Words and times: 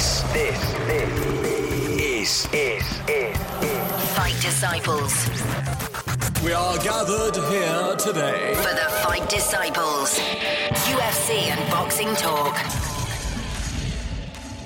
This, 0.00 0.22
this, 0.32 0.72
this 0.88 1.12
is, 2.00 2.48
is, 2.54 3.00
is, 3.06 3.36
Fight 4.16 4.34
Disciples. 4.40 5.28
We 6.42 6.54
are 6.54 6.78
gathered 6.78 7.36
here 7.36 7.96
today. 7.96 8.54
For 8.54 8.72
the 8.72 8.88
Fight 9.02 9.28
Disciples. 9.28 10.18
UFC 10.88 11.50
and 11.50 11.70
boxing 11.70 12.14
talk. 12.14 12.56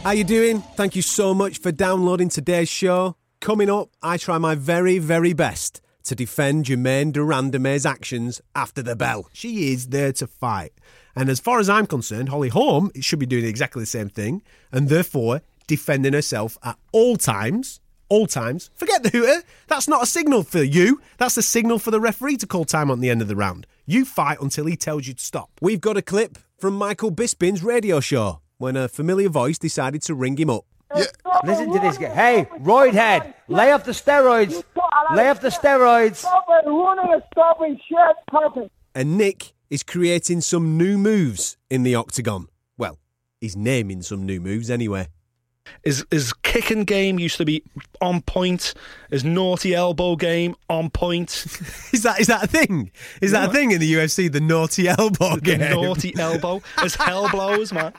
How 0.05 0.13
you 0.13 0.23
doing? 0.23 0.61
Thank 0.77 0.95
you 0.95 1.03
so 1.03 1.35
much 1.35 1.59
for 1.59 1.73
downloading 1.73 2.29
today's 2.29 2.69
show. 2.69 3.17
Coming 3.41 3.69
up, 3.69 3.89
I 4.01 4.19
try 4.19 4.39
my 4.39 4.55
very, 4.55 4.99
very 4.99 5.33
best 5.33 5.81
to 6.05 6.15
defend 6.15 6.67
Germaine 6.67 7.13
de 7.13 7.21
Randamie's 7.21 7.87
actions 7.87 8.41
after 8.55 8.83
the 8.83 8.97
bell. 8.97 9.29
She 9.33 9.73
is 9.73 9.89
there 9.89 10.13
to 10.15 10.27
fight. 10.27 10.73
And 11.17 11.29
as 11.29 11.41
far 11.41 11.59
as 11.61 11.69
I'm 11.69 11.87
concerned, 11.87 12.29
Holly 12.29 12.49
Holm 12.49 12.91
should 13.01 13.19
be 13.19 13.27
doing 13.27 13.45
exactly 13.45 13.83
the 13.83 13.87
same 13.87 14.09
thing 14.09 14.43
and 14.73 14.89
therefore 14.89 15.43
defending 15.67 16.13
herself 16.13 16.59
at 16.63 16.79
all 16.93 17.17
times. 17.17 17.81
All 18.11 18.27
times. 18.27 18.71
Forget 18.75 19.03
the 19.03 19.09
hooter. 19.09 19.43
That's 19.67 19.89
not 19.89 20.03
a 20.03 20.07
signal 20.07 20.43
for 20.43 20.63
you. 20.63 21.01
That's 21.17 21.39
a 21.39 21.43
signal 21.43 21.79
for 21.79 21.91
the 21.91 22.01
referee 22.01 22.37
to 22.37 22.47
call 22.47 22.67
time 22.67 22.91
on 22.91 23.01
the 23.01 23.09
end 23.09 23.23
of 23.23 23.29
the 23.29 23.35
round. 23.35 23.67
You 23.87 24.05
fight 24.05 24.39
until 24.41 24.67
he 24.67 24.77
tells 24.77 25.07
you 25.07 25.15
to 25.15 25.25
stop. 25.25 25.51
We've 25.63 25.81
got 25.81 25.97
a 25.97 26.03
clip 26.03 26.39
from 26.59 26.75
Michael 26.75 27.11
Bisping's 27.11 27.65
radio 27.65 28.01
show 28.01 28.41
when 28.59 28.77
a 28.77 28.89
familiar 28.89 29.31
voice 29.31 29.59
decided 29.59 30.03
to 30.03 30.15
ring 30.15 30.37
him 30.37 30.51
up. 30.51 30.67
Yeah. 30.95 31.05
Listen 31.45 31.73
to 31.73 31.81
this 31.81 31.99
guy. 31.99 32.15
Hey, 32.15 32.47
Roidhead, 32.59 33.35
lay 33.49 33.73
off 33.73 33.85
the 33.85 33.93
steroids. 33.93 34.63
Lay 35.13 35.29
off 35.29 35.41
the 35.41 35.49
steroids. 35.49 36.17
Stop 36.17 36.47
it. 36.49 36.65
And 38.95 39.19
Nick 39.19 39.53
is 39.71 39.83
creating 39.83 40.41
some 40.41 40.79
new 40.79 40.97
moves 40.97 41.57
in 41.69 41.83
the 41.83 41.95
octagon. 41.95 42.47
Well, 42.79 42.99
he's 43.41 43.57
naming 43.57 44.03
some 44.03 44.25
new 44.25 44.41
moves 44.41 44.71
anyway. 44.71 45.09
His, 45.83 46.05
his 46.11 46.33
kicking 46.33 46.85
game 46.85 47.19
used 47.19 47.37
to 47.39 47.45
be 47.45 47.63
on 48.01 48.21
point. 48.23 48.75
His 49.11 49.25
naughty 49.25 49.75
elbow 49.75 50.17
game 50.17 50.57
on 50.69 50.91
point. 50.91 51.31
Is 51.93 52.03
that 52.03 52.21
is 52.21 52.27
that 52.27 52.43
a 52.45 52.47
thing? 52.47 52.91
Is 53.23 53.31
that 53.33 53.49
a 53.51 53.53
thing 53.53 53.71
in 53.71 53.81
the 53.81 53.95
UFC? 53.95 54.31
The 54.31 54.41
naughty 54.41 54.89
elbow 54.99 55.37
The 55.37 55.41
game. 55.41 55.61
naughty 55.61 56.15
elbow. 56.19 56.61
His 56.83 56.95
hell 56.97 57.29
blows, 57.31 57.73
man. 57.73 57.93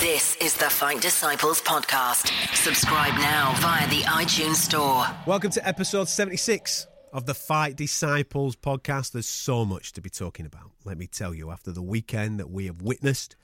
This 0.00 0.36
is 0.36 0.54
the 0.56 0.70
Fight 0.70 1.00
Disciples 1.02 1.60
podcast. 1.60 2.30
Subscribe 2.56 3.14
now 3.14 3.52
via 3.58 3.86
the 3.88 4.00
iTunes 4.02 4.56
Store. 4.56 5.04
Welcome 5.26 5.50
to 5.52 5.66
episode 5.68 6.08
seventy 6.08 6.36
six 6.38 6.86
of 7.12 7.26
the 7.26 7.34
Fight 7.34 7.76
Disciples 7.76 8.56
podcast. 8.56 9.12
There's 9.12 9.28
so 9.28 9.64
much 9.64 9.92
to 9.92 10.00
be 10.00 10.08
talking 10.10 10.46
about. 10.46 10.70
Let 10.84 10.96
me 10.98 11.06
tell 11.06 11.34
you. 11.34 11.50
After 11.50 11.70
the 11.70 11.82
weekend 11.82 12.40
that 12.40 12.50
we 12.50 12.66
have 12.66 12.80
witnessed. 12.82 13.36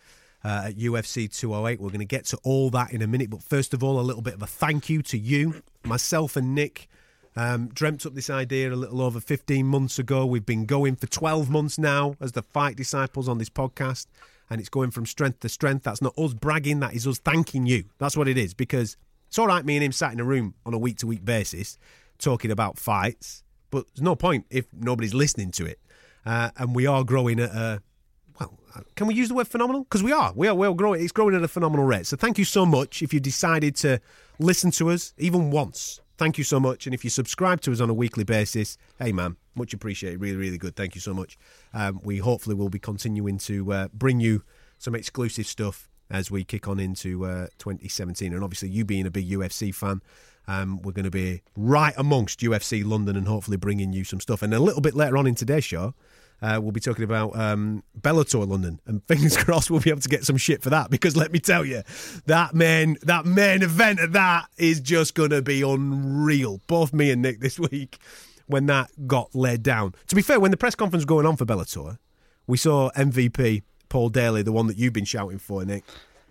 Uh, 0.44 0.66
at 0.66 0.76
UFC 0.76 1.28
208. 1.28 1.80
We're 1.80 1.88
going 1.88 1.98
to 1.98 2.04
get 2.04 2.24
to 2.26 2.38
all 2.44 2.70
that 2.70 2.92
in 2.92 3.02
a 3.02 3.08
minute, 3.08 3.28
but 3.28 3.42
first 3.42 3.74
of 3.74 3.82
all, 3.82 3.98
a 3.98 4.02
little 4.02 4.22
bit 4.22 4.34
of 4.34 4.42
a 4.42 4.46
thank 4.46 4.88
you 4.88 5.02
to 5.02 5.18
you, 5.18 5.62
myself, 5.84 6.36
and 6.36 6.54
Nick. 6.54 6.88
Um, 7.34 7.68
dreamt 7.68 8.06
up 8.06 8.14
this 8.14 8.30
idea 8.30 8.72
a 8.72 8.76
little 8.76 9.02
over 9.02 9.20
15 9.20 9.66
months 9.66 9.98
ago. 9.98 10.24
We've 10.26 10.46
been 10.46 10.64
going 10.64 10.94
for 10.94 11.08
12 11.08 11.50
months 11.50 11.76
now 11.76 12.14
as 12.20 12.32
the 12.32 12.42
Fight 12.42 12.76
Disciples 12.76 13.28
on 13.28 13.38
this 13.38 13.50
podcast, 13.50 14.06
and 14.48 14.60
it's 14.60 14.68
going 14.68 14.92
from 14.92 15.06
strength 15.06 15.40
to 15.40 15.48
strength. 15.48 15.82
That's 15.82 16.02
not 16.02 16.16
us 16.16 16.34
bragging, 16.34 16.78
that 16.80 16.94
is 16.94 17.06
us 17.06 17.18
thanking 17.18 17.66
you. 17.66 17.84
That's 17.98 18.16
what 18.16 18.28
it 18.28 18.38
is, 18.38 18.54
because 18.54 18.96
it's 19.26 19.38
all 19.38 19.48
right, 19.48 19.64
me 19.64 19.76
and 19.76 19.84
him 19.84 19.92
sat 19.92 20.12
in 20.12 20.20
a 20.20 20.24
room 20.24 20.54
on 20.64 20.72
a 20.72 20.78
week 20.78 20.98
to 20.98 21.06
week 21.06 21.24
basis 21.24 21.78
talking 22.18 22.50
about 22.50 22.78
fights, 22.78 23.42
but 23.70 23.86
there's 23.88 24.02
no 24.02 24.16
point 24.16 24.46
if 24.50 24.66
nobody's 24.72 25.14
listening 25.14 25.50
to 25.52 25.66
it. 25.66 25.78
Uh, 26.26 26.50
and 26.56 26.74
we 26.74 26.86
are 26.86 27.04
growing 27.04 27.40
at 27.40 27.50
a 27.50 27.82
well, 28.38 28.58
uh, 28.74 28.80
can 28.94 29.06
we 29.06 29.14
use 29.14 29.28
the 29.28 29.34
word 29.34 29.48
phenomenal? 29.48 29.84
Because 29.84 30.02
we 30.02 30.12
are. 30.12 30.32
We 30.34 30.48
are. 30.48 30.54
We're 30.54 30.72
growing. 30.74 31.02
It's 31.02 31.12
growing 31.12 31.34
at 31.34 31.42
a 31.42 31.48
phenomenal 31.48 31.84
rate. 31.84 32.06
So 32.06 32.16
thank 32.16 32.38
you 32.38 32.44
so 32.44 32.64
much 32.64 33.02
if 33.02 33.12
you 33.12 33.20
decided 33.20 33.76
to 33.76 34.00
listen 34.38 34.70
to 34.72 34.90
us 34.90 35.14
even 35.18 35.50
once. 35.50 36.00
Thank 36.16 36.36
you 36.36 36.44
so 36.44 36.58
much. 36.58 36.86
And 36.86 36.94
if 36.94 37.04
you 37.04 37.10
subscribe 37.10 37.60
to 37.62 37.72
us 37.72 37.80
on 37.80 37.90
a 37.90 37.94
weekly 37.94 38.24
basis, 38.24 38.76
hey 38.98 39.12
man, 39.12 39.36
much 39.54 39.72
appreciated. 39.72 40.20
Really, 40.20 40.36
really 40.36 40.58
good. 40.58 40.74
Thank 40.74 40.94
you 40.94 41.00
so 41.00 41.14
much. 41.14 41.38
Um, 41.72 42.00
we 42.02 42.18
hopefully 42.18 42.56
will 42.56 42.68
be 42.68 42.80
continuing 42.80 43.38
to 43.38 43.72
uh, 43.72 43.88
bring 43.92 44.18
you 44.18 44.42
some 44.78 44.94
exclusive 44.94 45.46
stuff 45.46 45.88
as 46.10 46.30
we 46.30 46.42
kick 46.42 46.66
on 46.66 46.80
into 46.80 47.24
uh, 47.24 47.48
2017. 47.58 48.32
And 48.32 48.42
obviously, 48.42 48.68
you 48.68 48.84
being 48.84 49.06
a 49.06 49.10
big 49.10 49.28
UFC 49.28 49.74
fan. 49.74 50.02
Um, 50.48 50.80
we're 50.80 50.92
going 50.92 51.04
to 51.04 51.10
be 51.10 51.42
right 51.56 51.92
amongst 51.98 52.40
UFC 52.40 52.82
London 52.82 53.16
and 53.16 53.28
hopefully 53.28 53.58
bringing 53.58 53.92
you 53.92 54.02
some 54.02 54.18
stuff. 54.18 54.40
And 54.40 54.54
a 54.54 54.58
little 54.58 54.80
bit 54.80 54.94
later 54.94 55.18
on 55.18 55.26
in 55.26 55.34
today's 55.34 55.64
show, 55.64 55.94
uh, 56.40 56.58
we'll 56.62 56.72
be 56.72 56.80
talking 56.80 57.04
about 57.04 57.36
um, 57.36 57.82
Bellator 58.00 58.46
London, 58.46 58.80
and 58.86 59.02
fingers 59.08 59.36
crossed 59.36 59.70
we'll 59.70 59.80
be 59.80 59.90
able 59.90 60.00
to 60.00 60.08
get 60.08 60.24
some 60.24 60.36
shit 60.36 60.62
for 60.62 60.70
that. 60.70 60.90
Because 60.90 61.16
let 61.16 61.32
me 61.32 61.38
tell 61.38 61.64
you, 61.64 61.82
that 62.26 62.54
main 62.54 62.96
that 63.02 63.26
main 63.26 63.62
event 63.62 64.00
of 64.00 64.12
that 64.12 64.46
is 64.56 64.80
just 64.80 65.14
going 65.14 65.30
to 65.30 65.42
be 65.42 65.62
unreal. 65.62 66.60
Both 66.66 66.92
me 66.92 67.10
and 67.10 67.22
Nick 67.22 67.40
this 67.40 67.58
week 67.70 67.98
when 68.46 68.66
that 68.66 68.90
got 69.06 69.34
laid 69.34 69.62
down. 69.62 69.94
To 70.06 70.14
be 70.14 70.22
fair, 70.22 70.40
when 70.40 70.50
the 70.50 70.56
press 70.56 70.74
conference 70.74 71.02
was 71.02 71.06
going 71.06 71.26
on 71.26 71.36
for 71.36 71.44
Bellator, 71.44 71.98
we 72.46 72.56
saw 72.56 72.90
MVP 72.92 73.62
Paul 73.88 74.08
Daly, 74.08 74.42
the 74.42 74.52
one 74.52 74.66
that 74.68 74.76
you've 74.76 74.92
been 74.92 75.04
shouting 75.04 75.38
for, 75.38 75.64
Nick. 75.64 75.84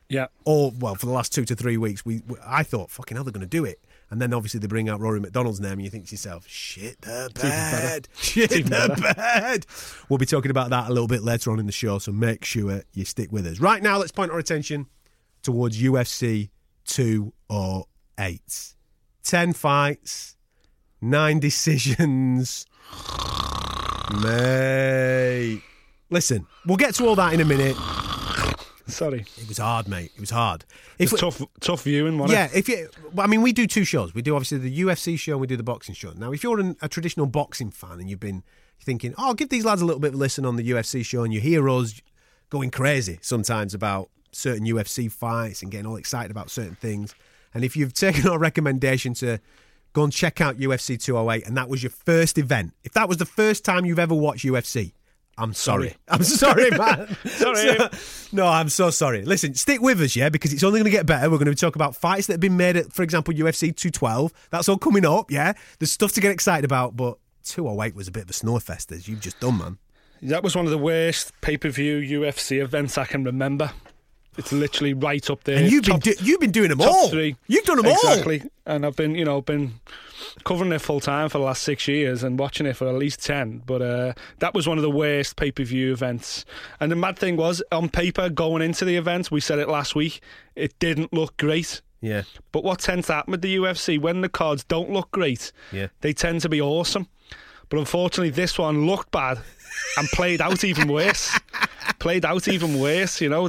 Yeah. 0.10 0.28
All 0.46 0.74
well 0.80 0.96
for 0.96 1.06
the 1.06 1.12
last 1.12 1.34
two 1.34 1.46
to 1.46 1.56
three 1.56 1.78
weeks. 1.78 2.06
We, 2.06 2.22
we 2.28 2.38
I 2.46 2.64
thought 2.64 2.90
fucking 2.92 3.16
hell 3.16 3.24
they're 3.24 3.34
going 3.34 3.42
to 3.42 3.48
do 3.48 3.66
it. 3.66 3.80
And 4.10 4.22
then 4.22 4.34
obviously 4.34 4.60
they 4.60 4.68
bring 4.68 4.88
out 4.88 5.02
Rory 5.02 5.20
McDonald's 5.20 5.60
name, 5.60 5.74
and 5.74 5.84
you 5.84 5.90
think 5.90 6.06
to 6.08 6.12
yourself, 6.12 6.48
"Shit 6.48 7.02
the 7.02 7.30
bed, 7.36 8.08
shit 8.18 8.50
the 8.50 9.14
bed." 9.16 9.66
We'll 10.08 10.18
be 10.18 10.26
talking 10.26 10.52
about 10.52 10.70
that 10.70 10.90
a 10.90 10.94
little 10.94 11.08
bit 11.08 11.24
later 11.24 11.52
on 11.52 11.60
in 11.60 11.66
the 11.66 11.72
show, 11.74 12.00
so 12.00 12.12
make 12.12 12.46
sure 12.46 12.84
you 12.94 13.04
stick 13.06 13.32
with 13.32 13.46
us. 13.46 13.60
Right 13.60 13.84
now, 13.84 13.98
let's 13.98 14.12
point 14.14 14.32
our 14.32 14.40
attention 14.40 14.88
towards 15.42 15.82
UFC 15.82 16.50
208. 16.86 18.74
Ten 19.24 19.54
fights, 19.54 20.38
nine 21.02 21.40
decisions. 21.40 22.66
Mate, 24.24 25.62
listen, 26.10 26.48
we'll 26.66 26.78
get 26.78 26.96
to 26.96 27.06
all 27.06 27.16
that 27.16 27.34
in 27.34 27.42
a 27.42 27.46
minute. 27.46 27.76
Sorry. 28.88 29.26
It 29.38 29.48
was 29.48 29.58
hard, 29.58 29.88
mate. 29.88 30.12
It 30.16 30.20
was 30.20 30.30
hard. 30.30 30.66
It's 30.98 31.12
we- 31.12 31.20
tough, 31.20 31.42
tough 31.60 31.84
viewing, 31.84 32.18
wasn't 32.18 32.38
yeah, 32.38 32.46
it? 32.46 32.56
if 32.56 32.70
you, 32.70 32.90
well, 33.14 33.26
I 33.26 33.28
mean, 33.30 33.42
we 33.42 33.52
do 33.52 33.68
two 33.68 33.84
shows. 33.84 34.14
We 34.14 34.22
do 34.22 34.36
obviously 34.36 34.58
the 34.60 34.82
UFC 34.82 35.20
show 35.20 35.34
and 35.34 35.42
we 35.42 35.48
do 35.48 35.58
the 35.58 35.64
boxing 35.64 35.94
show. 35.96 36.14
Now, 36.14 36.32
if 36.32 36.44
you're 36.44 36.60
an, 36.60 36.76
a 36.82 36.88
traditional 36.90 37.26
boxing 37.26 37.70
fan 37.72 38.00
and 38.00 38.10
you've 38.10 38.20
been 38.20 38.44
thinking, 38.82 39.14
"Oh, 39.18 39.28
I'll 39.28 39.34
give 39.34 39.50
these 39.50 39.66
lads 39.66 39.82
a 39.82 39.86
little 39.86 40.00
bit 40.00 40.10
of 40.10 40.16
a 40.16 40.18
listen 40.18 40.46
on 40.46 40.56
the 40.56 40.70
UFC 40.70 41.04
show," 41.06 41.24
and 41.24 41.34
you 41.34 41.42
hear 41.42 41.68
us 41.70 42.02
going 42.50 42.72
crazy 42.72 43.20
sometimes 43.22 43.74
about 43.74 44.10
certain 44.32 44.66
UFC 44.66 45.12
fights 45.12 45.62
and 45.62 45.72
getting 45.72 45.86
all 45.86 45.98
excited 45.98 46.32
about 46.32 46.50
certain 46.50 46.76
things, 46.76 47.14
and 47.54 47.66
if 47.66 47.76
you've 47.76 47.94
taken 47.94 48.28
our 48.30 48.40
recommendation 48.40 49.14
to 49.16 49.40
go 49.94 50.04
and 50.04 50.14
check 50.14 50.40
out 50.40 50.58
UFC 50.58 51.02
208, 51.02 51.48
and 51.48 51.58
that 51.58 51.68
was 51.68 51.82
your 51.82 51.90
first 51.90 52.38
event, 52.38 52.74
if 52.84 52.94
that 52.94 53.10
was 53.10 53.18
the 53.18 53.26
first 53.26 53.66
time 53.66 53.86
you've 53.86 54.00
ever 54.00 54.14
watched 54.16 54.46
UFC. 54.46 54.94
I'm 55.38 55.54
sorry. 55.54 55.96
I'm 56.08 56.24
sorry, 56.24 56.72
man. 56.72 57.16
Sorry. 57.26 57.78
no, 58.32 58.48
I'm 58.48 58.70
so 58.70 58.90
sorry. 58.90 59.24
Listen, 59.24 59.54
stick 59.54 59.82
with 59.82 60.02
us, 60.02 60.16
yeah, 60.16 60.30
because 60.30 60.52
it's 60.52 60.64
only 60.64 60.80
going 60.80 60.92
to 60.92 60.98
get 60.98 61.06
better. 61.06 61.30
We're 61.30 61.38
going 61.38 61.48
to 61.48 61.56
talk 61.56 61.76
about 61.76 61.96
fights 61.96 62.28
that 62.28 62.34
have 62.34 62.40
been 62.40 62.58
made 62.58 62.76
at, 62.76 62.92
for 62.92 63.04
example, 63.04 63.34
UFC 63.34 63.76
212. 63.76 64.34
That's 64.50 64.68
all 64.68 64.78
coming 64.78 65.06
up, 65.06 65.30
yeah. 65.30 65.54
There's 65.80 65.92
stuff 65.92 66.12
to 66.14 66.22
get 66.22 66.32
excited 66.32 66.66
about, 66.66 66.96
but 66.96 67.18
208 67.44 67.96
was 67.96 68.08
a 68.08 68.12
bit 68.12 68.24
of 68.24 68.30
a 68.30 68.34
snowfest, 68.34 68.92
as 68.92 69.08
you've 69.08 69.22
just 69.22 69.40
done, 69.40 69.60
man. 69.60 69.78
That 70.24 70.44
was 70.44 70.56
one 70.56 70.66
of 70.66 70.72
the 70.72 70.78
worst 70.78 71.32
pay 71.42 71.58
per 71.58 71.70
view 71.70 72.22
UFC 72.22 72.60
events 72.62 72.98
I 72.98 73.06
can 73.06 73.24
remember. 73.24 73.72
It's 74.38 74.52
literally 74.52 74.94
right 74.94 75.28
up 75.30 75.44
there. 75.46 75.58
And 75.58 75.72
you've 75.72 75.86
Top- 75.86 76.04
been 76.04 76.14
do- 76.14 76.24
you've 76.24 76.40
been 76.40 76.52
doing 76.52 76.70
them 76.70 76.82
all. 76.82 77.10
three. 77.10 77.36
You've 77.48 77.66
done 77.66 77.78
them 77.78 77.88
all. 77.88 77.94
exactly. 77.94 78.44
And 78.66 78.86
I've 78.86 78.96
been, 78.96 79.16
you 79.16 79.26
know, 79.26 79.42
been 79.42 79.74
covering 80.46 80.72
it 80.72 80.80
full 80.80 81.00
time 81.00 81.30
for 81.30 81.38
the 81.40 81.44
last 81.44 81.64
six 81.64 81.88
years 81.88 82.22
and 82.24 82.38
watching 82.38 82.66
it 82.68 82.76
for 82.76 82.88
at 82.88 82.96
least 82.96 83.24
ten. 83.26 83.64
But 83.66 83.82
uh, 83.82 84.14
that 84.40 84.54
was 84.54 84.68
one 84.68 84.78
of 84.78 84.84
the 84.84 84.92
worst 84.92 85.36
pay 85.38 85.52
per 85.52 85.64
view 85.64 85.92
events. 85.92 86.46
And 86.80 86.92
the 86.92 86.96
mad 86.96 87.18
thing 87.18 87.36
was, 87.38 87.64
on 87.72 87.90
paper, 87.90 88.30
going 88.30 88.62
into 88.62 88.86
the 88.86 88.96
event, 88.96 89.32
we 89.32 89.40
said 89.40 89.58
it 89.60 89.70
last 89.70 89.96
week, 89.96 90.22
it 90.56 90.78
didn't 90.80 91.12
look 91.14 91.36
great. 91.38 91.82
Yeah. 92.02 92.22
But 92.52 92.64
what 92.64 92.80
tends 92.80 93.08
to 93.08 93.14
happen 93.14 93.32
with 93.32 93.42
the 93.42 93.56
UFC 93.58 94.00
when 94.00 94.22
the 94.22 94.30
cards 94.30 94.64
don't 94.64 94.92
look 94.92 95.10
great, 95.12 95.52
Yeah. 95.72 95.88
they 96.02 96.14
tend 96.14 96.42
to 96.42 96.50
be 96.50 96.62
awesome. 96.62 97.08
But 97.70 97.80
unfortunately, 97.80 98.30
this 98.30 98.58
one 98.60 98.86
looked 98.86 99.10
bad 99.12 99.40
and 99.98 100.08
played 100.10 100.42
out 100.42 100.64
even 100.64 100.88
worse. 100.90 101.38
played 102.00 102.24
out 102.24 102.48
even 102.48 102.80
worse, 102.80 103.20
you 103.20 103.30
know. 103.30 103.48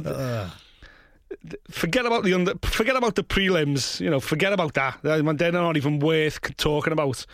Forget 1.71 2.05
about 2.05 2.23
the 2.23 2.33
under, 2.33 2.53
forget 2.63 2.95
about 2.95 3.15
the 3.15 3.23
prelims, 3.23 3.99
you 3.99 4.09
know. 4.09 4.19
Forget 4.19 4.51
about 4.53 4.73
that. 4.73 4.99
They're 5.03 5.51
not 5.51 5.77
even 5.77 5.99
worth 5.99 6.39
talking 6.57 6.91
about. 6.93 7.25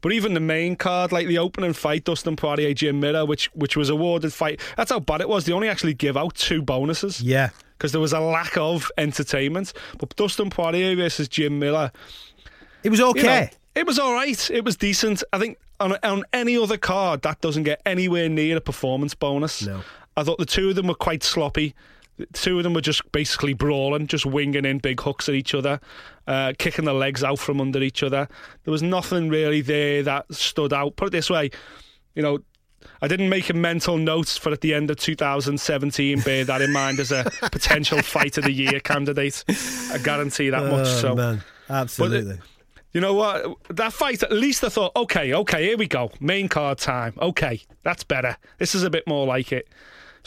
But 0.00 0.12
even 0.12 0.34
the 0.34 0.40
main 0.40 0.76
card, 0.76 1.10
like 1.10 1.26
the 1.26 1.38
opening 1.38 1.72
fight, 1.72 2.04
Dustin 2.04 2.36
Poirier, 2.36 2.72
Jim 2.72 3.00
Miller, 3.00 3.26
which 3.26 3.46
which 3.54 3.76
was 3.76 3.88
awarded 3.90 4.32
fight. 4.32 4.60
That's 4.76 4.92
how 4.92 5.00
bad 5.00 5.20
it 5.20 5.28
was. 5.28 5.44
They 5.44 5.52
only 5.52 5.68
actually 5.68 5.94
give 5.94 6.16
out 6.16 6.36
two 6.36 6.62
bonuses 6.62 7.20
Yeah. 7.20 7.50
because 7.76 7.90
there 7.90 8.00
was 8.00 8.12
a 8.12 8.20
lack 8.20 8.56
of 8.56 8.92
entertainment. 8.96 9.72
But 9.98 10.14
Dustin 10.14 10.50
Poirier 10.50 10.94
versus 10.94 11.26
Jim 11.28 11.58
Miller, 11.58 11.90
It 12.84 12.90
was 12.90 13.00
you 13.00 13.06
okay. 13.10 13.22
know, 13.22 13.48
it 13.74 13.86
was 13.86 13.98
all 13.98 14.12
right. 14.12 14.50
It 14.50 14.64
was 14.64 14.76
decent. 14.76 15.24
I 15.32 15.40
think 15.40 15.58
on, 15.80 15.96
on 16.04 16.22
any 16.32 16.56
other 16.56 16.76
card, 16.78 17.22
that 17.22 17.40
doesn't 17.40 17.64
get 17.64 17.80
anywhere 17.84 18.28
near 18.28 18.56
a 18.56 18.60
performance 18.60 19.14
bonus. 19.14 19.66
No. 19.66 19.82
I 20.16 20.22
thought 20.22 20.38
the 20.38 20.46
two 20.46 20.68
of 20.70 20.76
them 20.76 20.86
were 20.86 20.94
quite 20.94 21.24
sloppy. 21.24 21.74
The 22.18 22.26
Two 22.32 22.58
of 22.58 22.64
them 22.64 22.74
were 22.74 22.80
just 22.80 23.10
basically 23.12 23.54
brawling, 23.54 24.06
just 24.06 24.26
winging 24.26 24.64
in 24.64 24.78
big 24.78 25.00
hooks 25.00 25.28
at 25.28 25.34
each 25.34 25.54
other, 25.54 25.80
uh, 26.26 26.52
kicking 26.58 26.84
their 26.84 26.94
legs 26.94 27.24
out 27.24 27.38
from 27.38 27.60
under 27.60 27.80
each 27.82 28.02
other. 28.02 28.28
There 28.64 28.72
was 28.72 28.82
nothing 28.82 29.28
really 29.28 29.60
there 29.60 30.02
that 30.02 30.32
stood 30.34 30.72
out. 30.72 30.96
Put 30.96 31.08
it 31.08 31.12
this 31.12 31.30
way, 31.30 31.50
you 32.14 32.22
know, 32.22 32.40
I 33.02 33.08
didn't 33.08 33.28
make 33.28 33.48
a 33.50 33.54
mental 33.54 33.96
note 33.98 34.28
for 34.28 34.52
at 34.52 34.60
the 34.60 34.74
end 34.74 34.90
of 34.90 34.96
2017, 34.98 36.20
bear 36.20 36.44
that 36.44 36.62
in 36.62 36.72
mind 36.72 36.98
as 37.00 37.12
a 37.12 37.24
potential 37.52 38.02
fight 38.02 38.38
of 38.38 38.44
the 38.44 38.52
year 38.52 38.80
candidate. 38.80 39.44
I 39.92 39.98
guarantee 39.98 40.50
that 40.50 40.64
much. 40.64 40.86
Oh, 40.86 41.00
So, 41.00 41.14
man, 41.14 41.42
absolutely. 41.70 42.38
you 42.92 43.00
know 43.00 43.14
what? 43.14 43.56
That 43.70 43.92
fight, 43.92 44.22
at 44.22 44.32
least 44.32 44.62
I 44.64 44.68
thought, 44.68 44.92
okay, 44.96 45.32
okay, 45.34 45.64
here 45.66 45.76
we 45.76 45.86
go. 45.88 46.10
Main 46.20 46.48
card 46.48 46.78
time. 46.78 47.14
Okay, 47.20 47.62
that's 47.82 48.04
better. 48.04 48.36
This 48.58 48.74
is 48.74 48.82
a 48.82 48.90
bit 48.90 49.06
more 49.06 49.26
like 49.26 49.52
it. 49.52 49.68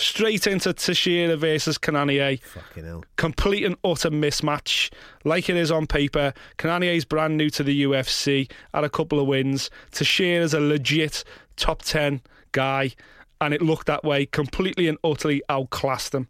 Straight 0.01 0.47
into 0.47 0.73
Teixeira 0.73 1.37
versus 1.37 1.77
Cannonier. 1.77 2.37
Fucking 2.37 2.85
hell. 2.85 3.05
Complete 3.17 3.63
and 3.63 3.77
utter 3.83 4.09
mismatch. 4.09 4.91
Like 5.23 5.47
it 5.47 5.55
is 5.55 5.69
on 5.69 5.85
paper. 5.85 6.33
Cannonier's 6.57 7.05
brand 7.05 7.37
new 7.37 7.51
to 7.51 7.63
the 7.63 7.83
UFC, 7.83 8.49
had 8.73 8.83
a 8.83 8.89
couple 8.89 9.19
of 9.19 9.27
wins. 9.27 9.69
Teixeira's 9.91 10.55
a 10.55 10.59
legit 10.59 11.23
top 11.55 11.83
10 11.83 12.21
guy, 12.51 12.91
and 13.39 13.53
it 13.53 13.61
looked 13.61 13.85
that 13.85 14.03
way. 14.03 14.25
Completely 14.25 14.87
and 14.87 14.97
utterly 15.03 15.43
outclassed 15.49 16.15
him. 16.15 16.27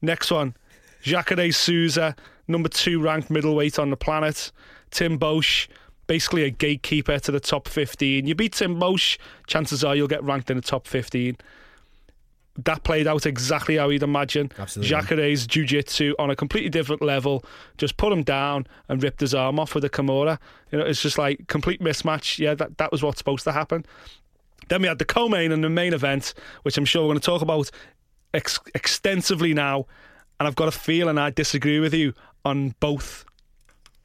Next 0.00 0.30
one, 0.30 0.54
Jacare 1.02 1.50
Souza, 1.50 2.14
number 2.46 2.68
two 2.68 3.00
ranked 3.00 3.30
middleweight 3.30 3.80
on 3.80 3.90
the 3.90 3.96
planet. 3.96 4.52
Tim 4.92 5.18
Bosch, 5.18 5.66
basically 6.06 6.44
a 6.44 6.50
gatekeeper 6.50 7.18
to 7.18 7.32
the 7.32 7.40
top 7.40 7.66
15. 7.66 8.28
You 8.28 8.34
beat 8.36 8.52
Tim 8.52 8.78
Bosch, 8.78 9.18
chances 9.48 9.82
are 9.82 9.96
you'll 9.96 10.06
get 10.06 10.22
ranked 10.22 10.50
in 10.52 10.56
the 10.56 10.62
top 10.62 10.86
15. 10.86 11.36
That 12.64 12.84
played 12.84 13.06
out 13.06 13.26
exactly 13.26 13.76
how 13.76 13.90
he'd 13.90 14.02
imagine. 14.02 14.50
Absolutely. 14.58 14.88
Jacare's 14.88 15.46
jiu-jitsu 15.46 16.14
on 16.18 16.30
a 16.30 16.36
completely 16.36 16.70
different 16.70 17.02
level. 17.02 17.44
Just 17.76 17.96
put 17.96 18.12
him 18.12 18.22
down 18.22 18.66
and 18.88 19.02
ripped 19.02 19.20
his 19.20 19.34
arm 19.34 19.58
off 19.58 19.74
with 19.74 19.84
a 19.84 19.90
Kimura. 19.90 20.38
You 20.72 20.78
know, 20.78 20.86
it's 20.86 21.02
just 21.02 21.18
like 21.18 21.46
complete 21.48 21.80
mismatch. 21.80 22.38
Yeah, 22.38 22.54
that, 22.54 22.78
that 22.78 22.90
was 22.90 23.02
what's 23.02 23.18
supposed 23.18 23.44
to 23.44 23.52
happen. 23.52 23.84
Then 24.68 24.82
we 24.82 24.88
had 24.88 24.98
the 24.98 25.04
co-main 25.04 25.52
and 25.52 25.62
the 25.62 25.68
main 25.68 25.92
event, 25.92 26.34
which 26.62 26.76
I'm 26.78 26.84
sure 26.84 27.02
we're 27.02 27.08
going 27.08 27.20
to 27.20 27.26
talk 27.26 27.42
about 27.42 27.70
ex- 28.34 28.58
extensively 28.74 29.54
now. 29.54 29.86
And 30.38 30.46
I've 30.46 30.56
got 30.56 30.68
a 30.68 30.72
feeling 30.72 31.18
I 31.18 31.30
disagree 31.30 31.80
with 31.80 31.94
you 31.94 32.14
on 32.44 32.74
both. 32.80 33.24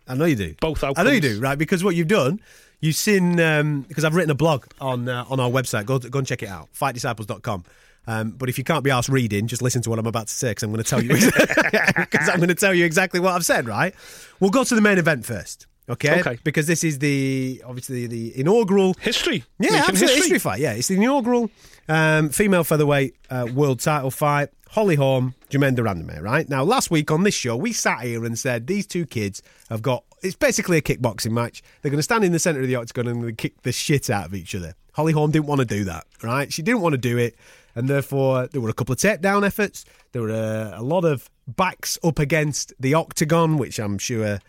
I 0.08 0.16
know 0.16 0.26
you 0.26 0.36
do. 0.36 0.56
Both 0.60 0.84
outcomes. 0.84 1.00
I 1.00 1.04
know 1.10 1.16
you 1.16 1.22
do, 1.22 1.40
right? 1.40 1.58
Because 1.58 1.84
what 1.84 1.96
you've 1.96 2.08
done, 2.08 2.42
you've 2.80 2.96
seen, 2.96 3.40
um, 3.40 3.82
because 3.82 4.04
I've 4.04 4.16
written 4.16 4.32
a 4.32 4.36
blog 4.36 4.66
on 4.80 5.08
uh, 5.08 5.26
on 5.30 5.40
our 5.40 5.50
website. 5.50 5.86
Go, 5.86 6.00
go 6.00 6.20
and 6.20 6.28
check 6.28 6.44
it 6.44 6.50
out, 6.50 6.70
fightdisciples.com. 6.74 7.64
Um, 8.12 8.32
but 8.32 8.50
if 8.50 8.58
you 8.58 8.64
can't 8.64 8.84
be 8.84 8.92
asked 8.92 9.10
reading, 9.10 9.48
just 9.48 9.62
listen 9.62 9.82
to 9.84 9.90
what 9.90 10.00
I'm 10.00 10.08
about 10.08 10.28
to 10.28 10.34
say 10.34 10.52
because 10.52 10.64
I'm 10.64 10.72
going 10.72 10.84
to 10.84 10.90
tell 10.90 11.02
you 11.02 11.10
because 11.14 12.30
I'm 12.30 12.38
going 12.38 12.50
to 12.50 12.56
tell 12.56 12.74
you 12.74 12.86
exactly 12.86 13.20
what 13.20 13.34
I've 13.34 13.46
said. 13.46 13.68
Right? 13.68 13.94
We'll 14.40 14.52
go 14.52 14.64
to 14.64 14.76
the 14.76 14.82
main 14.82 14.98
event 14.98 15.26
first, 15.26 15.68
okay? 15.90 16.20
Okay. 16.20 16.38
Because 16.44 16.68
this 16.68 16.84
is 16.84 17.00
the 17.00 17.62
obviously 17.66 18.08
the 18.08 18.38
inaugural 18.40 18.96
History. 19.00 19.44
yeah, 19.60 19.72
Making 19.72 19.88
absolutely. 19.90 20.16
History. 20.18 20.40
fight. 20.40 20.60
Yeah, 20.60 20.74
it's 20.74 20.88
the 20.88 20.96
inaugural 20.96 21.50
um, 21.88 22.30
female 22.30 22.64
featherweight 22.64 23.16
uh, 23.30 23.48
world 23.54 23.80
title 23.80 24.12
fight. 24.12 24.50
Holly 24.72 24.96
Holm, 24.96 25.36
Germaine 25.50 25.76
de 25.76 25.82
Randamie, 25.82 26.22
right? 26.22 26.48
Now, 26.48 26.64
last 26.64 26.90
week 26.92 27.12
on 27.12 27.24
this 27.24 27.34
show, 27.34 27.58
we 27.58 27.74
sat 27.74 28.04
here 28.04 28.24
and 28.24 28.40
said 28.40 28.68
these 28.68 28.88
two 28.88 29.06
kids 29.06 29.44
have 29.70 29.82
got. 29.82 30.06
It's 30.24 30.36
basically 30.36 30.78
a 30.78 30.82
kickboxing 30.82 31.32
match. 31.32 31.62
They're 31.82 31.90
going 31.90 32.00
to 32.00 32.04
stand 32.04 32.24
in 32.24 32.32
the 32.32 32.40
centre 32.40 32.62
of 32.62 32.68
the 32.68 32.76
octagon 32.76 33.08
and 33.08 33.38
kick 33.38 33.62
the 33.64 33.74
shit 33.74 34.10
out 34.10 34.28
of 34.28 34.34
each 34.34 34.56
other. 34.56 34.76
Holly 34.94 35.12
Holm 35.14 35.32
didn't 35.32 35.48
want 35.48 35.60
to 35.60 35.66
do 35.66 35.84
that, 35.86 36.06
right? 36.24 36.52
She 36.54 36.62
didn't 36.62 36.82
want 36.82 36.94
to 36.94 36.98
do 36.98 37.18
it, 37.18 37.36
and 37.76 37.88
therefore 37.88 38.48
there 38.48 38.62
were 38.62 38.70
a 38.70 38.74
couple 38.74 38.94
of 38.94 39.00
takedown 39.00 39.46
efforts. 39.46 39.86
There 40.12 40.22
were 40.22 40.30
a, 40.30 40.80
a 40.80 40.84
lot 40.84 41.06
of 41.06 41.30
backs 41.48 41.98
up 42.04 42.20
against 42.20 42.74
the 42.80 42.94
octagon, 42.94 43.58
which 43.58 43.80
I'm 43.80 43.98
sure 43.98 44.40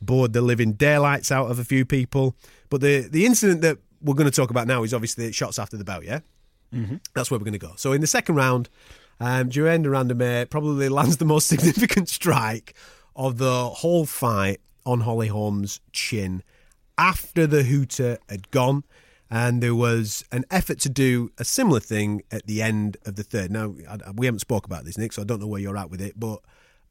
bored 0.00 0.32
the 0.32 0.42
living 0.42 0.72
daylights 0.72 1.32
out 1.32 1.50
of 1.50 1.58
a 1.58 1.64
few 1.64 1.84
people. 1.84 2.34
But 2.70 2.80
the 2.80 3.00
the 3.00 3.26
incident 3.26 3.62
that 3.62 3.78
we're 4.02 4.14
going 4.14 4.30
to 4.30 4.36
talk 4.36 4.50
about 4.50 4.66
now 4.66 4.82
is 4.82 4.92
obviously 4.92 5.32
shots 5.32 5.58
after 5.58 5.76
the 5.76 5.84
belt. 5.84 6.04
Yeah, 6.04 6.20
mm-hmm. 6.72 6.96
that's 7.14 7.30
where 7.30 7.38
we're 7.38 7.44
going 7.44 7.52
to 7.52 7.58
go. 7.58 7.72
So 7.76 7.92
in 7.92 8.00
the 8.00 8.06
second 8.06 8.34
round, 8.34 8.68
um, 9.20 9.48
Duran 9.48 9.82
de 9.82 9.88
Randamie 9.88 10.50
probably 10.50 10.88
lands 10.90 11.16
the 11.16 11.24
most 11.24 11.46
significant 11.46 12.08
strike 12.08 12.74
of 13.14 13.38
the 13.38 13.68
whole 13.68 14.06
fight 14.06 14.60
on 14.84 15.00
Holly 15.00 15.28
Holm's 15.28 15.80
chin 15.92 16.42
after 16.98 17.46
the 17.46 17.64
hooter 17.64 18.18
had 18.28 18.50
gone. 18.50 18.84
And 19.30 19.60
there 19.62 19.74
was 19.74 20.24
an 20.30 20.44
effort 20.50 20.78
to 20.80 20.88
do 20.88 21.30
a 21.38 21.44
similar 21.44 21.80
thing 21.80 22.22
at 22.30 22.46
the 22.46 22.62
end 22.62 22.96
of 23.04 23.16
the 23.16 23.24
third. 23.24 23.50
Now, 23.50 23.74
I- 23.88 24.12
we 24.14 24.26
haven't 24.26 24.38
spoke 24.40 24.66
about 24.66 24.84
this, 24.84 24.96
Nick, 24.96 25.12
so 25.12 25.22
I 25.22 25.24
don't 25.24 25.40
know 25.40 25.48
where 25.48 25.60
you're 25.60 25.76
at 25.76 25.90
with 25.90 26.00
it. 26.00 26.18
But 26.18 26.40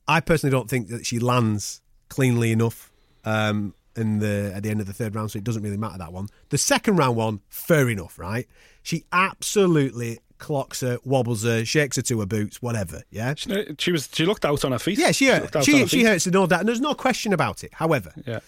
I 0.08 0.20
personally 0.20 0.52
don't 0.52 0.70
think 0.70 0.90
that 0.90 1.06
she 1.06 1.18
lands 1.20 1.82
cleanly 2.10 2.52
enough 2.52 2.92
um, 3.24 3.74
in 3.96 4.20
the 4.20 4.52
at 4.54 4.64
the 4.64 4.70
end 4.70 4.82
of 4.82 4.86
the 4.88 4.94
third 4.94 5.16
round, 5.16 5.32
so 5.32 5.38
it 5.38 5.44
doesn't 5.46 5.64
really 5.64 5.78
matter 5.78 5.98
that 5.98 6.12
one. 6.12 6.28
The 6.50 6.58
second 6.58 6.98
round 6.98 7.16
one, 7.16 7.40
fair 7.48 7.90
enough, 7.90 8.20
right? 8.20 8.48
She 8.84 9.06
absolutely 9.14 10.20
clocks 10.38 10.82
her, 10.82 11.00
wobbles 11.06 11.44
her, 11.44 11.64
shakes 11.64 11.96
her 11.96 12.02
to 12.04 12.20
her 12.20 12.26
boots, 12.26 12.62
whatever. 12.62 13.02
Yeah, 13.10 13.34
She 13.80 13.92
was. 13.94 14.10
She 14.12 14.26
looked 14.26 14.44
out 14.44 14.66
on 14.66 14.74
her 14.74 14.80
feet. 14.80 15.00
yeah, 15.00 15.12
she 15.12 15.28
hurt. 15.28 15.56
on 15.56 15.64
She, 15.64 15.88
she 15.88 16.00
feet. 16.00 16.06
hurts 16.06 16.28
no 16.28 16.46
doubt, 16.46 16.60
and 16.60 16.68
there's 16.70 16.82
no 16.82 16.94
question 16.94 17.32
about 17.32 17.64
it. 17.64 17.74
However, 17.76 18.12
Yeah. 18.28 18.42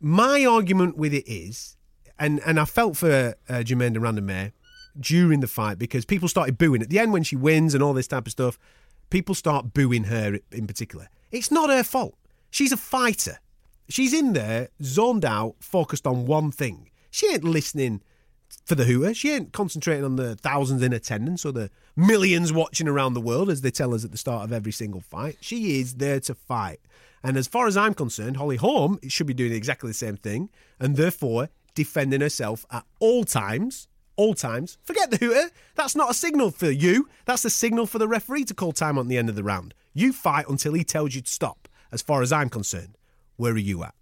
my 0.00 0.44
argument 0.46 0.96
with 0.96 1.12
it 1.12 1.28
is, 1.30 1.76
and 2.18 2.40
and 2.44 2.58
I 2.58 2.64
felt 2.64 2.96
for 2.96 3.34
uh, 3.48 3.62
Germaine 3.62 3.92
de 3.92 4.00
Randamie 4.00 4.52
during 4.98 5.40
the 5.40 5.46
fight 5.46 5.78
because 5.78 6.04
people 6.04 6.28
started 6.28 6.58
booing 6.58 6.82
at 6.82 6.90
the 6.90 6.98
end 6.98 7.12
when 7.12 7.22
she 7.22 7.36
wins 7.36 7.74
and 7.74 7.82
all 7.82 7.94
this 7.94 8.08
type 8.08 8.26
of 8.26 8.32
stuff. 8.32 8.58
People 9.10 9.34
start 9.34 9.72
booing 9.72 10.04
her 10.04 10.38
in 10.52 10.66
particular. 10.66 11.08
It's 11.30 11.50
not 11.50 11.70
her 11.70 11.82
fault. 11.82 12.14
She's 12.50 12.72
a 12.72 12.76
fighter. 12.76 13.38
She's 13.88 14.12
in 14.12 14.34
there, 14.34 14.68
zoned 14.82 15.24
out, 15.24 15.56
focused 15.60 16.06
on 16.06 16.26
one 16.26 16.50
thing. 16.50 16.90
She 17.10 17.26
ain't 17.32 17.44
listening 17.44 18.02
for 18.66 18.74
the 18.74 18.84
hooter. 18.84 19.14
She 19.14 19.32
ain't 19.32 19.52
concentrating 19.52 20.04
on 20.04 20.16
the 20.16 20.36
thousands 20.36 20.82
in 20.82 20.92
attendance 20.92 21.44
or 21.46 21.52
the 21.52 21.70
millions 21.96 22.52
watching 22.52 22.86
around 22.86 23.14
the 23.14 23.20
world, 23.20 23.48
as 23.48 23.62
they 23.62 23.70
tell 23.70 23.94
us 23.94 24.04
at 24.04 24.12
the 24.12 24.18
start 24.18 24.44
of 24.44 24.52
every 24.52 24.72
single 24.72 25.00
fight. 25.00 25.38
She 25.40 25.80
is 25.80 25.94
there 25.94 26.20
to 26.20 26.34
fight. 26.34 26.80
And 27.22 27.36
as 27.36 27.46
far 27.46 27.66
as 27.66 27.76
I'm 27.76 27.94
concerned, 27.94 28.36
Holly 28.36 28.56
Holm 28.56 28.98
should 29.08 29.26
be 29.26 29.34
doing 29.34 29.52
exactly 29.52 29.90
the 29.90 29.94
same 29.94 30.16
thing 30.16 30.50
and 30.78 30.96
therefore 30.96 31.48
defending 31.78 32.20
herself 32.20 32.66
at 32.72 32.84
all 32.98 33.22
times. 33.24 33.86
All 34.16 34.34
times. 34.34 34.78
Forget 34.82 35.12
the 35.12 35.16
hooter. 35.16 35.50
That's 35.76 35.94
not 35.94 36.10
a 36.10 36.14
signal 36.14 36.50
for 36.50 36.68
you. 36.68 37.08
That's 37.24 37.44
a 37.44 37.50
signal 37.50 37.86
for 37.86 38.00
the 38.00 38.08
referee 38.08 38.46
to 38.46 38.54
call 38.54 38.72
time 38.72 38.98
on 38.98 39.06
the 39.06 39.16
end 39.16 39.28
of 39.28 39.36
the 39.36 39.44
round. 39.44 39.74
You 39.94 40.12
fight 40.12 40.46
until 40.48 40.72
he 40.72 40.82
tells 40.82 41.14
you 41.14 41.20
to 41.20 41.30
stop, 41.30 41.68
as 41.92 42.02
far 42.02 42.20
as 42.20 42.32
I'm 42.32 42.48
concerned. 42.48 42.96
Where 43.36 43.52
are 43.52 43.58
you 43.58 43.84
at? 43.84 43.94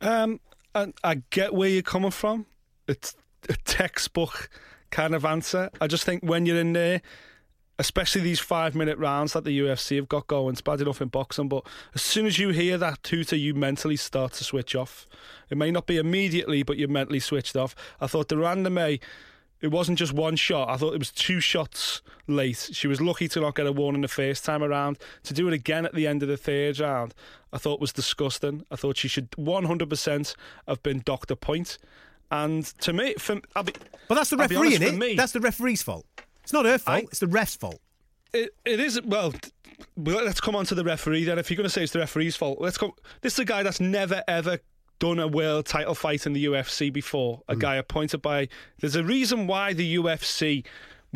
Um, 0.00 0.40
I, 0.74 0.94
I 1.04 1.22
get 1.28 1.52
where 1.52 1.68
you're 1.68 1.82
coming 1.82 2.12
from. 2.12 2.46
It's 2.88 3.14
a 3.50 3.56
textbook 3.66 4.48
kind 4.90 5.14
of 5.14 5.26
answer. 5.26 5.68
I 5.82 5.86
just 5.86 6.04
think 6.04 6.22
when 6.22 6.46
you're 6.46 6.58
in 6.58 6.72
there, 6.72 7.02
especially 7.78 8.22
these 8.22 8.40
five 8.40 8.74
minute 8.74 8.98
rounds 8.98 9.32
that 9.34 9.44
the 9.44 9.58
UFC 9.60 9.96
have 9.96 10.08
got 10.08 10.26
going, 10.26 10.52
it's 10.52 10.60
bad 10.62 10.80
enough 10.80 11.00
in 11.02 11.08
boxing, 11.08 11.48
but 11.48 11.66
as 11.94 12.02
soon 12.02 12.26
as 12.26 12.38
you 12.38 12.48
hear 12.50 12.78
that 12.78 13.02
tutor, 13.02 13.36
you 13.36 13.54
mentally 13.54 13.96
start 13.96 14.32
to 14.34 14.44
switch 14.44 14.74
off. 14.74 15.06
It 15.50 15.58
may 15.58 15.70
not 15.70 15.86
be 15.86 15.98
immediately, 15.98 16.62
but 16.62 16.78
you're 16.78 16.88
mentally 16.88 17.20
switched 17.20 17.56
off. 17.56 17.74
I 18.00 18.06
thought 18.06 18.28
the 18.28 18.36
May. 18.70 19.00
It 19.62 19.68
wasn't 19.68 19.98
just 19.98 20.12
one 20.12 20.36
shot. 20.36 20.68
I 20.68 20.76
thought 20.76 20.92
it 20.92 20.98
was 20.98 21.10
two 21.10 21.40
shots 21.40 22.02
late. 22.26 22.68
She 22.72 22.86
was 22.86 23.00
lucky 23.00 23.26
to 23.28 23.40
not 23.40 23.54
get 23.54 23.66
a 23.66 23.72
warning 23.72 24.02
the 24.02 24.08
first 24.08 24.44
time 24.44 24.62
around. 24.62 24.98
To 25.24 25.32
do 25.32 25.48
it 25.48 25.54
again 25.54 25.86
at 25.86 25.94
the 25.94 26.06
end 26.06 26.22
of 26.22 26.28
the 26.28 26.36
third 26.36 26.78
round, 26.78 27.14
I 27.54 27.58
thought 27.58 27.80
was 27.80 27.92
disgusting. 27.92 28.66
I 28.70 28.76
thought 28.76 28.98
she 28.98 29.08
should 29.08 29.30
100% 29.32 30.34
have 30.68 30.82
been 30.82 31.00
docked 31.06 31.30
a 31.30 31.36
point. 31.36 31.78
And 32.30 32.66
to 32.80 32.92
me, 32.92 33.14
for, 33.14 33.40
I'll 33.54 33.62
be, 33.62 33.72
But 34.08 34.16
that's 34.16 34.30
the 34.30 34.36
referee, 34.36 34.56
honest, 34.76 34.82
innit? 34.82 34.90
for 34.90 34.96
me- 34.96 35.14
That's 35.14 35.32
the 35.32 35.40
referee's 35.40 35.82
fault. 35.82 36.04
It's 36.46 36.52
not 36.52 36.64
her 36.64 36.78
fault. 36.78 36.98
I- 36.98 37.00
it's 37.00 37.18
the 37.18 37.26
ref's 37.26 37.56
fault. 37.56 37.80
it, 38.32 38.50
it 38.64 38.78
is 38.78 39.02
well. 39.02 39.34
Let's 39.96 40.40
come 40.40 40.54
on 40.54 40.64
to 40.66 40.76
the 40.76 40.84
referee 40.84 41.24
then. 41.24 41.40
If 41.40 41.50
you're 41.50 41.56
going 41.56 41.64
to 41.64 41.70
say 41.70 41.82
it's 41.82 41.92
the 41.92 41.98
referee's 41.98 42.36
fault, 42.36 42.60
let's 42.60 42.78
go. 42.78 42.94
This 43.20 43.32
is 43.32 43.40
a 43.40 43.44
guy 43.44 43.64
that's 43.64 43.80
never 43.80 44.22
ever 44.28 44.60
done 45.00 45.18
a 45.18 45.26
world 45.26 45.66
title 45.66 45.96
fight 45.96 46.24
in 46.24 46.34
the 46.34 46.44
UFC 46.44 46.92
before. 46.92 47.42
A 47.48 47.56
mm. 47.56 47.58
guy 47.58 47.74
appointed 47.74 48.22
by. 48.22 48.46
There's 48.78 48.94
a 48.94 49.02
reason 49.02 49.48
why 49.48 49.72
the 49.72 49.96
UFC. 49.96 50.64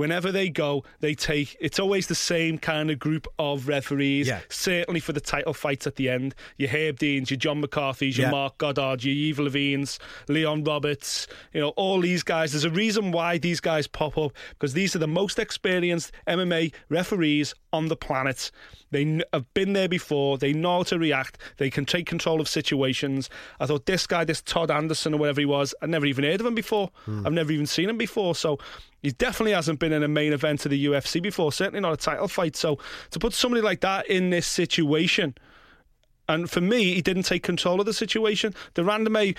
Whenever 0.00 0.32
they 0.32 0.48
go, 0.48 0.82
they 1.00 1.14
take. 1.14 1.58
It's 1.60 1.78
always 1.78 2.06
the 2.06 2.14
same 2.14 2.56
kind 2.56 2.90
of 2.90 2.98
group 2.98 3.26
of 3.38 3.68
referees. 3.68 4.28
Yeah. 4.28 4.40
Certainly 4.48 5.00
for 5.00 5.12
the 5.12 5.20
title 5.20 5.52
fights 5.52 5.86
at 5.86 5.96
the 5.96 6.08
end, 6.08 6.34
your 6.56 6.70
Herb 6.70 6.98
Deans, 6.98 7.30
your 7.30 7.36
John 7.36 7.60
McCarthy's, 7.60 8.16
your 8.16 8.28
Yeah. 8.28 8.30
Mark 8.30 8.56
Goddard, 8.56 9.04
your 9.04 9.14
Yves 9.14 9.38
Lavignes, 9.38 9.98
Leon 10.26 10.64
Roberts. 10.64 11.26
You 11.52 11.60
know 11.60 11.68
all 11.76 12.00
these 12.00 12.22
guys. 12.22 12.52
There's 12.52 12.64
a 12.64 12.70
reason 12.70 13.12
why 13.12 13.36
these 13.36 13.60
guys 13.60 13.86
pop 13.86 14.16
up 14.16 14.32
because 14.50 14.72
these 14.72 14.96
are 14.96 15.00
the 15.00 15.06
most 15.06 15.38
experienced 15.38 16.12
MMA 16.26 16.72
referees 16.88 17.54
on 17.70 17.88
the 17.88 17.96
planet. 17.96 18.50
They 18.90 19.20
have 19.32 19.52
been 19.54 19.72
there 19.74 19.88
before. 19.88 20.38
They 20.38 20.52
know 20.52 20.78
how 20.78 20.82
to 20.84 20.98
react. 20.98 21.38
They 21.58 21.70
can 21.70 21.84
take 21.84 22.06
control 22.06 22.40
of 22.40 22.48
situations. 22.48 23.30
I 23.60 23.66
thought 23.66 23.86
this 23.86 24.06
guy, 24.06 24.24
this 24.24 24.42
Todd 24.42 24.70
Anderson 24.70 25.14
or 25.14 25.18
whatever 25.18 25.40
he 25.40 25.44
was, 25.44 25.74
I'd 25.80 25.90
never 25.90 26.06
even 26.06 26.24
heard 26.24 26.40
of 26.40 26.46
him 26.46 26.54
before. 26.54 26.90
Hmm. 27.04 27.26
I've 27.26 27.32
never 27.32 27.52
even 27.52 27.66
seen 27.66 27.88
him 27.88 27.98
before. 27.98 28.34
So 28.34 28.58
He 29.02 29.10
definitely 29.12 29.52
hasn't 29.52 29.78
been 29.78 29.92
in 29.92 30.02
a 30.02 30.08
main 30.08 30.32
event 30.32 30.64
of 30.66 30.70
the 30.70 30.86
UFC 30.86 31.22
before, 31.22 31.52
certainly 31.52 31.80
not 31.80 31.94
a 31.94 31.96
title 31.96 32.28
fight. 32.28 32.56
So 32.56 32.78
to 33.10 33.18
put 33.18 33.32
somebody 33.32 33.62
like 33.62 33.80
that 33.80 34.06
in 34.08 34.30
this 34.30 34.46
situation, 34.46 35.34
and 36.28 36.50
for 36.50 36.60
me, 36.60 36.94
he 36.94 37.02
didn't 37.02 37.24
take 37.24 37.42
control 37.42 37.80
of 37.80 37.86
the 37.86 37.94
situation. 37.94 38.54
De 38.74 38.82
Randamie, 38.82 39.36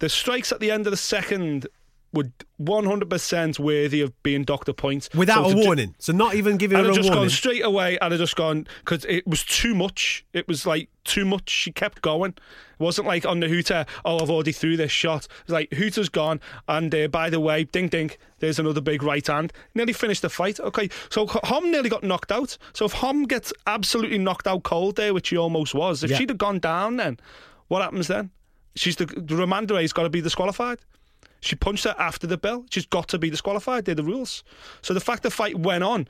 the 0.00 0.08
strikes 0.08 0.52
at 0.52 0.60
the 0.60 0.70
end 0.70 0.86
of 0.86 0.90
the 0.90 0.96
second 0.96 1.66
were 2.14 2.30
100% 2.62 3.58
worthy 3.58 4.00
of 4.00 4.22
being 4.22 4.44
doctor 4.44 4.72
points. 4.72 5.08
Without 5.14 5.44
So 5.46 5.50
a 5.50 5.54
ju- 5.54 5.66
warning. 5.66 5.94
So 5.98 6.12
not 6.12 6.34
even 6.34 6.56
giving 6.56 6.78
her 6.78 6.84
I'd 6.84 6.90
a 6.90 6.94
just 6.94 7.08
warning. 7.08 7.24
gone 7.24 7.30
straight 7.30 7.64
away 7.64 7.98
and 8.00 8.12
I'd 8.14 8.18
just 8.18 8.36
gone 8.36 8.66
because 8.84 9.04
it 9.06 9.26
was 9.26 9.44
too 9.44 9.74
much. 9.74 10.24
It 10.32 10.46
was 10.48 10.66
like 10.66 10.88
too 11.04 11.24
much. 11.24 11.50
She 11.50 11.72
kept 11.72 12.02
going. 12.02 12.30
It 12.32 12.80
wasn't 12.82 13.06
like 13.06 13.24
on 13.26 13.40
the 13.40 13.48
hooter, 13.48 13.86
oh, 14.04 14.18
I've 14.20 14.30
already 14.30 14.52
threw 14.52 14.76
this 14.76 14.90
shot. 14.92 15.24
It 15.24 15.30
was 15.46 15.52
like, 15.52 15.72
hooter's 15.72 16.08
gone. 16.08 16.40
And 16.68 16.94
uh, 16.94 17.08
by 17.08 17.30
the 17.30 17.40
way, 17.40 17.64
ding 17.64 17.88
ding, 17.88 18.10
there's 18.40 18.58
another 18.58 18.80
big 18.80 19.02
right 19.02 19.26
hand. 19.26 19.52
Nearly 19.74 19.92
finished 19.92 20.22
the 20.22 20.30
fight. 20.30 20.60
Okay, 20.60 20.88
so 21.10 21.26
Holm 21.26 21.70
nearly 21.70 21.88
got 21.88 22.02
knocked 22.02 22.32
out. 22.32 22.56
So 22.72 22.84
if 22.84 22.92
Holm 22.92 23.24
gets 23.24 23.52
absolutely 23.66 24.18
knocked 24.18 24.46
out 24.46 24.62
cold 24.62 24.96
there, 24.96 25.14
which 25.14 25.28
he 25.30 25.36
almost 25.36 25.74
was, 25.74 26.02
if 26.04 26.10
Yeah. 26.10 26.18
she'd 26.18 26.30
have 26.30 26.38
gone 26.38 26.58
down 26.58 26.96
then, 26.96 27.18
what 27.68 27.82
happens 27.82 28.08
then? 28.08 28.30
She's 28.76 28.96
the, 28.96 29.06
the 29.06 29.36
Romandre's 29.36 29.92
got 29.92 30.02
to 30.02 30.10
be 30.10 30.20
disqualified. 30.20 30.78
She 31.44 31.56
punched 31.56 31.84
her 31.84 31.94
after 31.98 32.26
the 32.26 32.38
bell. 32.38 32.64
She's 32.70 32.86
got 32.86 33.08
to 33.08 33.18
be 33.18 33.28
disqualified. 33.30 33.84
They're 33.84 33.94
the 33.94 34.02
rules. 34.02 34.42
So 34.82 34.94
the 34.94 35.00
fact 35.00 35.22
the 35.22 35.30
fight 35.30 35.58
went 35.58 35.84
on, 35.84 36.08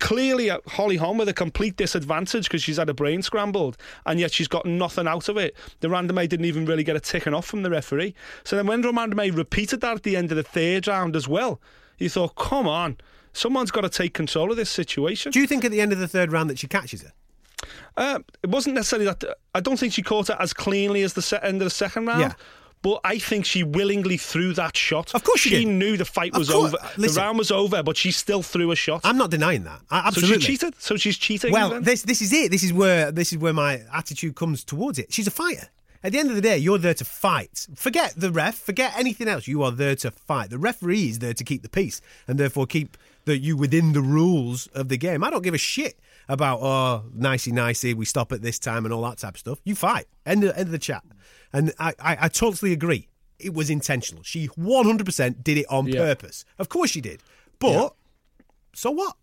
clearly 0.00 0.50
uh, 0.50 0.58
Holly 0.66 0.96
Holm 0.96 1.18
with 1.18 1.28
a 1.28 1.34
complete 1.34 1.76
disadvantage 1.76 2.44
because 2.44 2.62
she's 2.62 2.78
had 2.78 2.88
a 2.88 2.94
brain 2.94 3.22
scrambled, 3.22 3.76
and 4.06 4.18
yet 4.18 4.32
she's 4.32 4.48
got 4.48 4.64
nothing 4.64 5.06
out 5.06 5.28
of 5.28 5.36
it. 5.36 5.54
De 5.80 5.88
Randamie 5.88 6.28
didn't 6.28 6.46
even 6.46 6.64
really 6.64 6.84
get 6.84 6.96
a 6.96 7.00
ticking 7.00 7.34
off 7.34 7.46
from 7.46 7.62
the 7.62 7.70
referee. 7.70 8.14
So 8.44 8.56
then 8.56 8.66
when 8.66 8.80
Random 8.82 9.36
repeated 9.36 9.82
that 9.82 9.96
at 9.96 10.02
the 10.02 10.16
end 10.16 10.30
of 10.32 10.36
the 10.36 10.42
third 10.42 10.88
round 10.88 11.16
as 11.16 11.28
well, 11.28 11.60
you 11.98 12.08
thought, 12.08 12.34
come 12.36 12.66
on, 12.66 12.96
someone's 13.34 13.70
got 13.70 13.82
to 13.82 13.90
take 13.90 14.14
control 14.14 14.50
of 14.50 14.56
this 14.56 14.70
situation. 14.70 15.32
Do 15.32 15.40
you 15.40 15.46
think 15.46 15.64
at 15.64 15.70
the 15.70 15.80
end 15.80 15.92
of 15.92 15.98
the 15.98 16.08
third 16.08 16.32
round 16.32 16.48
that 16.50 16.58
she 16.58 16.66
catches 16.66 17.02
her? 17.02 17.12
Uh, 17.96 18.20
it 18.42 18.48
wasn't 18.48 18.74
necessarily 18.74 19.04
that. 19.04 19.22
I 19.54 19.60
don't 19.60 19.78
think 19.78 19.92
she 19.92 20.02
caught 20.02 20.30
it 20.30 20.36
as 20.40 20.52
cleanly 20.52 21.02
as 21.02 21.12
the 21.12 21.22
se- 21.22 21.40
end 21.42 21.60
of 21.60 21.66
the 21.66 21.70
second 21.70 22.06
round. 22.06 22.20
Yeah. 22.22 22.32
But 22.82 23.00
I 23.04 23.18
think 23.18 23.46
she 23.46 23.62
willingly 23.62 24.16
threw 24.16 24.52
that 24.54 24.76
shot. 24.76 25.14
Of 25.14 25.22
course 25.22 25.40
she 25.40 25.50
did. 25.50 25.68
knew 25.68 25.96
the 25.96 26.04
fight 26.04 26.36
was 26.36 26.50
over. 26.50 26.76
Listen. 26.96 27.14
the 27.14 27.20
round 27.20 27.38
was 27.38 27.52
over, 27.52 27.82
but 27.82 27.96
she 27.96 28.10
still 28.10 28.42
threw 28.42 28.72
a 28.72 28.76
shot. 28.76 29.02
I'm 29.04 29.16
not 29.16 29.30
denying 29.30 29.62
that. 29.64 29.80
I, 29.90 30.00
so 30.00 30.06
absolutely. 30.08 30.40
she 30.40 30.46
cheated. 30.52 30.74
So 30.80 30.96
she's 30.96 31.16
cheating. 31.16 31.52
Well, 31.52 31.70
then? 31.70 31.84
this 31.84 32.02
this 32.02 32.20
is 32.20 32.32
it. 32.32 32.50
This 32.50 32.64
is 32.64 32.72
where 32.72 33.12
this 33.12 33.32
is 33.32 33.38
where 33.38 33.52
my 33.52 33.82
attitude 33.94 34.34
comes 34.34 34.64
towards 34.64 34.98
it. 34.98 35.12
She's 35.12 35.28
a 35.28 35.30
fighter. 35.30 35.68
At 36.04 36.10
the 36.10 36.18
end 36.18 36.30
of 36.30 36.34
the 36.34 36.42
day, 36.42 36.58
you're 36.58 36.78
there 36.78 36.94
to 36.94 37.04
fight. 37.04 37.68
Forget 37.76 38.14
the 38.16 38.32
ref. 38.32 38.56
Forget 38.56 38.92
anything 38.98 39.28
else. 39.28 39.46
You 39.46 39.62
are 39.62 39.70
there 39.70 39.94
to 39.96 40.10
fight. 40.10 40.50
The 40.50 40.58
referee 40.58 41.10
is 41.10 41.20
there 41.20 41.34
to 41.34 41.44
keep 41.44 41.62
the 41.62 41.68
peace 41.68 42.00
and 42.26 42.40
therefore 42.40 42.66
keep 42.66 42.96
the 43.24 43.38
you 43.38 43.56
within 43.56 43.92
the 43.92 44.00
rules 44.00 44.66
of 44.68 44.88
the 44.88 44.96
game. 44.96 45.22
I 45.22 45.30
don't 45.30 45.44
give 45.44 45.54
a 45.54 45.58
shit 45.58 46.00
about 46.28 46.58
oh 46.60 47.04
nicey 47.14 47.52
nicey. 47.52 47.94
We 47.94 48.04
stop 48.04 48.32
at 48.32 48.42
this 48.42 48.58
time 48.58 48.84
and 48.84 48.92
all 48.92 49.02
that 49.02 49.18
type 49.18 49.34
of 49.34 49.38
stuff. 49.38 49.60
You 49.64 49.76
fight. 49.76 50.06
End 50.26 50.42
of, 50.42 50.50
end 50.56 50.66
of 50.66 50.72
the 50.72 50.78
chat. 50.78 51.04
And 51.52 51.72
I, 51.78 51.90
I, 51.98 52.16
I 52.22 52.28
totally 52.28 52.72
agree. 52.72 53.08
It 53.38 53.54
was 53.54 53.70
intentional. 53.70 54.22
She 54.22 54.48
100% 54.48 55.42
did 55.44 55.58
it 55.58 55.66
on 55.68 55.86
Yeah. 55.86 56.00
purpose. 56.00 56.44
Of 56.58 56.68
course 56.68 56.90
she 56.90 57.00
did. 57.00 57.22
But 57.58 57.94
so 58.74 58.90
what? 58.90 59.16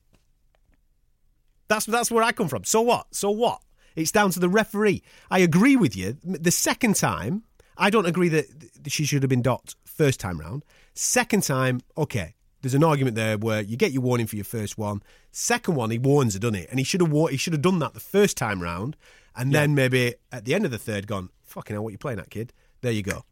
That's 1.67 1.86
that's 1.86 2.09
where 2.12 2.24
I 2.24 2.31
come 2.31 2.48
from. 2.48 2.63
So 2.63 2.81
what? 2.81 3.07
So 3.13 3.29
what? 3.31 3.62
It's 3.95 4.12
down 4.12 4.31
to 4.31 4.39
the 4.39 4.50
referee. 4.50 5.03
I 5.29 5.39
agree 5.39 5.75
with 5.75 5.95
you. 5.95 6.17
The 6.24 6.51
second 6.51 6.95
time, 6.95 7.43
I 7.77 7.89
don't 7.89 8.05
agree 8.05 8.29
that 8.29 8.45
she 8.88 9.05
should 9.05 9.24
have 9.24 9.29
been 9.29 9.41
docked 9.41 9.75
first 9.86 10.19
time 10.19 10.39
round. 10.39 10.63
Second 10.93 11.43
time, 11.43 11.81
okay. 11.98 12.36
There's 12.62 12.74
an 12.74 12.83
argument 12.83 13.15
there 13.15 13.38
where 13.38 13.62
you 13.62 13.77
get 13.77 13.91
your 13.93 14.01
warning 14.01 14.27
for 14.27 14.36
your 14.36 14.43
first 14.45 14.77
one. 14.77 15.01
Second 15.31 15.75
one, 15.75 15.91
he 15.91 15.98
warns 15.98 16.33
her, 16.33 16.39
done 16.39 16.55
it, 16.55 16.67
and 16.69 16.77
he 16.79 16.83
should 16.83 17.00
have 17.01 17.12
he 17.29 17.38
should 17.38 17.53
have 17.53 17.62
done 17.62 17.79
that 17.79 17.93
the 17.93 18.00
first 18.01 18.36
time 18.36 18.62
round, 18.62 18.98
and 19.36 19.53
then 19.53 19.75
maybe 19.75 20.15
at 20.31 20.43
the 20.45 20.53
end 20.53 20.65
of 20.65 20.71
the 20.71 20.77
third, 20.77 21.07
gone 21.07 21.29
fucking 21.50 21.75
hell, 21.75 21.84
what 21.84 21.89
are 21.89 21.91
you 21.91 21.98
playing 21.98 22.20
at, 22.20 22.29
kid? 22.29 22.53
There 22.82 22.91
you 22.91 23.03
go, 23.03 23.25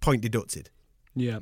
point 0.00 0.22
deducted. 0.22 0.70
yeah. 1.14 1.40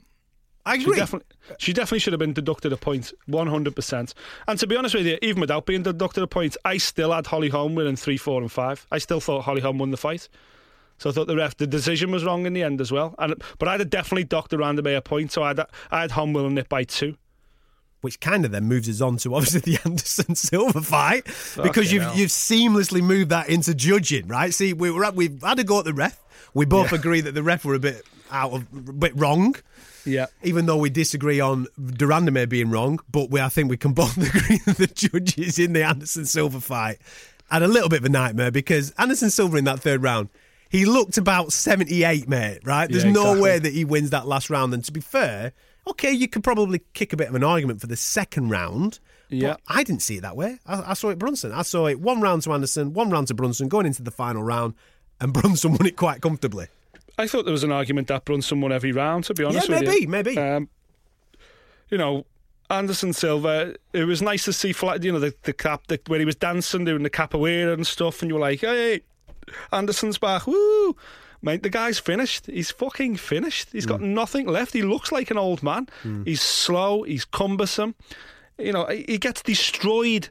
I 0.67 0.77
She 0.77 0.83
agree. 0.85 0.97
definitely, 0.97 1.37
she 1.59 1.73
definitely 1.73 2.01
should 2.01 2.13
have 2.13 2.21
been 2.21 2.35
deducted 2.35 2.75
a 2.75 2.77
point, 2.77 3.11
100%. 3.27 4.13
And 4.47 4.59
to 4.59 4.67
be 4.67 4.77
honest 4.77 4.95
with 4.95 5.07
you, 5.07 5.17
even 5.23 5.41
without 5.41 5.65
being 5.65 5.83
deducted 5.83 6.23
a 6.23 6.27
point, 6.27 6.59
I 6.63 6.77
still 6.77 7.11
had 7.11 7.27
Holly 7.27 7.49
Holm 7.49 7.75
winning 7.75 7.97
3, 7.97 8.19
4, 8.19 8.43
and 8.43 8.53
5. 8.53 8.87
I 8.93 8.99
still 8.99 9.19
thought 9.19 9.45
Holly 9.45 9.63
Holm 9.63 9.79
won 9.79 9.93
the 9.93 9.97
fight. 9.97 10.29
So 10.99 11.09
I 11.09 11.15
thought 11.15 11.27
the 11.27 11.37
ref, 11.37 11.57
the 11.57 11.67
decision 11.67 12.11
was 12.11 12.23
wrong 12.23 12.45
in 12.45 12.53
the 12.53 12.63
end 12.63 12.83
as 12.83 12.93
well. 12.93 13.15
And 13.19 13.43
But 13.59 13.69
I'd 13.69 13.81
have 13.81 13.89
definitely 13.89 14.25
docked 14.25 14.53
around 14.53 14.79
a 14.79 15.01
point, 15.01 15.33
so 15.33 15.43
I'd, 15.43 15.59
I 15.91 16.03
had 16.03 16.11
Holm 16.11 16.35
winning 16.35 16.59
it 16.59 16.69
by 16.69 16.85
2. 16.85 17.17
Which 18.01 18.21
kind 18.21 18.45
of 18.45 18.53
then 18.53 18.65
moves 18.65 18.89
us 18.89 19.01
on 19.01 19.17
to 19.19 19.35
obviously 19.35 19.61
the 19.73 19.81
Anderson 19.85 20.35
Silva 20.37 20.81
fight 20.83 21.25
because 21.61 21.93
you've 21.93 22.05
hell. 22.05 22.15
you've 22.17 22.31
seamlessly 22.31 23.03
moved 23.03 23.31
that 23.31 23.49
into 23.49 23.75
judging, 23.75 24.29
right? 24.29 24.55
See, 24.55 24.73
we 24.73 24.91
were 24.91 25.05
at, 25.05 25.15
we've 25.17 25.43
had 25.43 25.59
a 25.59 25.65
go 25.65 25.81
at 25.81 25.85
the 25.85 25.93
ref. 25.95 26.23
We 26.55 26.65
both 26.65 26.93
agree 26.93 27.21
that 27.23 27.33
the 27.33 27.43
ref 27.43 27.65
were 27.65 27.75
a 27.75 27.79
bit 27.81 28.03
out 28.31 28.53
of 28.53 28.63
a 28.73 28.93
bit 28.93 29.13
wrong. 29.17 29.57
Yeah. 30.05 30.27
Even 30.43 30.67
though 30.67 30.77
we 30.77 30.91
disagree 30.91 31.41
on 31.41 31.65
de 31.77 32.05
Randamie 32.07 32.49
being 32.49 32.71
wrong, 32.71 33.01
but 33.11 33.31
we 33.31 33.41
I 33.41 33.49
think 33.49 33.69
we 33.69 33.77
can 33.77 33.93
both 33.95 34.17
agree 34.17 34.59
that 34.67 34.77
the 34.77 34.87
judges 34.87 35.59
in 35.59 35.73
the 35.73 35.83
Anderson 35.83 36.25
Silva 36.25 36.61
fight 36.61 36.99
had 37.51 37.63
a 37.63 37.69
little 37.69 37.89
bit 37.89 37.99
of 38.01 38.05
a 38.05 38.09
nightmare 38.11 38.51
because 38.53 38.93
Anderson 38.97 39.31
Silva 39.31 39.57
in 39.57 39.65
that 39.65 39.81
third 39.81 40.03
round, 40.03 40.29
he 40.71 40.85
looked 40.85 41.19
about 41.19 41.53
78, 41.53 42.29
mate, 42.29 42.61
right? 42.65 42.89
There's 42.91 43.05
Yeah, 43.05 43.11
no 43.13 43.21
exactly. 43.23 43.43
way 43.43 43.59
that 43.59 43.73
he 43.73 43.85
wins 43.85 44.11
that 44.11 44.27
last 44.27 44.51
round. 44.51 44.73
And 44.73 44.85
to 44.85 44.93
be 44.93 45.01
fair, 45.01 45.53
okay, 45.91 46.13
you 46.13 46.29
could 46.29 46.45
probably 46.45 46.83
kick 46.95 47.13
a 47.13 47.17
bit 47.17 47.29
of 47.29 47.35
an 47.35 47.45
argument 47.45 47.81
for 47.81 47.87
the 47.87 47.97
second 47.97 48.51
round. 48.51 49.01
Yeah. 49.29 49.53
But 49.53 49.61
I 49.69 49.83
didn't 49.83 50.03
see 50.03 50.17
it 50.17 50.23
that 50.23 50.37
way. 50.37 50.59
I, 50.67 50.91
I 50.91 50.95
saw 50.95 51.11
it 51.11 51.19
Brunson. 51.19 51.53
I 51.53 51.63
saw 51.63 51.87
it 51.87 52.01
one 52.01 52.21
round 52.21 52.43
to 52.43 52.53
Anderson, 52.53 52.95
one 52.95 53.11
round 53.11 53.29
to 53.29 53.35
Brunson, 53.35 53.69
going 53.69 53.87
into 53.87 54.03
the 54.03 54.11
final 54.11 54.43
round, 54.43 54.75
and 55.21 55.33
Brunson 55.35 55.73
won 55.73 55.87
it 55.87 55.97
quite 55.97 56.21
comfortably. 56.23 56.69
I 57.19 57.27
thought 57.27 57.45
there 57.45 57.53
was 57.53 57.65
an 57.65 57.73
argument 57.73 58.09
that 58.09 58.25
Brunson 58.25 58.61
won 58.61 58.73
every 58.73 58.93
round, 58.93 59.25
to 59.25 59.35
be 59.35 59.45
honest 59.45 59.69
Yeah, 59.69 59.81
with 59.81 59.89
maybe, 59.89 60.07
maybe. 60.07 60.39
Um, 60.39 60.69
you 61.91 61.99
know, 61.99 62.25
Anderson 62.71 63.13
Silva, 63.13 63.75
it 63.93 64.05
was 64.05 64.23
nice 64.23 64.45
to 64.45 64.53
see, 64.53 64.73
flat, 64.73 65.03
you 65.03 65.11
know, 65.11 65.19
the, 65.19 65.35
the 65.43 65.53
cap, 65.53 65.89
the, 65.89 65.99
where 66.07 66.21
he 66.21 66.25
was 66.25 66.37
dancing, 66.37 66.85
doing 66.85 67.03
the 67.03 67.11
capoeira 67.11 67.73
and 67.73 67.87
stuff, 67.87 68.23
and 68.23 68.31
you 68.31 68.35
were 68.35 68.41
like, 68.41 68.61
hey, 68.61 69.01
Anderson's 69.73 70.19
back, 70.19 70.47
woo! 70.47 70.95
Mate, 71.41 71.63
the 71.63 71.71
guy's 71.71 71.99
finished. 71.99 72.47
He's 72.47 72.71
fucking 72.71 73.17
finished. 73.17 73.71
He's 73.73 73.87
got 73.87 74.01
hmm. 74.01 74.13
nothing 74.15 74.47
left. 74.47 74.73
He 74.73 74.83
looks 74.83 75.13
like 75.13 75.31
an 75.31 75.39
old 75.39 75.63
man. 75.63 75.89
Hmm. 76.03 76.25
He's 76.25 76.43
slow. 76.43 77.03
He's 77.03 77.25
cumbersome. 77.25 77.95
You 78.59 78.73
know, 78.73 78.87
he 78.87 79.19
gets 79.19 79.43
destroyed 79.43 80.31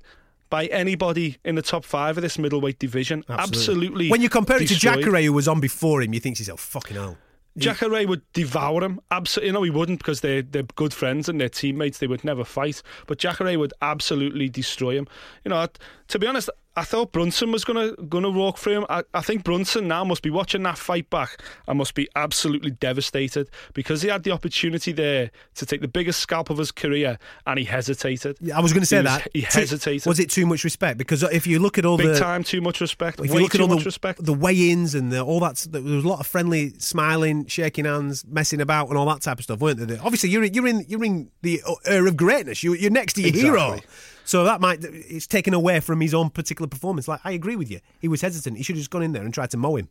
by 0.49 0.65
anybody 0.67 1.37
in 1.45 1.55
the 1.55 1.61
top 1.61 1.85
five 1.85 2.17
of 2.17 2.23
this 2.23 2.37
middleweight 2.37 2.79
division. 2.79 3.23
Absolutely. 3.29 4.09
When 4.09 4.21
you 4.21 4.29
compare 4.29 4.57
it 4.57 4.67
to 4.67 4.73
destroyed. 4.73 4.99
Jacare, 4.99 5.21
who 5.21 5.33
was 5.33 5.47
on 5.47 5.59
before 5.59 6.01
him, 6.01 6.13
you 6.13 6.19
think 6.19 6.37
to 6.37 6.41
yourself, 6.41 6.59
fucking 6.59 6.95
hell. 6.95 7.17
Jacare 7.57 8.07
would 8.07 8.21
devour 8.33 8.83
him. 8.83 8.99
Absolutely, 9.09 9.47
you 9.47 9.53
know 9.53 9.63
he 9.63 9.71
wouldn't 9.71 9.99
because 9.99 10.21
they're 10.21 10.43
they're 10.43 10.63
good 10.63 10.93
friends 10.93 11.27
and 11.27 11.41
they're 11.41 11.49
teammates. 11.49 11.97
They 11.97 12.07
would 12.07 12.23
never 12.23 12.43
fight. 12.43 12.83
But 13.07 13.17
Jacare 13.17 13.57
would 13.57 13.73
absolutely 13.81 14.47
destroy 14.47 14.95
him. 14.95 15.07
You 15.43 15.49
know, 15.49 15.67
to 16.09 16.19
be 16.19 16.27
honest, 16.27 16.49
I 16.77 16.83
thought 16.83 17.11
Brunson 17.11 17.51
was 17.51 17.65
gonna 17.65 17.93
gonna 18.07 18.29
walk 18.29 18.59
through 18.59 18.77
him. 18.77 18.85
I, 18.89 19.03
I 19.13 19.21
think 19.21 19.43
Brunson 19.43 19.87
now 19.87 20.03
must 20.03 20.21
be 20.21 20.29
watching 20.29 20.61
that 20.63 20.77
fight 20.77 21.09
back 21.09 21.41
and 21.67 21.77
must 21.77 21.95
be 21.95 22.07
absolutely 22.15 22.69
devastated 22.69 23.49
because 23.73 24.03
he 24.03 24.09
had 24.09 24.23
the 24.23 24.31
opportunity 24.31 24.91
there 24.91 25.31
to 25.55 25.65
take 25.65 25.81
the 25.81 25.87
biggest 25.87 26.19
scalp 26.19 26.49
of 26.51 26.57
his 26.59 26.71
career 26.71 27.17
and 27.47 27.57
he 27.57 27.65
hesitated. 27.65 28.37
I 28.51 28.59
was 28.61 28.73
going 28.73 28.81
to 28.83 28.85
say 28.85 28.97
He 28.97 29.03
was- 29.03 29.11
that. 29.17 29.27
he 29.33 29.41
Too- 29.41 29.47
hesitated. 29.59 30.05
Was 30.05 30.19
it 30.19 30.29
too 30.29 30.45
much 30.45 30.63
respect? 30.63 30.99
Because 30.99 31.23
if 31.23 31.47
you 31.47 31.57
look 31.59 31.79
at 31.79 31.85
all 31.85 31.97
Big 31.97 32.07
the 32.09 32.19
time, 32.19 32.43
too 32.43 32.61
much 32.61 32.79
respect. 32.79 33.19
if 33.19 33.31
Way 33.31 33.37
you 33.37 33.41
look 33.43 33.53
too 33.53 33.57
at 33.63 33.69
all 33.69 33.75
the, 33.77 33.83
respect. 33.83 34.23
the 34.23 34.33
weigh-ins 34.33 34.93
and 34.93 35.11
the, 35.11 35.21
all 35.23 35.39
that, 35.39 35.65
there 35.71 35.81
was 35.81 36.05
a 36.05 36.07
lot 36.07 36.19
of 36.19 36.27
friendly, 36.27 36.73
smiling, 36.77 37.47
shaking 37.47 37.85
hands, 37.85 38.23
messing 38.27 38.61
about, 38.61 38.89
and 38.89 38.97
all 38.99 39.07
that 39.07 39.21
type 39.21 39.39
of 39.39 39.43
stuff, 39.45 39.59
weren't 39.59 39.79
there? 39.79 39.97
Obviously, 40.03 40.29
you're 40.29 40.43
you're 40.43 40.67
in 40.67 40.85
you're 40.87 41.03
in 41.03 41.31
the 41.41 41.61
era 41.85 42.07
of 42.07 42.15
greatness. 42.17 42.61
You, 42.63 42.73
you're 42.75 42.91
next 42.91 43.13
to 43.13 43.21
your 43.21 43.31
hero, 43.31 43.73
Exactly. 43.73 43.89
So 44.27 44.43
that 44.43 44.59
might 44.59 44.83
it's 44.83 45.25
taken 45.25 45.53
away 45.53 45.79
from 45.79 46.01
his 46.01 46.13
own 46.13 46.29
particular 46.29 46.67
performance. 46.67 47.07
Like 47.07 47.21
I 47.23 47.31
agree 47.31 47.55
with 47.55 47.71
you, 47.71 47.79
he 47.99 48.09
was 48.09 48.19
hesitant. 48.21 48.57
He 48.57 48.63
should 48.63 48.75
have 48.75 48.81
just 48.81 48.91
gone 48.91 49.01
in 49.01 49.13
there 49.13 49.23
and 49.23 49.33
tried 49.33 49.51
to 49.51 49.57
mow 49.57 49.77
him. 49.77 49.87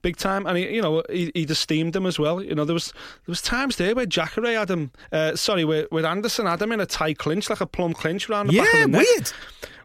big 0.00 0.16
time, 0.16 0.46
and 0.46 0.56
he, 0.56 0.74
you 0.74 0.80
know 0.80 1.02
he, 1.10 1.30
he'd 1.34 1.50
esteemed 1.50 1.94
him 1.94 2.06
as 2.06 2.18
well. 2.18 2.42
You 2.42 2.54
know 2.54 2.64
there 2.64 2.74
was 2.74 2.92
there 2.92 3.32
was 3.36 3.42
times 3.42 3.76
there 3.76 3.94
where 3.94 4.06
Jacare 4.06 4.58
had 4.58 4.70
him, 4.70 4.90
uh, 5.12 5.36
sorry, 5.36 5.64
where, 5.64 5.86
where 5.90 6.06
Anderson 6.06 6.46
had 6.46 6.62
him 6.62 6.72
in 6.72 6.80
a 6.80 6.86
tight 6.86 7.18
clinch, 7.18 7.50
like 7.50 7.60
a 7.60 7.66
plum 7.66 7.92
clinch 7.92 8.30
around 8.30 8.46
the 8.48 8.58
back 8.58 8.74
of 8.74 8.80
the 8.80 8.88
neck. 8.88 9.06
weird. 9.06 9.32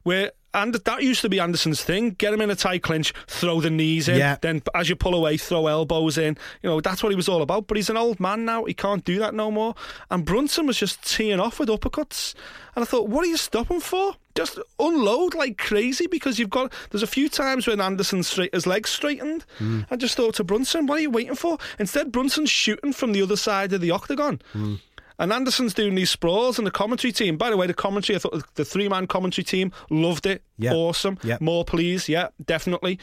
Where 0.03 0.31
and 0.53 0.73
that 0.75 1.03
used 1.03 1.21
to 1.21 1.29
be 1.29 1.39
Anderson's 1.39 1.83
thing: 1.83 2.11
get 2.11 2.33
him 2.33 2.41
in 2.41 2.49
a 2.51 2.55
tight 2.55 2.83
clinch, 2.83 3.13
throw 3.27 3.61
the 3.61 3.69
knees 3.69 4.07
in, 4.07 4.17
Yeah. 4.17 4.37
then 4.41 4.61
as 4.75 4.89
you 4.89 4.95
pull 4.95 5.15
away, 5.15 5.37
throw 5.37 5.67
elbows 5.67 6.17
in. 6.17 6.37
You 6.61 6.69
know 6.69 6.81
that's 6.81 7.01
what 7.03 7.09
he 7.09 7.15
was 7.15 7.29
all 7.29 7.41
about. 7.41 7.67
But 7.67 7.77
he's 7.77 7.89
an 7.89 7.97
old 7.97 8.19
man 8.19 8.45
now; 8.45 8.65
he 8.65 8.73
can't 8.73 9.03
do 9.03 9.19
that 9.19 9.33
no 9.33 9.51
more. 9.51 9.75
And 10.09 10.25
Brunson 10.25 10.65
was 10.67 10.77
just 10.77 11.03
teeing 11.05 11.39
off 11.39 11.59
with 11.59 11.69
uppercuts, 11.69 12.33
and 12.75 12.83
I 12.83 12.85
thought, 12.85 13.07
what 13.09 13.23
are 13.25 13.29
you 13.29 13.37
stopping 13.37 13.79
for? 13.79 14.15
Just 14.35 14.57
unload 14.79 15.35
like 15.35 15.59
crazy 15.59 16.07
because 16.07 16.39
you've 16.39 16.49
got. 16.49 16.73
There's 16.89 17.03
a 17.03 17.07
few 17.07 17.29
times 17.29 17.67
when 17.67 17.79
Anderson 17.79 18.23
straight 18.23 18.53
his 18.53 18.65
legs 18.65 18.89
straightened. 18.89 19.45
Hmm. 19.59 19.81
I 19.91 19.95
just 19.95 20.15
thought 20.15 20.33
to 20.35 20.43
Brunson, 20.43 20.87
what 20.87 20.97
are 20.97 21.01
you 21.01 21.11
waiting 21.11 21.35
for? 21.35 21.59
Instead, 21.77 22.11
Brunson's 22.11 22.49
shooting 22.49 22.93
from 22.93 23.11
the 23.11 23.21
other 23.21 23.35
side 23.35 23.73
of 23.73 23.81
the 23.81 23.91
octagon. 23.91 24.41
Hmm. 24.53 24.75
And 25.19 25.31
Anderson's 25.31 25.73
doing 25.73 25.95
these 25.95 26.09
sprawls, 26.09 26.57
and 26.57 26.65
the 26.65 26.71
commentary 26.71 27.11
team. 27.11 27.37
By 27.37 27.49
the 27.49 27.57
way, 27.57 27.67
the 27.67 27.73
commentary, 27.73 28.15
I 28.15 28.19
thought 28.19 28.55
the 28.55 28.65
three 28.65 28.89
man 28.89 29.07
commentary 29.07 29.43
team 29.45 29.71
loved 29.89 30.25
it. 30.25 30.43
Yeah. 30.57 30.73
Awesome. 30.73 31.17
Yeah. 31.23 31.37
More, 31.39 31.63
please. 31.65 32.09
Yeah, 32.09 32.29
definitely. 32.45 32.99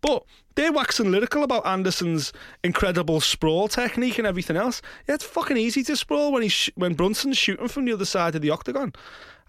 But 0.00 0.24
they're 0.54 0.72
waxing 0.72 1.10
lyrical 1.10 1.42
about 1.42 1.66
Anderson's 1.66 2.32
incredible 2.64 3.20
sprawl 3.20 3.68
technique 3.68 4.18
and 4.18 4.26
everything 4.26 4.56
else. 4.56 4.80
Yeah, 5.06 5.16
it's 5.16 5.24
fucking 5.24 5.56
easy 5.56 5.82
to 5.84 5.96
sprawl 5.96 6.32
when 6.32 6.42
he's 6.42 6.52
sh- 6.52 6.70
when 6.74 6.94
Brunson's 6.94 7.36
shooting 7.36 7.68
from 7.68 7.84
the 7.84 7.92
other 7.92 8.06
side 8.06 8.34
of 8.34 8.42
the 8.42 8.50
octagon. 8.50 8.92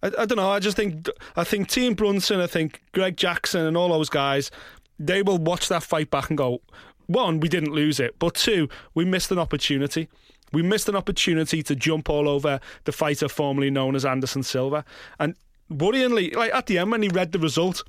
I, 0.04 0.08
I 0.20 0.26
don't 0.26 0.36
know. 0.38 0.50
I 0.50 0.60
just 0.60 0.76
think 0.76 1.08
I 1.36 1.44
think 1.46 1.70
Team 1.70 1.94
Brunson, 1.94 2.42
I 2.42 2.48
think 2.48 2.82
Greg 2.92 3.16
Jackson, 3.16 3.66
and 3.66 3.78
all 3.78 3.90
those 3.90 4.10
guys, 4.10 4.52
they 5.00 5.22
will 5.22 5.38
watch 5.38 5.70
that 5.70 5.84
fight 5.84 6.12
back 6.12 6.30
and 6.30 6.38
go, 6.38 6.62
one, 7.08 7.40
we 7.40 7.50
didn't 7.50 7.72
lose 7.74 8.00
it, 8.00 8.18
but 8.20 8.36
two, 8.36 8.70
we 8.94 9.06
missed 9.06 9.32
an 9.32 9.40
opportunity. 9.40 10.10
We 10.52 10.62
missed 10.62 10.90
an 10.90 10.96
opportunity 10.96 11.64
to 11.64 11.76
jump 11.76 12.10
all 12.10 12.28
over 12.28 12.60
the 12.84 12.92
fighter 12.92 13.30
formerly 13.30 13.70
known 13.70 13.96
as 13.96 14.06
Anderson 14.06 14.44
Silva. 14.44 14.84
And 15.20 15.36
worryingly, 15.72 16.36
like 16.36 16.54
at 16.54 16.68
the 16.68 16.78
end 16.78 16.92
when 16.92 17.02
he 17.02 17.10
read 17.10 17.32
the 17.32 17.40
result 17.40 17.84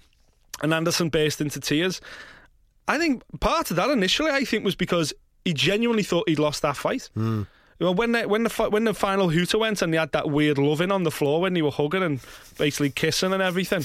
and 0.63 0.73
Anderson 0.73 1.09
burst 1.09 1.41
into 1.41 1.61
tears, 1.61 2.01
I 2.89 2.99
think 2.99 3.23
part 3.41 3.71
of 3.71 3.77
that 3.77 3.91
initially, 3.91 4.31
I 4.31 4.45
think, 4.45 4.65
was 4.65 4.75
because 4.75 5.13
he 5.45 5.53
genuinely 5.53 6.03
thought 6.03 6.29
he'd 6.29 6.39
lost 6.39 6.63
that 6.63 6.77
fight. 6.77 7.11
Well, 7.15 7.47
when 7.91 8.13
the, 8.13 8.29
when 8.29 8.45
the 8.45 8.69
when 8.71 8.85
the 8.85 8.95
final 8.95 9.31
hooter 9.31 9.59
went 9.59 9.83
and 9.83 9.93
they 9.93 9.99
had 9.99 10.13
that 10.13 10.31
weird 10.31 10.57
loving 10.59 10.93
on 10.93 11.03
the 11.03 11.11
floor 11.11 11.41
when 11.41 11.55
they 11.55 11.63
were 11.63 11.71
hugging 11.73 12.05
and 12.05 12.21
basically 12.57 12.91
kissing 12.91 13.33
and 13.33 13.43
everything, 13.43 13.85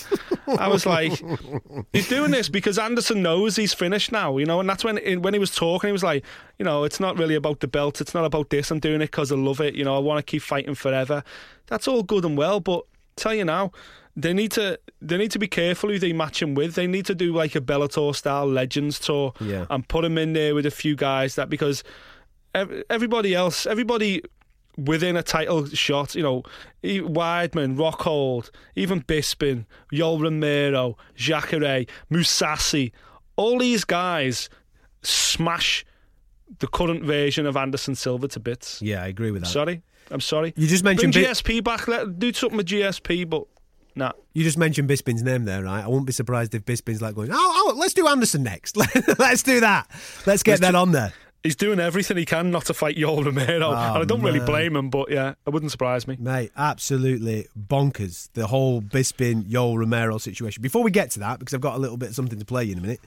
I 0.60 0.68
was 0.68 0.86
like, 0.86 1.14
he's 1.94 2.08
doing 2.08 2.30
this 2.30 2.48
because 2.50 2.78
Anderson 2.78 3.24
knows 3.24 3.56
he's 3.56 3.74
finished 3.74 4.12
now, 4.12 4.38
you 4.38 4.46
know. 4.46 4.60
And 4.60 4.70
that's 4.70 4.84
when 4.84 4.98
when 5.24 5.34
he 5.34 5.40
was 5.40 5.56
talking, 5.56 5.88
he 5.88 5.92
was 5.94 6.04
like, 6.04 6.24
you 6.60 6.66
know, 6.66 6.84
it's 6.84 7.00
not 7.00 7.18
really 7.18 7.34
about 7.34 7.62
the 7.62 7.68
belt, 7.68 8.00
it's 8.00 8.14
not 8.14 8.26
about 8.26 8.52
this. 8.52 8.70
I'm 8.70 8.80
doing 8.80 9.02
it 9.02 9.08
because 9.12 9.32
I 9.32 9.36
love 9.36 9.62
it, 9.62 9.74
you 9.74 9.84
know. 9.84 9.96
I 9.96 10.00
want 10.00 10.20
to 10.20 10.30
keep 10.30 10.44
fighting 10.44 10.76
forever. 10.76 11.24
That's 11.66 11.88
all 11.88 12.04
good 12.04 12.24
and 12.26 12.38
well, 12.38 12.60
but 12.60 12.86
tell 13.16 13.34
you 13.34 13.46
now, 13.46 13.72
they 14.16 14.34
need 14.34 14.52
to 14.52 14.80
they 15.02 15.18
need 15.18 15.32
to 15.32 15.40
be 15.40 15.48
careful 15.48 15.90
who 15.90 16.00
they 16.00 16.14
match 16.14 16.42
him 16.42 16.56
with. 16.56 16.76
They 16.76 16.88
need 16.88 17.06
to 17.08 17.16
do 17.16 17.34
like 17.34 17.56
a 17.56 17.62
Bellator 17.62 18.16
style 18.16 18.48
Legends 18.48 19.00
tour 19.00 19.34
Yeah. 19.40 19.66
and 19.70 19.88
put 19.88 20.04
him 20.06 20.18
in 20.18 20.34
there 20.34 20.54
with 20.56 20.66
a 20.66 20.72
few 20.72 20.96
guys 20.96 21.36
that 21.36 21.50
because 21.50 21.84
everybody 22.90 23.34
else, 23.34 23.66
everybody 23.66 24.22
within 24.78 25.18
a 25.18 25.24
title 25.24 25.66
shot, 25.68 26.16
you 26.16 26.24
know, 26.24 26.44
Weidman, 26.84 27.76
Rockhold, 27.76 28.52
even 28.76 29.02
Bisping, 29.02 29.66
Yoel 29.92 30.22
Romero, 30.22 30.98
Jacare, 31.16 31.86
Mousasi, 32.12 32.92
all 33.36 33.58
these 33.60 33.84
guys 33.84 34.50
smash 35.02 35.86
the 36.60 36.68
current 36.68 37.04
version 37.04 37.46
of 37.46 37.58
Anderson 37.58 37.96
Silva 37.96 38.28
to 38.30 38.40
bits. 38.40 38.82
Yeah, 38.82 39.04
I 39.04 39.08
agree 39.08 39.32
with 39.32 39.44
that. 39.44 39.50
Sorry, 39.50 39.82
I'm 40.12 40.22
sorry. 40.22 40.54
You 40.56 40.68
just 40.68 40.84
mentioned 40.84 41.14
Bring 41.14 41.26
GSP 41.26 41.64
back. 41.64 41.88
Let 41.88 42.20
do 42.20 42.32
something 42.34 42.58
with 42.58 42.68
GSP, 42.68 43.30
but 43.30 43.44
nah. 43.96 44.12
You 44.34 44.44
just 44.44 44.58
mentioned 44.58 44.90
Bisping's 44.90 45.24
name 45.24 45.46
there, 45.46 45.64
right? 45.64 45.84
I 45.84 45.88
won't 45.88 46.06
be 46.06 46.14
surprised 46.14 46.54
if 46.56 46.66
Bisping's 46.66 47.02
like 47.02 47.16
going, 47.16 47.30
oh, 47.32 47.36
oh 47.36 47.76
let's 47.78 47.94
do 47.94 48.08
Anderson 48.08 48.44
next. 48.44 48.78
let's 49.20 49.44
do 49.44 49.60
that. 49.60 49.88
Let's 50.26 50.44
get 50.44 50.52
Let's 50.54 50.62
that 50.62 50.72
do- 50.72 50.78
on 50.78 50.92
there. 50.92 51.14
He's 51.48 51.56
doing 51.56 51.80
everything 51.80 52.18
he 52.18 52.26
can 52.26 52.52
not 52.52 52.66
to 52.66 52.74
fight 52.74 52.98
Yoel 52.98 53.24
Romero, 53.24 53.70
and 53.70 53.78
I 53.78 54.04
don't 54.04 54.22
really 54.22 54.42
blame 54.42 54.76
him. 54.76 54.90
But 54.90 55.10
yeah, 55.10 55.36
it 55.46 55.50
wouldn't 55.50 55.72
surprise 55.72 56.06
me. 56.06 56.18
Mate, 56.20 56.52
absolutely 56.58 57.48
bonkers. 57.58 58.28
The 58.34 58.48
whole 58.48 58.82
Bisping 58.82 59.44
Yoel 59.44 59.78
Romero 59.78 60.18
situation. 60.18 60.62
Before 60.62 60.84
we 60.84 60.92
get 60.92 61.12
to 61.12 61.20
that, 61.20 61.40
because 61.40 61.54
I've 61.54 61.62
got 61.62 61.76
a 61.76 61.80
little 61.80 61.96
bit 61.96 62.10
of 62.10 62.16
something 62.16 62.38
to 62.38 62.44
play 62.44 62.66
you 62.66 62.74
in 62.74 62.80
a 62.80 62.82
minute. 62.82 63.00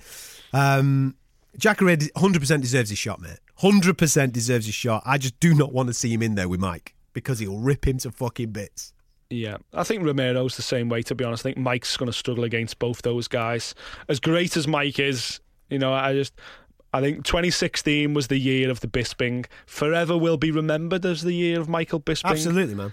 Um, 0.54 1.16
Jacare 1.58 1.94
100% 1.96 2.60
deserves 2.62 2.88
his 2.88 2.98
shot, 2.98 3.20
mate. 3.20 3.40
100% 3.60 4.32
deserves 4.32 4.64
his 4.64 4.74
shot. 4.74 5.02
I 5.04 5.18
just 5.18 5.38
do 5.38 5.52
not 5.52 5.74
want 5.74 5.88
to 5.88 5.92
see 5.92 6.10
him 6.10 6.22
in 6.22 6.34
there 6.34 6.48
with 6.48 6.60
Mike 6.60 6.94
because 7.12 7.40
he'll 7.40 7.58
rip 7.58 7.86
him 7.86 7.98
to 7.98 8.10
fucking 8.10 8.52
bits. 8.52 8.94
Yeah, 9.28 9.58
I 9.74 9.84
think 9.84 10.02
Romero's 10.02 10.56
the 10.56 10.62
same 10.62 10.88
way. 10.88 11.02
To 11.02 11.14
be 11.14 11.24
honest, 11.24 11.42
I 11.42 11.50
think 11.50 11.58
Mike's 11.58 11.94
going 11.98 12.10
to 12.10 12.16
struggle 12.16 12.44
against 12.44 12.78
both 12.78 13.02
those 13.02 13.28
guys. 13.28 13.74
As 14.08 14.18
great 14.18 14.56
as 14.56 14.66
Mike 14.66 14.98
is, 14.98 15.40
you 15.68 15.78
know, 15.78 15.92
I 15.92 16.14
just. 16.14 16.32
I 16.92 17.00
think 17.00 17.24
2016 17.24 18.14
was 18.14 18.28
the 18.28 18.38
year 18.38 18.70
of 18.70 18.80
the 18.80 18.88
Bisping. 18.88 19.46
Forever 19.66 20.16
will 20.16 20.36
be 20.36 20.50
remembered 20.50 21.06
as 21.06 21.22
the 21.22 21.32
year 21.32 21.60
of 21.60 21.68
Michael 21.68 22.00
Bisping. 22.00 22.30
Absolutely, 22.30 22.74
man. 22.74 22.92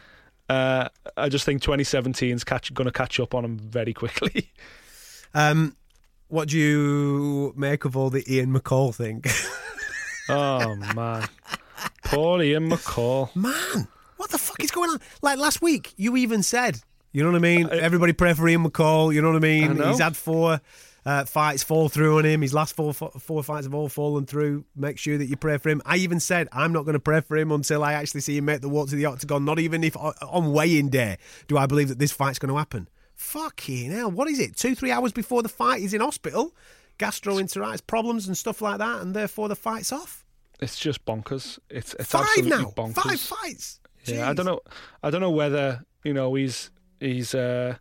Uh, 0.49 0.87
I 1.17 1.29
just 1.29 1.45
think 1.45 1.61
2017's 1.61 2.43
catch, 2.43 2.73
going 2.73 2.85
to 2.85 2.91
catch 2.91 3.19
up 3.19 3.33
on 3.33 3.43
him 3.43 3.59
very 3.59 3.93
quickly. 3.93 4.51
Um, 5.33 5.75
what 6.29 6.47
do 6.47 6.57
you 6.57 7.53
make 7.55 7.85
of 7.85 7.95
all 7.95 8.09
the 8.09 8.23
Ian 8.33 8.57
McCall 8.57 8.95
thing? 8.95 9.23
oh 10.29 10.75
man, 10.95 11.27
poor 12.05 12.41
Ian 12.41 12.71
McCall. 12.71 13.35
man, 13.35 13.87
what 14.15 14.31
the 14.31 14.37
fuck 14.37 14.63
is 14.63 14.71
going 14.71 14.89
on? 14.89 15.01
Like 15.21 15.37
last 15.37 15.61
week, 15.61 15.93
you 15.97 16.15
even 16.17 16.41
said, 16.41 16.79
you 17.11 17.23
know 17.23 17.29
what 17.29 17.37
I 17.37 17.41
mean? 17.41 17.69
Everybody 17.69 18.13
pray 18.13 18.33
for 18.33 18.47
Ian 18.47 18.63
McCall. 18.63 19.13
You 19.13 19.21
know 19.21 19.29
what 19.29 19.37
I 19.37 19.39
mean? 19.39 19.81
I. 19.81 19.89
He's 19.89 19.99
had 19.99 20.15
four 20.15 20.61
uh, 21.07 21.23
fights 21.25 21.63
fall 21.63 21.87
through 21.89 22.17
on 22.17 22.25
him. 22.25 22.41
His 22.41 22.53
last 22.53 22.75
four 22.75 22.93
four 22.93 23.41
fights 23.43 23.65
have 23.65 23.73
all 23.73 23.87
fallen 23.89 24.25
through. 24.25 24.65
Make 24.75 24.97
sure 24.99 25.17
that 25.17 25.25
you 25.27 25.37
pray 25.37 25.57
for 25.57 25.69
him. 25.69 25.81
I 25.85 25.97
even 25.97 26.19
said 26.19 26.49
I'm 26.51 26.73
not 26.73 26.83
going 26.83 26.93
to 26.93 26.99
pray 26.99 27.21
for 27.21 27.37
him 27.37 27.51
until 27.51 27.83
I 27.83 27.93
actually 27.93 28.21
see 28.21 28.37
him 28.37 28.45
make 28.45 28.61
the 28.61 28.69
walk 28.69 28.89
to 28.89 28.95
the 28.95 29.05
octagon. 29.05 29.45
Not 29.45 29.57
even 29.59 29.83
if 29.83 29.95
on- 29.95 30.51
weigh-in 30.51 30.89
day 30.89 31.17
do 31.47 31.57
I 31.57 31.65
believe 31.65 31.87
that 31.87 31.99
this 31.99 32.11
fight's 32.11 32.39
going 32.39 32.51
to 32.51 32.57
happen. 32.57 32.89
Fucking 33.15 33.91
hell! 33.91 34.11
What 34.11 34.27
is 34.27 34.39
it? 34.39 34.55
Two 34.57 34.75
three 34.75 34.91
hours 34.91 35.11
before 35.13 35.41
the 35.41 35.49
fight, 35.49 35.81
he's 35.81 35.93
in 35.93 36.01
hospital, 36.01 36.53
gastroenteritis 36.99 37.85
problems 37.87 38.27
and 38.27 38.37
stuff 38.37 38.61
like 38.61 38.79
that, 38.79 39.01
and 39.01 39.15
therefore 39.15 39.47
the 39.47 39.55
fight's 39.55 39.91
off. 39.91 40.25
It's 40.59 40.77
just 40.77 41.05
bonkers. 41.05 41.59
It's 41.69 41.93
it's 41.95 42.11
Five 42.11 42.23
absolutely 42.23 42.49
now, 42.57 42.71
bonkers. 42.75 42.93
five 42.95 43.19
fights. 43.19 43.79
Yeah, 44.05 44.29
I 44.29 44.33
don't 44.33 44.45
know. 44.45 44.61
I 45.03 45.09
don't 45.09 45.21
know 45.21 45.31
whether 45.31 45.83
you 46.03 46.13
know 46.13 46.33
he's 46.35 46.69
he's 46.99 47.33
uh, 47.35 47.75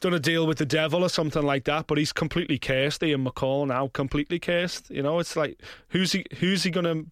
done 0.00 0.14
a 0.14 0.18
deal 0.18 0.46
with 0.46 0.58
the 0.58 0.66
devil 0.66 1.04
or 1.04 1.08
something 1.08 1.42
like 1.42 1.64
that, 1.64 1.86
but 1.86 1.98
he's 1.98 2.12
completely 2.12 2.58
cursed. 2.58 3.02
Ian 3.02 3.24
McCall 3.24 3.66
now 3.66 3.88
completely 3.88 4.38
cursed. 4.38 4.90
You 4.90 5.02
know, 5.02 5.18
it's 5.18 5.36
like 5.36 5.60
who's 5.90 6.12
he 6.12 6.24
who's 6.38 6.62
he 6.62 6.70
gonna 6.70 7.04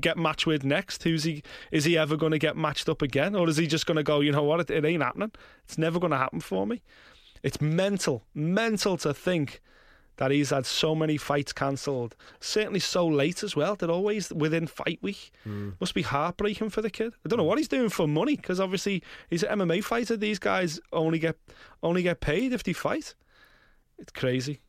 get 0.00 0.16
matched 0.16 0.46
with 0.46 0.64
next? 0.64 1.02
Who's 1.02 1.24
he? 1.24 1.42
Is 1.70 1.84
he 1.84 1.96
ever 1.96 2.16
going 2.16 2.32
to 2.32 2.38
get 2.38 2.56
matched 2.56 2.88
up 2.88 3.02
again, 3.02 3.34
or 3.34 3.48
is 3.48 3.56
he 3.56 3.66
just 3.66 3.86
going 3.86 3.96
to 3.96 4.02
go? 4.02 4.20
You 4.20 4.32
know 4.32 4.42
what? 4.42 4.60
It, 4.60 4.70
it 4.70 4.84
ain't 4.84 5.02
happening. 5.02 5.32
It's 5.64 5.78
never 5.78 5.98
going 5.98 6.10
to 6.10 6.16
happen 6.18 6.40
for 6.40 6.66
me. 6.66 6.82
It's 7.42 7.60
mental, 7.60 8.24
mental 8.34 8.96
to 8.98 9.14
think 9.14 9.60
that 10.18 10.30
he's 10.30 10.50
had 10.50 10.66
so 10.66 10.94
many 10.94 11.16
fights 11.16 11.52
cancelled. 11.52 12.14
Certainly 12.40 12.80
so 12.80 13.06
late 13.06 13.42
as 13.42 13.56
well. 13.56 13.74
They're 13.74 13.90
always 13.90 14.30
within 14.32 14.66
fight 14.66 14.98
week. 15.00 15.32
Must 15.80 15.94
be 15.94 16.02
heartbreaking 16.02 16.70
for 16.70 16.82
the 16.82 16.90
kid. 16.90 17.14
I 17.24 17.28
don't 17.28 17.38
know 17.38 17.44
what 17.44 17.58
he's 17.58 17.68
doing 17.68 17.88
for 17.88 18.06
money 18.06 18.36
because 18.36 18.60
obviously 18.60 19.02
he's 19.30 19.42
an 19.42 19.58
MMA 19.58 19.82
fighter. 19.82 20.16
These 20.16 20.38
guys 20.38 20.78
only 20.92 21.18
get 21.18 21.36
only 21.82 22.02
get 22.02 22.20
paid 22.20 22.52
if 22.52 22.62
they 22.62 22.72
fight. 22.72 23.14
It's 23.98 24.12
crazy. 24.12 24.60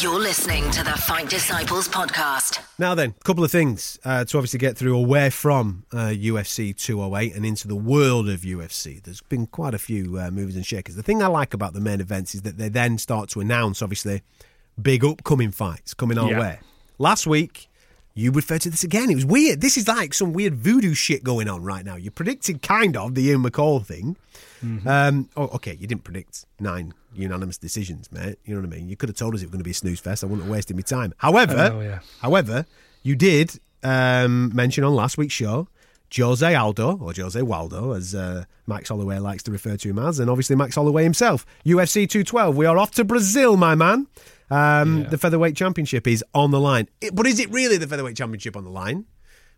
You're 0.00 0.20
listening 0.20 0.70
to 0.70 0.84
the 0.84 0.92
Fight 0.92 1.28
Disciples 1.28 1.88
podcast. 1.88 2.60
Now 2.78 2.94
then, 2.94 3.14
a 3.20 3.24
couple 3.24 3.42
of 3.42 3.50
things 3.50 3.98
uh, 4.04 4.24
to 4.24 4.38
obviously 4.38 4.58
get 4.60 4.76
through 4.76 4.96
away 4.96 5.30
from 5.30 5.84
uh, 5.92 6.06
UFC 6.08 6.74
208 6.76 7.34
and 7.34 7.44
into 7.44 7.66
the 7.66 7.74
world 7.74 8.28
of 8.28 8.42
UFC. 8.42 9.02
There's 9.02 9.20
been 9.20 9.46
quite 9.48 9.74
a 9.74 9.78
few 9.78 10.18
uh, 10.18 10.30
movers 10.30 10.54
and 10.54 10.64
shakers. 10.64 10.94
The 10.94 11.02
thing 11.02 11.22
I 11.22 11.26
like 11.26 11.54
about 11.54 11.74
the 11.74 11.80
main 11.80 12.00
events 12.00 12.34
is 12.36 12.42
that 12.42 12.56
they 12.56 12.68
then 12.68 12.98
start 12.98 13.28
to 13.30 13.40
announce, 13.40 13.82
obviously, 13.82 14.22
big 14.82 15.04
upcoming 15.04 15.50
fights 15.50 15.94
coming 15.94 16.18
our 16.18 16.30
Yeah. 16.30 16.40
way. 16.40 16.58
Last 16.98 17.26
week, 17.26 17.68
you 18.14 18.30
referred 18.32 18.60
to 18.62 18.70
this 18.70 18.84
again. 18.84 19.10
It 19.10 19.14
was 19.14 19.24
weird. 19.24 19.60
This 19.60 19.76
is 19.76 19.88
like 19.88 20.12
some 20.14 20.32
weird 20.32 20.54
voodoo 20.54 20.94
shit 20.94 21.22
going 21.24 21.48
on 21.48 21.62
right 21.62 21.84
now. 21.84 21.96
You 21.96 22.10
predicted 22.10 22.60
kind 22.62 22.96
of 22.96 23.14
the 23.14 23.22
Ian 23.22 23.42
McCall 23.42 23.84
thing. 23.84 24.16
Um, 24.86 25.30
oh, 25.38 25.44
okay, 25.54 25.76
you 25.80 25.86
didn't 25.86 26.04
predict 26.04 26.44
nine 26.58 26.92
unanimous 27.14 27.56
decisions, 27.56 28.12
mate. 28.12 28.38
You 28.44 28.54
know 28.54 28.60
what 28.60 28.74
I 28.74 28.76
mean? 28.76 28.88
You 28.90 28.96
could 28.96 29.08
have 29.08 29.16
told 29.16 29.34
us 29.34 29.40
it 29.40 29.46
was 29.46 29.52
going 29.52 29.60
to 29.60 29.64
be 29.64 29.70
a 29.70 29.74
snooze 29.74 30.00
fest. 30.00 30.22
I 30.22 30.26
wouldn't 30.26 30.42
have 30.42 30.50
wasted 30.52 30.76
my 30.76 30.82
time. 30.82 31.14
However, 31.16 31.54
know, 31.56 31.80
yeah. 31.80 32.00
however, 32.20 32.66
you 33.02 33.16
did 33.16 33.58
um, 33.82 34.54
mention 34.54 34.84
on 34.84 34.94
last 34.94 35.16
week's 35.16 35.32
show 35.32 35.68
Jose 36.14 36.54
Aldo, 36.54 36.98
or 36.98 37.12
Jose 37.14 37.40
Waldo, 37.40 37.92
as 37.92 38.14
uh, 38.14 38.44
Max 38.66 38.88
Holloway 38.88 39.18
likes 39.18 39.42
to 39.44 39.50
refer 39.52 39.76
to 39.76 39.88
him 39.88 39.98
as, 39.98 40.18
and 40.18 40.28
obviously 40.28 40.56
Max 40.56 40.74
Holloway 40.74 41.04
himself. 41.04 41.46
UFC 41.64 42.08
212. 42.08 42.56
We 42.56 42.66
are 42.66 42.76
off 42.78 42.90
to 42.92 43.04
Brazil, 43.04 43.56
my 43.56 43.74
man. 43.74 44.08
Um, 44.50 45.04
The 45.10 45.18
featherweight 45.18 45.56
championship 45.56 46.06
is 46.06 46.24
on 46.34 46.50
the 46.50 46.60
line. 46.60 46.88
It- 47.00 47.14
but 47.14 47.26
is 47.26 47.38
it 47.40 47.50
really 47.50 47.76
the 47.76 47.86
featherweight 47.86 48.16
championship 48.16 48.56
on 48.56 48.64
the 48.64 48.70
line? 48.70 49.04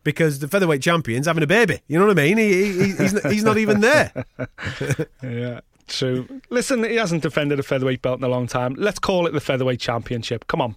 Because 0.04 0.40
the 0.40 0.48
featherweight 0.48 0.82
champion's 0.82 1.26
having 1.26 1.44
a 1.44 1.46
baby. 1.46 1.78
You 1.86 1.98
know 1.98 2.06
what 2.06 2.18
I 2.18 2.22
mean? 2.22 2.36
He, 2.36 2.72
he, 2.72 2.92
he's, 2.92 3.12
not, 3.12 3.32
he's 3.32 3.44
not 3.44 3.56
even 3.58 3.80
there. 3.80 4.12
Yeah, 5.22 5.60
true. 5.86 6.26
Listen, 6.50 6.82
he 6.84 6.96
hasn't 6.96 7.22
defended 7.22 7.58
a 7.60 7.62
featherweight 7.62 8.02
belt 8.02 8.18
in 8.18 8.24
a 8.24 8.28
long 8.28 8.46
time. 8.48 8.74
Let's 8.76 8.98
call 8.98 9.26
it 9.26 9.32
the 9.32 9.40
featherweight 9.40 9.78
championship. 9.80 10.46
Come 10.48 10.60
on, 10.60 10.74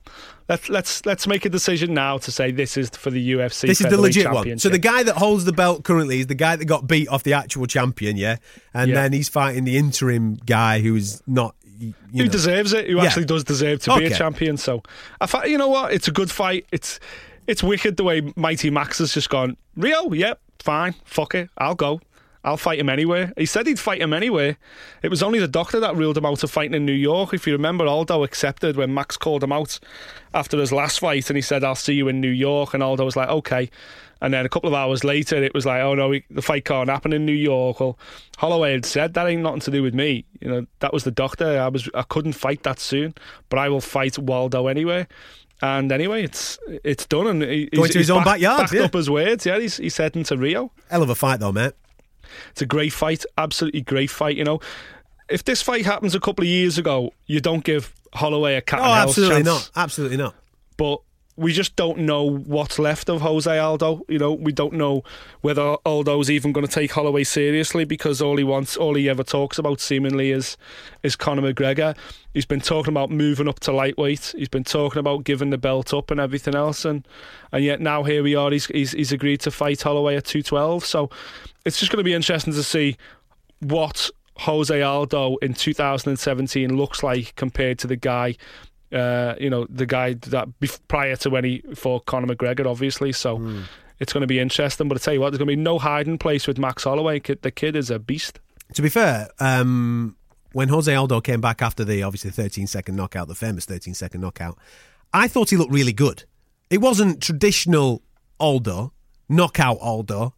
let's 0.48 0.70
let's 0.70 1.06
let's 1.08 1.26
make 1.26 1.44
a 1.46 1.50
decision 1.50 1.94
now 1.94 2.18
to 2.20 2.32
say 2.32 2.52
this 2.52 2.78
is 2.78 2.90
for 2.92 3.10
the 3.10 3.32
UFC. 3.34 3.62
This 3.68 3.82
is 3.82 3.90
the 3.90 4.00
legit 4.00 4.32
one. 4.32 4.60
So 4.60 4.70
the 4.70 4.78
guy 4.78 5.04
that 5.04 5.16
holds 5.18 5.46
the 5.46 5.54
belt 5.54 5.84
currently 5.84 6.20
is 6.20 6.28
the 6.28 6.36
guy 6.36 6.56
that 6.56 6.66
got 6.66 6.88
beat 6.88 7.08
off 7.08 7.24
the 7.24 7.34
actual 7.34 7.66
champion, 7.66 8.18
yeah? 8.18 8.38
And 8.74 8.90
Yeah. 8.90 8.96
then 8.96 9.14
he's 9.14 9.30
fighting 9.30 9.64
the 9.64 9.78
interim 9.78 10.36
guy 10.36 10.82
who's 10.82 11.22
not. 11.28 11.56
You 11.78 11.94
who 12.14 12.24
know. 12.26 12.30
deserves 12.32 12.74
it, 12.74 12.90
who 12.90 12.98
Yeah. 12.98 13.04
actually 13.06 13.26
does 13.26 13.44
deserve 13.44 13.82
to 13.84 13.98
be 13.98 14.06
a 14.06 14.10
champion. 14.16 14.58
So, 14.58 14.82
I 15.22 15.26
fa- 15.28 15.44
you 15.46 15.58
know 15.58 15.68
what? 15.70 15.92
It's 15.94 16.08
a 16.08 16.12
good 16.12 16.32
fight. 16.32 16.66
It's 16.72 17.00
it's 17.48 17.62
wicked 17.62 17.98
the 17.98 18.04
way 18.04 18.22
Mighty 18.36 18.70
Max 18.70 18.98
has 19.00 19.14
just 19.14 19.30
gone. 19.30 19.58
Rio, 19.76 20.12
yep, 20.14 20.40
fine, 20.60 20.96
fuck 21.04 21.36
it, 21.36 21.50
I'll 21.58 21.76
go. 21.76 22.02
I'll 22.44 22.58
fight 22.58 22.78
him 22.78 22.90
anyway. 22.90 23.32
He 23.38 23.48
said 23.48 23.66
he'd 23.66 23.80
fight 23.80 24.02
him 24.02 24.14
anyway. 24.14 24.56
It 25.02 25.10
was 25.10 25.24
only 25.24 25.40
the 25.40 25.48
doctor 25.48 25.80
that 25.80 25.96
ruled 25.96 26.16
him 26.16 26.28
out 26.28 26.44
of 26.44 26.52
fighting 26.52 26.76
in 26.76 26.86
New 26.86 26.92
York. 26.94 27.34
If 27.34 27.48
you 27.48 27.54
remember, 27.54 27.88
Aldo 27.88 28.24
accepted 28.24 28.76
when 28.78 28.94
Max 28.94 29.18
called 29.18 29.44
him 29.44 29.52
out 29.52 29.80
after 30.32 30.60
his 30.60 30.72
last 30.72 31.00
fight 31.00 31.28
and 31.32 31.38
he 31.38 31.42
said, 31.42 31.64
I'll 31.64 31.74
see 31.74 31.96
you 31.96 32.08
in 32.08 32.22
New 32.22 32.30
York. 32.30 32.76
And 32.76 32.84
Aldo 32.84 33.04
was 33.04 33.16
like, 33.16 33.30
okay. 33.30 33.72
And 34.26 34.34
then 34.34 34.44
a 34.44 34.50
couple 34.50 34.68
of 34.68 34.74
hours 34.74 35.04
later, 35.04 35.36
it 35.44 35.54
was 35.54 35.68
like, 35.68 35.82
oh 35.84 35.94
no, 35.94 36.12
the 36.32 36.42
fight 36.42 36.66
can't 36.66 36.90
happen 36.90 37.14
in 37.14 37.28
New 37.28 37.32
York. 37.32 37.80
Well, 37.80 38.00
Holloway 38.40 38.72
had 38.72 38.84
said 38.84 39.14
that 39.14 39.28
ain't 39.28 39.44
nothing 39.44 39.60
to 39.62 39.70
do 39.72 39.84
with 39.84 39.94
me. 39.94 40.26
You 40.42 40.50
know, 40.50 40.66
that 40.80 40.92
was 40.94 41.04
the 41.04 41.12
doctor. 41.12 41.60
I 41.62 41.68
was, 41.68 41.88
I 41.94 42.02
couldn't 42.02 42.34
fight 42.34 42.64
that 42.64 42.80
soon, 42.80 43.14
but 43.50 43.60
I 43.60 43.70
will 43.70 43.82
fight 43.82 44.18
Waldo 44.18 44.66
anyway. 44.66 45.06
And 45.62 45.92
anyway, 45.92 46.24
it's 46.24 46.58
it's 46.84 47.06
done. 47.06 47.28
And 47.28 47.44
he, 47.44 47.68
Going 47.68 47.86
he's, 47.86 47.94
to 47.94 48.00
his 48.00 48.10
own 48.10 48.24
back- 48.24 48.42
backyard, 48.42 48.62
Backed 48.62 48.74
yeah. 48.74 48.82
up 48.86 48.94
his 48.96 49.12
words. 49.12 49.46
Yeah, 49.46 49.60
he's 49.60 49.78
he's 49.78 49.96
heading 49.96 50.24
to 50.24 50.38
Rio. 50.38 50.72
Hell 50.90 51.04
of 51.04 51.10
a 51.12 51.16
fight, 51.16 51.40
though, 51.40 51.52
mate. 51.52 51.74
It's 52.50 52.64
a 52.64 52.66
great 52.66 52.94
fight, 52.94 53.24
absolutely 53.38 53.82
great 53.82 54.10
fight. 54.10 54.36
You 54.38 54.44
know, 54.44 54.60
if 55.30 55.44
this 55.46 55.62
fight 55.62 55.86
happens 55.86 56.16
a 56.16 56.20
couple 56.20 56.42
of 56.44 56.50
years 56.50 56.80
ago, 56.80 57.14
you 57.28 57.42
don't 57.42 57.64
give 57.64 57.94
Holloway 58.14 58.56
a 58.56 58.62
cat 58.62 58.80
Oh, 58.80 58.84
and 58.86 58.94
hell's 58.96 59.10
absolutely 59.12 59.36
chance. 59.36 59.46
not. 59.46 59.72
Absolutely 59.76 60.18
not. 60.18 60.36
But 60.78 61.02
we 61.38 61.52
just 61.52 61.76
don't 61.76 62.00
know 62.00 62.24
what's 62.24 62.80
left 62.80 63.10
of 63.10 63.22
Jose 63.22 63.60
Aldo. 63.60 64.06
You 64.08 64.20
know, 64.20 64.32
we 64.34 64.54
don't 64.54 64.74
know 64.74 65.04
whether 65.42 65.76
Aldo's 65.86 66.30
even 66.30 66.54
going 66.54 66.66
to 66.66 66.72
take 66.72 66.92
Holloway 66.94 67.26
seriously 67.26 67.84
because 67.84 68.22
all 68.22 68.38
he 68.38 68.44
wants, 68.44 68.78
all 68.78 68.96
he 68.96 69.10
ever 69.10 69.24
talks 69.24 69.58
about, 69.58 69.82
seemingly 69.82 70.32
is 70.32 70.56
is 71.04 71.16
Conor 71.16 71.54
McGregor. 71.54 71.98
He's 72.34 72.46
been 72.46 72.62
talking 72.62 72.94
about 72.94 73.12
moving 73.12 73.50
up 73.50 73.60
to 73.62 73.74
lightweight. 73.74 74.34
He's 74.38 74.48
been 74.48 74.64
talking 74.64 75.00
about 75.00 75.26
giving 75.26 75.50
the 75.50 75.58
belt 75.58 75.94
up 75.94 76.10
and 76.10 76.20
everything 76.20 76.56
else, 76.56 76.86
and 76.86 77.06
and 77.52 77.64
yet 77.64 77.82
now 77.82 78.04
here 78.04 78.24
we 78.24 78.36
are. 78.36 78.50
He's 78.52 78.68
he's, 78.68 78.92
he's 78.92 79.12
agreed 79.12 79.42
to 79.42 79.52
fight 79.52 79.82
Holloway 79.82 80.16
at 80.16 80.26
two 80.26 80.42
twelve. 80.42 80.86
So 80.86 81.10
it's 81.66 81.80
just 81.80 81.92
going 81.92 82.00
to 82.00 82.04
be 82.04 82.14
interesting 82.14 82.54
to 82.54 82.64
see 82.64 82.96
what 83.60 84.10
Jose 84.38 84.82
Aldo 84.82 85.38
in 85.38 85.54
2017 85.54 86.76
looks 86.76 87.04
like 87.04 87.36
compared 87.36 87.80
to 87.80 87.88
the 87.88 87.96
guy, 87.96 88.36
uh, 88.92 89.36
you 89.40 89.50
know, 89.50 89.66
the 89.70 89.86
guy 89.86 90.14
that 90.14 90.48
bef- 90.60 90.80
prior 90.88 91.16
to 91.18 91.30
when 91.30 91.44
he 91.44 91.64
fought 91.74 92.06
Conor 92.06 92.34
McGregor, 92.34 92.66
obviously. 92.66 93.12
So 93.12 93.64
it's 94.00 94.14
going 94.14 94.22
to 94.22 94.28
be 94.28 94.40
interesting. 94.40 94.88
But 94.88 94.98
I 94.98 95.00
tell 95.00 95.14
you 95.14 95.22
what, 95.22 95.32
there's 95.32 95.40
going 95.40 95.50
to 95.50 95.56
be 95.56 95.62
no 95.62 95.80
hiding 95.80 96.18
place 96.18 96.48
with 96.48 96.58
Max 96.58 96.84
Holloway. 96.84 97.20
The 97.20 97.52
kid 97.52 97.76
is 97.76 97.90
a 97.90 98.00
beast. 98.00 98.40
To 98.74 98.82
be 98.82 98.90
fair, 98.90 99.30
um, 99.40 100.16
when 100.54 100.70
Jose 100.70 100.94
Aldo 100.94 101.22
came 101.22 101.42
back 101.42 101.62
after 101.62 101.84
the 101.84 102.04
obviously 102.04 102.32
13 102.32 102.68
second 102.68 102.96
knockout, 102.96 103.28
the 103.28 103.36
famous 103.36 103.66
13 103.66 103.94
second 103.94 104.22
knockout, 104.22 104.58
I 105.14 105.28
thought 105.28 105.50
he 105.50 105.58
looked 105.58 105.74
really 105.74 105.94
good. 105.94 106.24
It 106.70 106.80
wasn't 106.80 107.22
traditional 107.22 108.02
Aldo, 108.40 108.92
knockout 109.30 109.78
Aldo, 109.80 110.34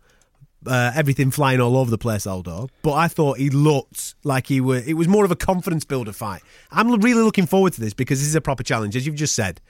uh, 0.68 0.92
everything 0.96 1.32
flying 1.32 1.60
all 1.62 1.78
over 1.78 1.90
the 1.90 1.98
place 1.98 2.28
Aldo, 2.28 2.70
but 2.82 2.94
I 2.94 3.08
thought 3.08 3.38
he 3.38 3.50
looked 3.50 4.16
like 4.24 4.48
he 4.48 4.62
were. 4.62 4.78
It 4.78 4.94
was 4.94 5.08
more 5.08 5.26
of 5.26 5.32
a 5.32 5.36
confidence 5.36 5.86
builder 5.86 6.14
fight. 6.14 6.42
I'm 6.72 6.90
really 7.02 7.24
looking 7.24 7.46
forward 7.46 7.74
to 7.74 7.82
this 7.82 7.94
because 7.94 8.20
this 8.20 8.28
is 8.28 8.36
a 8.36 8.42
proper 8.42 8.64
challenge, 8.64 8.96
as 8.96 9.06
you've 9.06 9.16
just 9.16 9.36
said. 9.36 9.62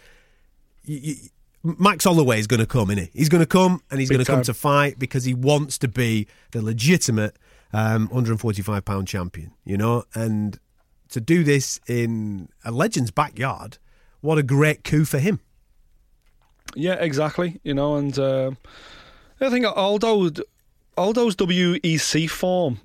You, 0.84 0.98
you, 0.98 1.16
Max 1.64 2.06
Holloway 2.06 2.40
is 2.40 2.48
going 2.48 2.60
to 2.60 2.66
come, 2.66 2.90
he? 2.90 3.10
He's 3.14 3.30
going 3.30 3.42
to 3.42 3.48
come 3.48 3.82
and 3.92 4.00
he's 4.00 4.10
going 4.10 4.24
to 4.24 4.32
come 4.32 4.44
to 4.44 4.54
fight 4.54 4.98
because 5.00 5.26
he 5.26 5.34
wants 5.34 5.78
to 5.80 5.88
be 5.88 6.28
the 6.52 6.62
legitimate 6.62 7.36
um, 7.74 8.08
145 8.08 8.86
pound 8.86 9.08
champion, 9.08 9.52
you 9.66 9.78
know, 9.78 10.06
and 10.14 10.60
to 11.10 11.22
do 11.22 11.44
this 11.44 11.80
in 11.88 12.50
a 12.64 12.72
legend's 12.72 13.12
backyard, 13.12 13.78
what 14.22 14.38
a 14.38 14.44
great 14.44 14.84
coup 14.84 15.06
for 15.06 15.20
him. 15.20 15.40
Yeah, 16.76 16.94
exactly. 16.94 17.60
You 17.64 17.74
know, 17.74 17.96
and 17.96 18.18
uh, 18.18 18.52
I 19.40 19.50
think 19.50 19.66
Aldo, 19.66 20.30
Aldo's 20.98 21.36
WEC 21.36 22.30
form 22.30 22.80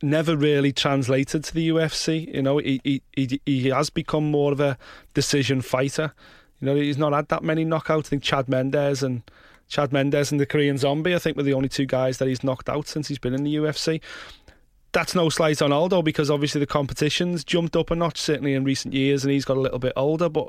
never 0.00 0.36
really 0.36 0.72
translated 0.72 1.42
to 1.44 1.54
the 1.54 1.70
UFC. 1.70 2.32
You 2.32 2.42
know, 2.42 2.58
he, 2.58 2.80
he 2.84 3.02
he 3.14 3.40
he 3.44 3.68
has 3.68 3.90
become 3.90 4.30
more 4.30 4.52
of 4.52 4.60
a 4.60 4.78
decision 5.14 5.60
fighter. 5.60 6.14
You 6.60 6.66
know, 6.66 6.76
he's 6.76 6.98
not 6.98 7.12
had 7.12 7.28
that 7.28 7.42
many 7.42 7.64
knockouts. 7.64 8.06
I 8.06 8.08
think 8.08 8.22
Chad 8.22 8.48
Mendes 8.48 9.02
and 9.02 9.22
Chad 9.68 9.92
Mendes 9.92 10.30
and 10.30 10.40
the 10.40 10.46
Korean 10.46 10.78
Zombie, 10.78 11.14
I 11.14 11.18
think, 11.18 11.36
were 11.36 11.42
the 11.42 11.52
only 11.52 11.68
two 11.68 11.86
guys 11.86 12.18
that 12.18 12.28
he's 12.28 12.44
knocked 12.44 12.68
out 12.68 12.86
since 12.86 13.08
he's 13.08 13.18
been 13.18 13.34
in 13.34 13.44
the 13.44 13.56
UFC. 13.56 14.00
That's 14.92 15.14
no 15.14 15.28
slight 15.28 15.60
on 15.60 15.72
Aldo 15.72 16.02
because 16.02 16.30
obviously 16.30 16.60
the 16.60 16.66
competition's 16.66 17.44
jumped 17.44 17.76
up 17.76 17.90
a 17.90 17.94
notch, 17.94 18.18
certainly 18.20 18.54
in 18.54 18.64
recent 18.64 18.94
years, 18.94 19.22
and 19.22 19.32
he's 19.32 19.44
got 19.44 19.56
a 19.56 19.60
little 19.60 19.78
bit 19.78 19.92
older. 19.96 20.28
But 20.28 20.48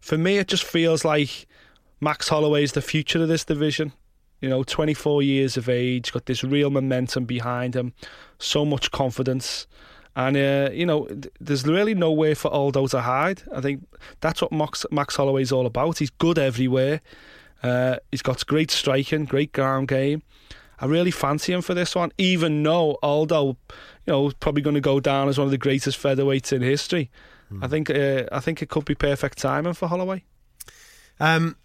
for 0.00 0.18
me, 0.18 0.38
it 0.38 0.48
just 0.48 0.64
feels 0.64 1.04
like 1.04 1.46
Max 2.00 2.28
Holloway 2.28 2.64
is 2.64 2.72
the 2.72 2.82
future 2.82 3.22
of 3.22 3.28
this 3.28 3.44
division. 3.44 3.92
You 4.40 4.48
know, 4.48 4.62
24 4.62 5.22
years 5.22 5.56
of 5.56 5.68
age, 5.68 6.12
got 6.12 6.26
this 6.26 6.42
real 6.42 6.70
momentum 6.70 7.24
behind 7.24 7.74
him, 7.74 7.92
so 8.38 8.64
much 8.64 8.90
confidence. 8.90 9.66
And, 10.16 10.36
uh, 10.36 10.70
you 10.72 10.86
know, 10.86 11.08
there's 11.40 11.66
really 11.66 11.94
nowhere 11.94 12.34
for 12.34 12.50
Aldo 12.52 12.88
to 12.88 13.00
hide. 13.00 13.42
I 13.54 13.60
think 13.60 13.86
that's 14.20 14.42
what 14.42 14.52
Max, 14.52 14.84
Max 14.90 15.16
Holloway's 15.16 15.52
all 15.52 15.66
about. 15.66 15.98
He's 15.98 16.10
good 16.10 16.38
everywhere. 16.38 17.00
Uh, 17.62 17.96
he's 18.10 18.22
got 18.22 18.44
great 18.46 18.70
striking, 18.70 19.26
great 19.26 19.52
ground 19.52 19.88
game. 19.88 20.22
I 20.80 20.86
really 20.86 21.10
fancy 21.10 21.52
him 21.52 21.60
for 21.60 21.74
this 21.74 21.94
one, 21.94 22.10
even 22.16 22.62
though 22.62 22.98
Aldo, 23.02 23.48
you 24.06 24.12
know, 24.12 24.32
probably 24.40 24.62
going 24.62 24.74
to 24.74 24.80
go 24.80 24.98
down 24.98 25.28
as 25.28 25.38
one 25.38 25.46
of 25.46 25.50
the 25.50 25.58
greatest 25.58 26.02
featherweights 26.02 26.52
in 26.52 26.62
history. 26.62 27.10
I 27.60 27.66
think 27.66 27.90
uh, 27.90 28.24
I 28.30 28.38
think 28.40 28.62
it 28.62 28.68
could 28.68 28.84
be 28.84 28.94
perfect 28.94 29.38
timing 29.38 29.74
for 29.74 29.88
Holloway. 29.88 30.24
Um, 31.18 31.56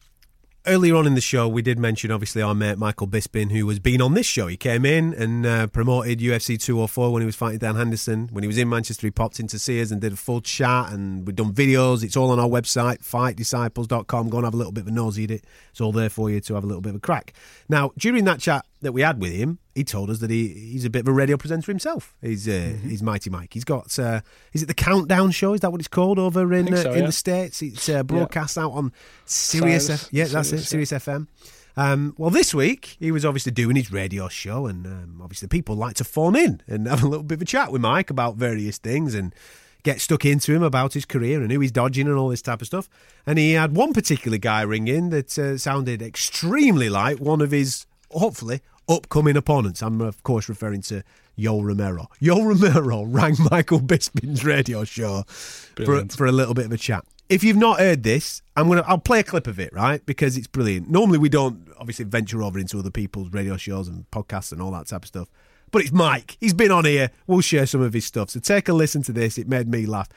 earlier 0.67 0.95
on 0.95 1.07
in 1.07 1.15
the 1.15 1.21
show, 1.21 1.47
we 1.47 1.61
did 1.61 1.79
mention 1.79 2.11
obviously 2.11 2.41
our 2.41 2.55
mate 2.55 2.77
Michael 2.77 3.07
Bisping, 3.07 3.51
who 3.51 3.67
has 3.69 3.79
been 3.79 4.01
on 4.01 4.13
this 4.13 4.25
show. 4.25 4.47
He 4.47 4.57
came 4.57 4.85
in 4.85 5.13
and 5.13 5.45
uh, 5.45 5.67
promoted 5.67 6.19
UFC 6.19 6.59
204 6.59 7.11
when 7.11 7.21
he 7.21 7.25
was 7.25 7.35
fighting 7.35 7.59
Dan 7.59 7.75
Henderson. 7.75 8.29
When 8.31 8.43
he 8.43 8.47
was 8.47 8.57
in 8.57 8.69
Manchester, 8.69 9.07
he 9.07 9.11
popped 9.11 9.39
in 9.39 9.47
to 9.47 9.59
see 9.59 9.81
us 9.81 9.91
and 9.91 10.01
did 10.01 10.13
a 10.13 10.15
full 10.15 10.41
chat, 10.41 10.91
and 10.91 11.25
we've 11.25 11.35
done 11.35 11.53
videos. 11.53 12.03
It's 12.03 12.17
all 12.17 12.31
on 12.31 12.39
our 12.39 12.47
website, 12.47 12.99
fightdisciples.com. 12.99 14.29
Go 14.29 14.37
and 14.37 14.45
have 14.45 14.53
a 14.53 14.57
little 14.57 14.71
bit 14.71 14.81
of 14.81 14.87
a 14.87 14.91
nosy 14.91 15.25
at 15.25 15.31
it. 15.31 15.45
It's 15.71 15.81
all 15.81 15.91
there 15.91 16.09
for 16.09 16.29
you 16.29 16.39
to 16.41 16.55
have 16.55 16.63
a 16.63 16.67
little 16.67 16.81
bit 16.81 16.89
of 16.89 16.95
a 16.95 16.99
crack. 16.99 17.33
Now, 17.69 17.91
during 17.97 18.25
that 18.25 18.39
chat 18.39 18.65
that 18.85 18.93
we 18.93 19.01
had 19.01 19.19
with 19.19 19.33
him, 19.33 19.59
he 19.73 19.83
told 19.83 20.09
us 20.09 20.19
that 20.19 20.29
he, 20.29 20.47
he's 20.47 20.85
a 20.85 20.89
bit 20.89 21.01
of 21.01 21.07
a 21.07 21.11
radio 21.11 21.37
presenter 21.37 21.71
himself. 21.71 22.15
He's 22.21 22.47
uh, 22.47 22.77
he's 22.83 23.03
Mighty 23.03 23.29
Mike. 23.29 23.53
He's 23.53 23.65
got 23.65 23.97
uh, 23.99 24.21
is 24.53 24.63
it 24.63 24.67
the 24.67 24.73
Countdown 24.73 25.31
Show? 25.31 25.53
Is 25.53 25.61
that 25.61 25.71
what 25.71 25.81
it's 25.81 25.87
called 25.87 26.17
over 26.17 26.53
in 26.53 26.67
think 26.67 26.85
uh, 26.85 26.91
in 26.91 26.99
yeah. 26.99 27.05
the 27.05 27.11
states? 27.11 27.61
It's 27.61 27.89
uh, 27.89 28.03
broadcast 28.03 28.57
out 28.57 28.71
on 28.71 28.93
Sirius. 29.25 29.87
Sirius- 29.87 30.03
F- 30.05 30.13
yeah, 30.13 30.25
that's 30.25 30.51
it. 30.51 30.63
Sirius, 30.63 30.89
Sirius 30.89 31.05
FM. 31.05 31.27
Um, 31.77 32.15
well, 32.17 32.29
this 32.29 32.53
week 32.53 32.95
he 32.99 33.11
was 33.11 33.25
obviously 33.25 33.51
doing 33.51 33.75
his 33.75 33.91
radio 33.91 34.29
show, 34.29 34.65
and 34.65 34.85
um, 34.85 35.19
obviously 35.21 35.47
people 35.47 35.75
like 35.75 35.95
to 35.95 36.03
phone 36.03 36.35
in 36.35 36.61
and 36.67 36.87
have 36.87 37.03
a 37.03 37.07
little 37.07 37.23
bit 37.23 37.35
of 37.35 37.41
a 37.41 37.45
chat 37.45 37.71
with 37.71 37.81
Mike 37.81 38.09
about 38.09 38.37
various 38.37 38.77
things 38.77 39.13
and 39.13 39.33
get 39.85 40.01
stuck 40.01 40.25
into 40.25 40.53
him 40.53 40.63
about 40.63 40.93
his 40.93 41.05
career 41.05 41.41
and 41.41 41.51
who 41.51 41.59
he's 41.59 41.71
dodging 41.71 42.07
and 42.07 42.17
all 42.17 42.29
this 42.29 42.41
type 42.41 42.59
of 42.59 42.67
stuff. 42.67 42.89
And 43.25 43.37
he 43.37 43.51
had 43.51 43.75
one 43.75 43.93
particular 43.93 44.37
guy 44.37 44.63
ring 44.63 44.87
in 44.87 45.11
that 45.11 45.37
uh, 45.37 45.57
sounded 45.57 46.01
extremely 46.01 46.89
like 46.89 47.19
one 47.19 47.39
of 47.39 47.51
his, 47.51 47.85
hopefully, 48.09 48.61
upcoming 48.87 49.37
opponents. 49.37 49.81
I'm, 49.81 50.01
of 50.01 50.23
course, 50.23 50.49
referring 50.49 50.81
to 50.83 51.03
Yoel 51.37 51.63
Romero. 51.63 52.09
Yoel 52.21 52.45
Romero 52.45 53.03
rang 53.07 53.35
Michael 53.51 53.79
Bisping's 53.79 54.45
radio 54.45 54.83
show 54.83 55.23
for, 55.27 56.05
for 56.05 56.25
a 56.25 56.31
little 56.31 56.53
bit 56.53 56.65
of 56.65 56.71
a 56.71 56.77
chat. 56.77 57.05
If 57.27 57.43
you've 57.43 57.57
not 57.57 57.79
heard 57.79 58.03
this, 58.03 58.43
I'm 58.55 58.67
gonna 58.67 58.83
I'll 58.85 58.99
play 58.99 59.19
a 59.19 59.23
clip 59.23 59.47
of 59.47 59.59
it, 59.59 59.73
right? 59.73 60.05
Because 60.05 60.37
it's 60.37 60.45
brilliant. 60.45 60.89
Normally 60.89 61.17
we 61.17 61.27
don't 61.27 61.67
obviously 61.79 62.05
venture 62.05 62.43
over 62.43 62.59
into 62.59 62.77
other 62.77 62.91
people's 62.91 63.31
radio 63.33 63.57
shows 63.57 63.87
and 63.87 64.09
podcasts 64.11 64.51
and 64.51 64.61
all 64.61 64.71
that 64.71 64.87
type 64.87 65.01
of 65.01 65.07
stuff. 65.07 65.29
But 65.71 65.81
it's 65.81 65.91
Mike. 65.91 66.37
He's 66.39 66.53
been 66.53 66.71
on 66.71 66.85
here. 66.85 67.09
We'll 67.25 67.41
share 67.41 67.65
some 67.65 67.81
of 67.81 67.93
his 67.93 68.05
stuff. 68.05 68.29
So 68.29 68.39
take 68.39 68.69
a 68.69 68.73
listen 68.73 69.01
to 69.03 69.11
this. 69.11 69.39
It 69.39 69.47
made 69.47 69.67
me 69.67 69.87
laugh. 69.87 70.07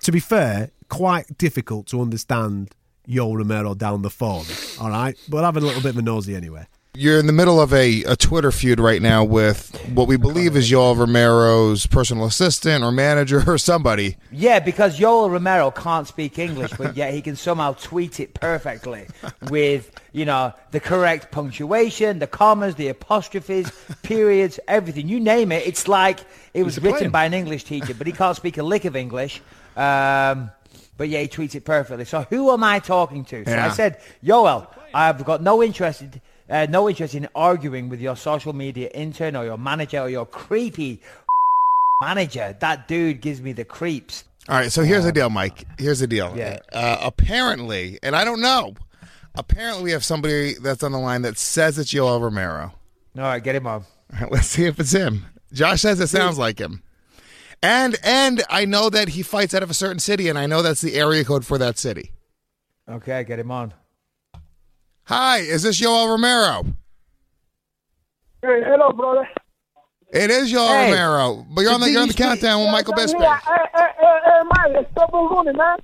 To 0.00 0.12
be 0.12 0.20
fair, 0.20 0.70
quite 0.90 1.38
difficult 1.38 1.86
to 1.88 2.00
understand 2.00 2.74
Yoel 3.08 3.38
Romero 3.38 3.74
down 3.74 4.02
the 4.02 4.10
phone. 4.10 4.44
All 4.78 4.90
right, 4.90 5.16
but 5.28 5.44
have 5.44 5.56
a 5.56 5.60
little 5.60 5.82
bit 5.82 5.90
of 5.90 5.98
a 5.98 6.02
nosy 6.02 6.34
anyway. 6.34 6.66
You're 6.92 7.20
in 7.20 7.28
the 7.28 7.32
middle 7.32 7.60
of 7.60 7.72
a, 7.72 8.02
a 8.02 8.16
Twitter 8.16 8.50
feud 8.50 8.80
right 8.80 9.00
now 9.00 9.22
with 9.22 9.70
what 9.94 10.08
we 10.08 10.16
believe 10.16 10.56
is 10.56 10.68
Yoel 10.72 10.98
Romero's 10.98 11.86
personal 11.86 12.24
assistant 12.24 12.82
or 12.82 12.90
manager 12.90 13.44
or 13.46 13.58
somebody. 13.58 14.16
Yeah, 14.32 14.58
because 14.58 14.98
Yoel 14.98 15.30
Romero 15.30 15.70
can't 15.70 16.08
speak 16.08 16.36
English, 16.36 16.72
but 16.76 16.96
yet 16.96 17.14
he 17.14 17.22
can 17.22 17.36
somehow 17.36 17.74
tweet 17.74 18.18
it 18.18 18.34
perfectly 18.34 19.06
with, 19.48 19.92
you 20.12 20.24
know, 20.24 20.52
the 20.72 20.80
correct 20.80 21.30
punctuation, 21.30 22.18
the 22.18 22.26
commas, 22.26 22.74
the 22.74 22.88
apostrophes, 22.88 23.70
periods, 24.02 24.58
everything. 24.66 25.08
You 25.08 25.20
name 25.20 25.52
it. 25.52 25.64
It's 25.64 25.86
like 25.86 26.18
it 26.54 26.64
was 26.64 26.80
written 26.82 26.98
plan. 26.98 27.10
by 27.10 27.24
an 27.24 27.34
English 27.34 27.64
teacher, 27.64 27.94
but 27.94 28.08
he 28.08 28.12
can't 28.12 28.36
speak 28.36 28.58
a 28.58 28.64
lick 28.64 28.84
of 28.84 28.96
English. 28.96 29.40
Um, 29.76 30.50
but 30.96 31.08
yeah, 31.08 31.20
he 31.20 31.28
tweets 31.28 31.54
it 31.54 31.64
perfectly. 31.64 32.04
So 32.04 32.26
who 32.28 32.50
am 32.50 32.64
I 32.64 32.80
talking 32.80 33.24
to? 33.26 33.44
So 33.44 33.56
I 33.56 33.70
said, 33.70 34.00
Yoel, 34.24 34.66
I've 34.92 35.24
got 35.24 35.40
no 35.40 35.62
interest, 35.62 36.02
uh, 36.50 36.66
no 36.68 36.88
interest 36.88 37.14
in 37.14 37.28
arguing 37.34 37.88
with 37.88 38.00
your 38.00 38.16
social 38.16 38.52
media 38.52 38.88
intern 38.92 39.36
or 39.36 39.44
your 39.44 39.58
manager 39.58 40.00
or 40.00 40.08
your 40.08 40.26
creepy 40.26 41.00
manager. 42.02 42.56
That 42.60 42.88
dude 42.88 43.20
gives 43.20 43.40
me 43.40 43.52
the 43.52 43.64
creeps. 43.64 44.24
All 44.48 44.56
right, 44.56 44.72
so 44.72 44.82
here's 44.82 45.04
the 45.04 45.12
deal, 45.12 45.30
Mike. 45.30 45.64
Here's 45.78 46.00
the 46.00 46.06
deal. 46.06 46.34
Yeah. 46.36 46.58
Uh, 46.72 46.98
apparently, 47.00 47.98
and 48.02 48.16
I 48.16 48.24
don't 48.24 48.40
know, 48.40 48.74
apparently 49.34 49.84
we 49.84 49.92
have 49.92 50.04
somebody 50.04 50.54
that's 50.54 50.82
on 50.82 50.92
the 50.92 50.98
line 50.98 51.22
that 51.22 51.38
says 51.38 51.78
it's 51.78 51.92
Yoel 51.92 52.20
Romero. 52.20 52.72
All 53.16 53.22
right, 53.22 53.42
get 53.42 53.54
him 53.54 53.66
on. 53.66 53.84
All 54.12 54.20
right, 54.20 54.32
let's 54.32 54.48
see 54.48 54.64
if 54.64 54.80
it's 54.80 54.92
him. 54.92 55.26
Josh 55.52 55.82
says 55.82 56.00
it 56.00 56.08
sounds 56.08 56.38
like 56.38 56.58
him. 56.58 56.82
And 57.62 57.96
and 58.02 58.42
I 58.48 58.64
know 58.64 58.88
that 58.88 59.10
he 59.10 59.22
fights 59.22 59.52
out 59.52 59.62
of 59.62 59.70
a 59.70 59.74
certain 59.74 59.98
city, 59.98 60.28
and 60.28 60.38
I 60.38 60.46
know 60.46 60.62
that's 60.62 60.80
the 60.80 60.94
area 60.94 61.24
code 61.24 61.44
for 61.44 61.58
that 61.58 61.78
city. 61.78 62.10
Okay, 62.88 63.22
get 63.24 63.38
him 63.38 63.50
on. 63.50 63.74
Hi, 65.10 65.38
is 65.38 65.64
this 65.64 65.80
Yoel 65.80 66.08
Romero? 66.08 66.62
Hey, 68.42 68.62
hello, 68.64 68.92
brother. 68.92 69.28
It 70.12 70.30
is 70.30 70.52
Yoel 70.52 70.68
Hey. 70.68 70.92
Romero, 70.92 71.44
but 71.50 71.62
you're 71.62 71.72
on 71.72 71.80
the 71.80 71.90
you're 71.90 72.02
on 72.02 72.06
the 72.06 72.14
countdown 72.14 72.60
with 72.60 72.70
Michael 72.70 72.94
Bisping. 72.94 73.20
Hey, 73.20 73.66
hey, 73.74 73.86
hey, 74.00 74.18
hey, 74.24 74.72
Mike, 74.72 74.88
stop 74.92 75.12
running, 75.12 75.56
man. 75.56 75.78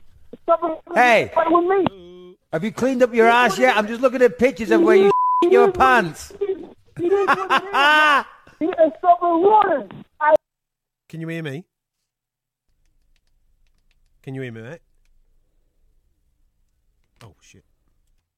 Stop. 0.44 0.80
Hey. 0.94 1.32
With 1.34 1.90
me. 1.90 2.36
Have 2.52 2.62
you 2.62 2.70
cleaned 2.70 3.02
up 3.02 3.12
your 3.12 3.26
ass 3.26 3.58
yet? 3.58 3.76
I'm 3.76 3.88
just 3.88 4.00
looking 4.00 4.22
at 4.22 4.38
pictures 4.38 4.70
of 4.70 4.82
where 4.82 4.94
you 4.94 5.10
your 5.50 5.72
pants. 5.72 6.30
It 6.30 6.48
is 7.02 7.26
what 7.26 7.50
it 7.50 7.64
is. 7.64 8.24
He 8.60 8.66
is 8.66 8.92
stop 8.98 9.20
running. 9.22 10.04
I 10.20 10.36
Can 11.08 11.20
you 11.20 11.26
hear 11.26 11.42
me? 11.42 11.64
Can 14.22 14.36
you 14.36 14.42
hear 14.42 14.52
me, 14.52 14.62
mate? 14.62 14.82
Oh 17.24 17.34
shit! 17.40 17.64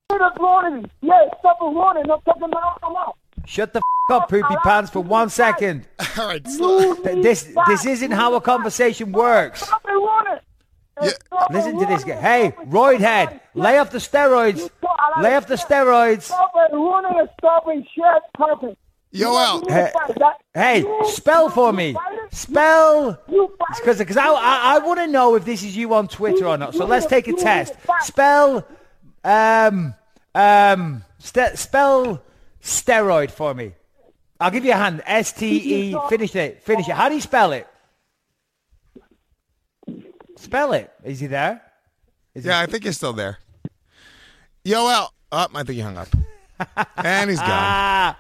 Did 0.09 0.21
it 0.21 0.33
running. 0.40 0.90
Yeah, 1.03 1.27
stop 1.38 1.59
running. 1.61 2.11
I'm 2.11 2.21
talking 2.23 2.42
about 2.44 2.81
come 2.81 2.97
out. 2.97 3.16
Shut 3.47 3.73
the 3.73 3.79
f- 4.11 4.14
up, 4.23 4.29
poopy 4.29 4.57
pants, 4.62 4.90
for 4.90 5.01
one 5.01 5.29
second. 5.31 5.87
All 6.18 6.27
right, 6.29 6.47
slow. 6.47 6.94
Th- 6.94 7.23
This 7.23 7.53
this 7.66 7.87
isn't 7.87 8.11
how 8.11 8.35
a 8.35 8.40
conversation 8.40 9.12
works. 9.12 9.62
Stop 9.62 9.83
it 9.87 9.90
running. 9.92 10.40
Yeah. 11.03 11.11
Stop 11.27 11.51
it 11.51 11.55
Listen 11.55 11.79
to 11.79 11.87
this 11.87 12.05
guy. 12.05 12.14
running. 12.14 12.53
Hey, 12.53 12.53
roid 12.66 12.99
head, 13.01 13.40
lay 13.55 13.79
off 13.79 13.90
the 13.90 13.99
steroids. 13.99 14.71
Lay 15.21 15.35
off 15.35 15.47
the 15.47 15.55
steroids. 15.57 16.23
Stop 16.23 16.53
it 16.57 16.75
running 16.75 17.18
and 17.21 17.29
stop 17.38 17.64
it 17.68 17.85
shit 17.94 18.05
talking. 18.37 18.77
Yoel, 19.14 19.66
Hey, 19.71 19.90
hey, 20.53 20.85
spell 21.07 21.49
for 21.49 21.73
me. 21.73 21.97
Spell. 22.31 23.18
Because 23.79 23.99
because 23.99 24.18
I 24.18 24.27
I, 24.27 24.77
I 24.77 24.79
want 24.81 25.01
to 25.01 25.07
know 25.07 25.35
if 25.35 25.47
this 25.47 25.62
is 25.62 25.75
you 25.75 25.94
on 25.94 26.09
Twitter 26.09 26.47
or 26.47 26.59
not. 26.59 26.75
So 26.75 26.85
let's 26.85 27.07
take 27.07 27.27
a 27.27 27.33
test. 27.33 27.73
Spell 28.03 28.66
um 29.29 29.95
um 30.35 31.05
st- 31.19 31.59
spell 31.59 32.23
steroid 32.62 33.31
for 33.31 33.53
me. 33.55 33.73
I'll 34.41 34.51
give 34.51 34.64
you 34.64 34.73
a 34.73 34.77
hand. 34.77 35.03
S 35.07 35.33
T 35.33 35.47
E. 35.93 35.97
Finish 36.09 36.35
it. 36.37 36.62
Finish 36.62 36.88
it. 36.88 36.95
How 36.95 37.09
do 37.09 37.14
you 37.17 37.21
spell 37.21 37.53
it? 37.53 37.67
Spell 40.37 40.73
it. 40.73 40.91
Is 41.05 41.21
he 41.21 41.27
there? 41.27 41.61
Is 42.35 42.45
he- 42.45 42.51
yeah, 42.51 42.61
I 42.61 42.67
think 42.67 42.85
he's 42.85 42.97
still 42.97 43.12
there. 43.12 43.38
Yoel, 44.64 45.09
oh, 45.33 45.47
I 45.55 45.62
think 45.62 45.71
he 45.71 45.81
hung 45.81 45.97
up, 45.97 46.09
and 46.97 47.31
he's 47.31 47.38
gone. 47.38 47.49
Ah, 47.51 48.19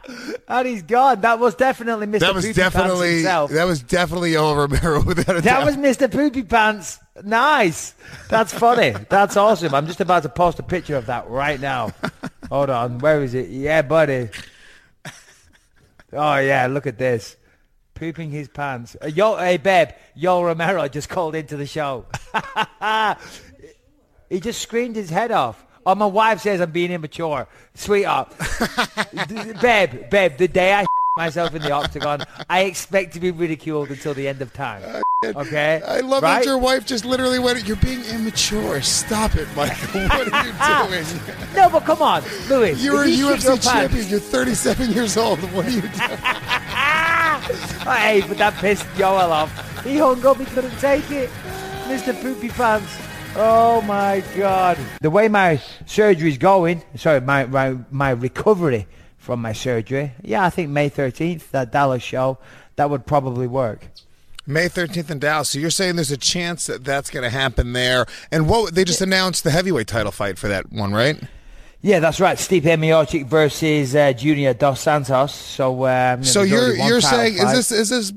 and 0.48 0.66
he's 0.68 0.82
gone. 0.82 1.20
That 1.20 1.38
was 1.38 1.54
definitely 1.54 2.06
Mr. 2.06 2.20
That 2.20 2.34
was 2.34 2.44
Poopy 2.46 2.60
Pants 2.60 2.74
definitely 2.74 3.14
himself. 3.16 3.50
that 3.50 3.64
was 3.64 3.82
definitely 3.82 4.32
Yoel 4.32 4.56
Romero 4.56 5.02
without 5.06 5.36
a 5.36 5.40
That 5.42 5.60
doubt. 5.60 5.66
was 5.66 5.76
Mr. 5.76 6.10
Poopy 6.10 6.44
Pants. 6.44 6.98
Nice. 7.24 7.94
That's 8.28 8.52
funny. 8.52 8.94
That's 9.08 9.36
awesome. 9.36 9.74
I'm 9.74 9.86
just 9.86 10.00
about 10.00 10.22
to 10.24 10.28
post 10.28 10.58
a 10.58 10.62
picture 10.62 10.96
of 10.96 11.06
that 11.06 11.28
right 11.28 11.60
now. 11.60 11.92
Hold 12.48 12.70
on. 12.70 12.98
Where 12.98 13.22
is 13.22 13.34
it? 13.34 13.48
Yeah, 13.48 13.82
buddy. 13.82 14.28
Oh, 16.12 16.36
yeah. 16.36 16.66
Look 16.66 16.86
at 16.86 16.98
this. 16.98 17.36
Pooping 17.94 18.30
his 18.30 18.48
pants. 18.48 18.96
Uh, 19.02 19.08
yo, 19.08 19.36
hey, 19.36 19.56
babe. 19.56 19.88
Yoel 20.16 20.44
Romero 20.44 20.88
just 20.88 21.08
called 21.08 21.34
into 21.34 21.56
the 21.56 21.66
show. 21.66 22.06
he 24.30 24.40
just 24.40 24.62
screamed 24.62 24.96
his 24.96 25.10
head 25.10 25.32
off. 25.32 25.64
Oh, 25.84 25.94
my 25.94 26.06
wife 26.06 26.40
says 26.40 26.60
I'm 26.60 26.70
being 26.70 26.92
immature. 26.92 27.48
Sweetheart. 27.74 28.34
Babe, 29.62 30.10
babe, 30.10 30.36
the 30.36 30.46
day 30.46 30.74
I 30.74 30.84
myself 31.18 31.54
in 31.54 31.60
the 31.60 31.72
octagon, 31.72 32.24
I 32.48 32.60
expect 32.62 33.12
to 33.14 33.20
be 33.20 33.30
ridiculed 33.30 33.90
until 33.90 34.14
the 34.14 34.26
end 34.26 34.40
of 34.40 34.54
time. 34.54 35.02
Okay? 35.22 35.82
I 35.84 36.00
love 36.00 36.22
right? 36.22 36.38
that 36.38 36.46
your 36.46 36.56
wife 36.56 36.86
just 36.86 37.04
literally 37.04 37.38
went. 37.38 37.66
You're 37.66 37.76
being 37.76 38.02
immature. 38.04 38.80
Stop 38.80 39.34
it, 39.34 39.48
Michael. 39.54 40.06
What 40.08 40.32
are 40.32 40.46
you 40.46 40.52
ah. 40.60 40.86
doing? 40.88 41.04
No, 41.54 41.68
but 41.68 41.84
come 41.84 42.00
on, 42.00 42.22
Louis. 42.48 42.72
You're 42.82 43.02
a 43.02 43.08
shit 43.08 43.18
your 43.18 43.36
UFC 43.36 43.46
pants- 43.46 43.66
champion. 43.66 44.08
You're 44.08 44.20
37 44.20 44.92
years 44.92 45.16
old. 45.16 45.38
What 45.52 45.66
are 45.66 45.70
you 45.70 45.82
doing? 45.82 45.90
Hey, 47.88 48.22
but 48.28 48.36
that 48.36 48.54
pissed 48.54 48.86
Joel 48.96 49.32
off. 49.32 49.82
He 49.82 49.96
hung 49.96 50.24
up. 50.26 50.36
He 50.36 50.44
couldn't 50.44 50.78
take 50.78 51.10
it. 51.10 51.30
Mr. 51.86 52.20
Poopy 52.20 52.50
Pants. 52.50 52.98
Oh 53.36 53.80
my 53.82 54.22
God. 54.36 54.76
The 55.00 55.08
way 55.08 55.28
my 55.28 55.62
surgery's 55.86 56.36
going, 56.36 56.82
sorry, 56.96 57.20
my, 57.20 57.46
my, 57.46 57.78
my 57.90 58.10
recovery 58.10 58.86
from 59.28 59.42
my 59.42 59.52
surgery, 59.52 60.12
yeah, 60.22 60.42
I 60.42 60.48
think 60.48 60.70
May 60.70 60.88
13th, 60.88 61.50
that 61.50 61.70
Dallas 61.70 62.02
show, 62.02 62.38
that 62.76 62.88
would 62.88 63.04
probably 63.04 63.46
work. 63.46 63.80
May 64.46 64.70
13th 64.70 65.10
in 65.10 65.18
Dallas. 65.18 65.50
So 65.50 65.58
you're 65.58 65.68
saying 65.68 65.96
there's 65.96 66.10
a 66.10 66.16
chance 66.16 66.64
that 66.64 66.82
that's 66.82 67.10
going 67.10 67.24
to 67.24 67.28
happen 67.28 67.74
there. 67.74 68.06
And 68.32 68.48
what 68.48 68.74
they 68.74 68.84
just 68.84 69.02
announced 69.02 69.44
the 69.44 69.50
heavyweight 69.50 69.86
title 69.86 70.12
fight 70.12 70.38
for 70.38 70.48
that 70.48 70.72
one, 70.72 70.94
right? 70.94 71.20
Yeah, 71.82 71.98
that's 72.00 72.20
right. 72.20 72.38
Stipe 72.38 72.62
Miocic 72.62 73.26
versus 73.26 73.94
uh, 73.94 74.14
Junior 74.14 74.54
Dos 74.54 74.80
Santos. 74.80 75.34
So, 75.34 75.86
um, 75.86 76.24
So 76.24 76.40
you're 76.40 76.74
you're 76.74 77.02
saying 77.02 77.36
fight. 77.36 77.54
is 77.58 77.68
this 77.68 77.70
is 77.70 77.88
this 77.90 78.12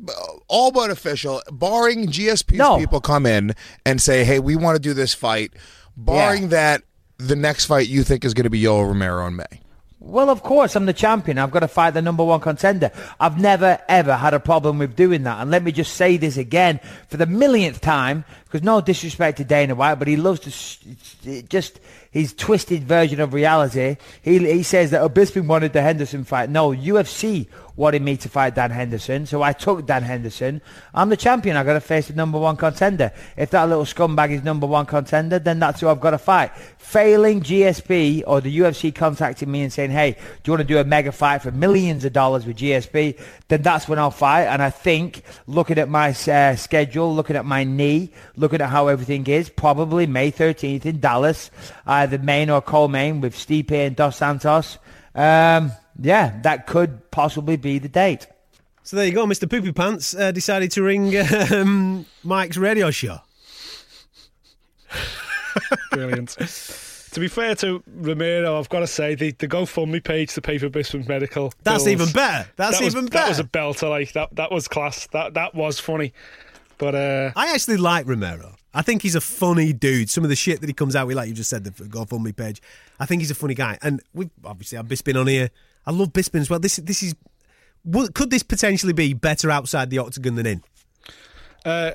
all 0.47 0.71
but 0.71 0.91
official? 0.91 1.41
Barring 1.51 2.07
GSP's 2.07 2.57
No. 2.57 2.77
people 2.77 3.01
come 3.01 3.25
in 3.25 3.53
and 3.85 4.01
say, 4.01 4.23
"Hey, 4.23 4.39
we 4.39 4.55
want 4.55 4.77
to 4.77 4.81
do 4.81 4.93
this 4.93 5.13
fight." 5.13 5.51
Barring 5.97 6.43
Yeah. 6.43 6.47
that, 6.47 6.81
the 7.17 7.35
next 7.35 7.65
fight 7.65 7.89
you 7.89 8.03
think 8.05 8.23
is 8.23 8.33
going 8.33 8.45
to 8.45 8.49
be 8.49 8.61
Yoel 8.63 8.87
Romero 8.87 9.27
in 9.27 9.35
May. 9.35 9.59
Well, 10.03 10.31
of 10.31 10.41
course, 10.41 10.75
I'm 10.75 10.87
the 10.87 10.93
champion. 10.93 11.37
I've 11.37 11.51
got 11.51 11.59
to 11.59 11.67
fight 11.67 11.91
the 11.91 12.01
number 12.01 12.23
one 12.23 12.39
contender. 12.39 12.89
I've 13.19 13.39
never, 13.39 13.79
ever 13.87 14.15
had 14.15 14.33
a 14.33 14.39
problem 14.39 14.79
with 14.79 14.95
doing 14.95 15.21
that. 15.23 15.39
And 15.39 15.51
let 15.51 15.61
me 15.61 15.71
just 15.71 15.93
say 15.93 16.17
this 16.17 16.37
again 16.37 16.79
for 17.07 17.17
the 17.17 17.27
millionth 17.27 17.81
time, 17.81 18.25
because 18.51 18.65
no 18.65 18.81
disrespect 18.81 19.37
to 19.37 19.45
Dana 19.45 19.75
White, 19.75 19.95
but 19.95 20.09
he 20.09 20.17
loves 20.17 20.41
to 20.41 21.41
just 21.43 21.79
his 22.11 22.33
twisted 22.33 22.83
version 22.83 23.21
of 23.21 23.33
reality. 23.33 23.95
He, 24.21 24.39
he 24.39 24.63
says 24.63 24.91
that 24.91 25.01
Bisping 25.13 25.47
wanted 25.47 25.71
the 25.71 25.81
Henderson 25.81 26.25
fight. 26.25 26.49
No, 26.49 26.71
UFC 26.71 27.47
wanted 27.77 28.01
me 28.01 28.17
to 28.17 28.27
fight 28.27 28.53
Dan 28.53 28.69
Henderson, 28.69 29.25
so 29.25 29.41
I 29.41 29.53
took 29.53 29.85
Dan 29.85 30.03
Henderson. 30.03 30.61
I'm 30.93 31.07
the 31.07 31.15
champion. 31.15 31.55
I've 31.55 31.65
got 31.65 31.73
to 31.73 31.81
face 31.81 32.09
the 32.09 32.13
number 32.13 32.37
one 32.37 32.57
contender. 32.57 33.13
If 33.37 33.51
that 33.51 33.69
little 33.69 33.85
scumbag 33.85 34.31
is 34.31 34.43
number 34.43 34.67
one 34.67 34.85
contender, 34.85 35.39
then 35.39 35.59
that's 35.59 35.79
who 35.79 35.87
I've 35.87 36.01
got 36.01 36.11
to 36.11 36.17
fight. 36.17 36.51
Failing 36.77 37.41
GSP 37.41 38.23
or 38.27 38.41
the 38.41 38.59
UFC 38.59 38.93
contacting 38.93 39.49
me 39.49 39.61
and 39.61 39.71
saying, 39.71 39.91
hey, 39.91 40.11
do 40.11 40.51
you 40.51 40.51
want 40.51 40.67
to 40.67 40.73
do 40.73 40.79
a 40.79 40.83
mega 40.83 41.13
fight 41.13 41.41
for 41.41 41.51
millions 41.51 42.03
of 42.03 42.11
dollars 42.11 42.45
with 42.45 42.57
GSP? 42.57 43.17
Then 43.47 43.61
that's 43.61 43.87
when 43.87 43.99
I'll 43.99 44.11
fight. 44.11 44.43
And 44.43 44.61
I 44.61 44.69
think, 44.69 45.23
looking 45.47 45.77
at 45.77 45.87
my 45.87 46.09
uh, 46.09 46.55
schedule, 46.57 47.15
looking 47.15 47.37
at 47.37 47.45
my 47.45 47.63
knee, 47.63 48.11
looking 48.41 48.59
at 48.59 48.69
how 48.69 48.87
everything 48.87 49.25
is, 49.27 49.49
probably 49.49 50.05
May 50.07 50.31
13th 50.31 50.85
in 50.85 50.99
Dallas, 50.99 51.49
either 51.87 52.17
main 52.17 52.49
or 52.49 52.61
co-main 52.61 53.21
with 53.21 53.35
Stipe 53.35 53.71
and 53.71 53.95
Dos 53.95 54.17
Santos. 54.17 54.77
Um, 55.15 55.71
yeah, 55.99 56.39
that 56.41 56.67
could 56.67 57.09
possibly 57.11 57.55
be 57.55 57.79
the 57.79 57.87
date. 57.89 58.27
So 58.83 58.97
there 58.97 59.05
you 59.05 59.13
go. 59.13 59.25
Mr. 59.25 59.49
Poopy 59.49 59.71
Pants 59.71 60.15
uh, 60.15 60.31
decided 60.31 60.71
to 60.71 60.83
ring 60.83 61.13
um, 61.53 62.05
Mike's 62.23 62.57
radio 62.57 62.91
show. 62.91 63.19
Brilliant. 65.91 66.29
to 67.11 67.19
be 67.19 67.27
fair 67.27 67.55
to 67.55 67.83
Romero, 67.87 68.57
I've 68.57 68.69
got 68.69 68.79
to 68.79 68.87
say 68.87 69.15
the, 69.15 69.31
the 69.31 69.47
GoFundMe 69.47 70.03
page 70.03 70.33
to 70.33 70.41
pay 70.41 70.57
for 70.57 70.69
Bisping's 70.69 71.07
medical. 71.07 71.53
That's 71.63 71.83
bills, 71.83 71.87
even 72.01 72.11
better. 72.11 72.49
That's 72.55 72.79
that 72.79 72.85
was- 72.85 72.95
even 72.95 73.05
better. 73.07 73.23
That 73.23 73.29
was 73.29 73.39
a 73.39 73.43
belter. 73.43 73.89
Like 73.89 74.13
that. 74.13 74.35
That 74.35 74.51
was 74.51 74.67
class. 74.67 75.07
That 75.07 75.33
that 75.35 75.53
was 75.53 75.79
funny. 75.79 76.13
But 76.81 76.95
uh, 76.95 77.31
I 77.35 77.53
actually 77.53 77.77
like 77.77 78.07
Romero. 78.07 78.55
I 78.73 78.81
think 78.81 79.03
he's 79.03 79.13
a 79.13 79.21
funny 79.21 79.71
dude. 79.71 80.09
Some 80.09 80.23
of 80.23 80.31
the 80.31 80.35
shit 80.35 80.61
that 80.61 80.67
he 80.67 80.73
comes 80.73 80.95
out 80.95 81.05
with, 81.05 81.15
like 81.15 81.27
you 81.27 81.35
just 81.35 81.51
said, 81.51 81.63
the 81.63 81.69
GoFundMe 81.69 82.35
page. 82.35 82.59
I 82.99 83.05
think 83.05 83.21
he's 83.21 83.29
a 83.29 83.35
funny 83.35 83.53
guy. 83.53 83.77
And 83.83 84.01
we 84.15 84.31
obviously 84.43 84.77
have 84.77 84.87
Bisping 84.87 85.19
on 85.19 85.27
here. 85.27 85.51
I 85.85 85.91
love 85.91 86.11
Bisping 86.11 86.39
as 86.39 86.49
well. 86.49 86.59
This 86.59 86.77
this 86.77 87.03
is. 87.03 87.13
Could 88.15 88.31
this 88.31 88.41
potentially 88.41 88.93
be 88.93 89.13
better 89.13 89.51
outside 89.51 89.91
the 89.91 89.99
octagon 89.99 90.33
than 90.33 90.47
in? 90.47 90.63
uh, 91.65 91.91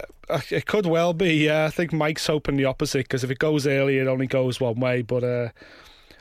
it 0.50 0.66
could 0.66 0.86
well 0.86 1.12
be. 1.12 1.34
Yeah, 1.34 1.64
I 1.64 1.70
think 1.70 1.92
Mike's 1.92 2.28
hoping 2.28 2.56
the 2.56 2.66
opposite 2.66 3.06
because 3.06 3.24
if 3.24 3.30
it 3.32 3.40
goes 3.40 3.66
early, 3.66 3.98
it 3.98 4.06
only 4.06 4.28
goes 4.28 4.60
one 4.60 4.78
way. 4.78 5.02
But 5.02 5.24
uh, 5.24 5.48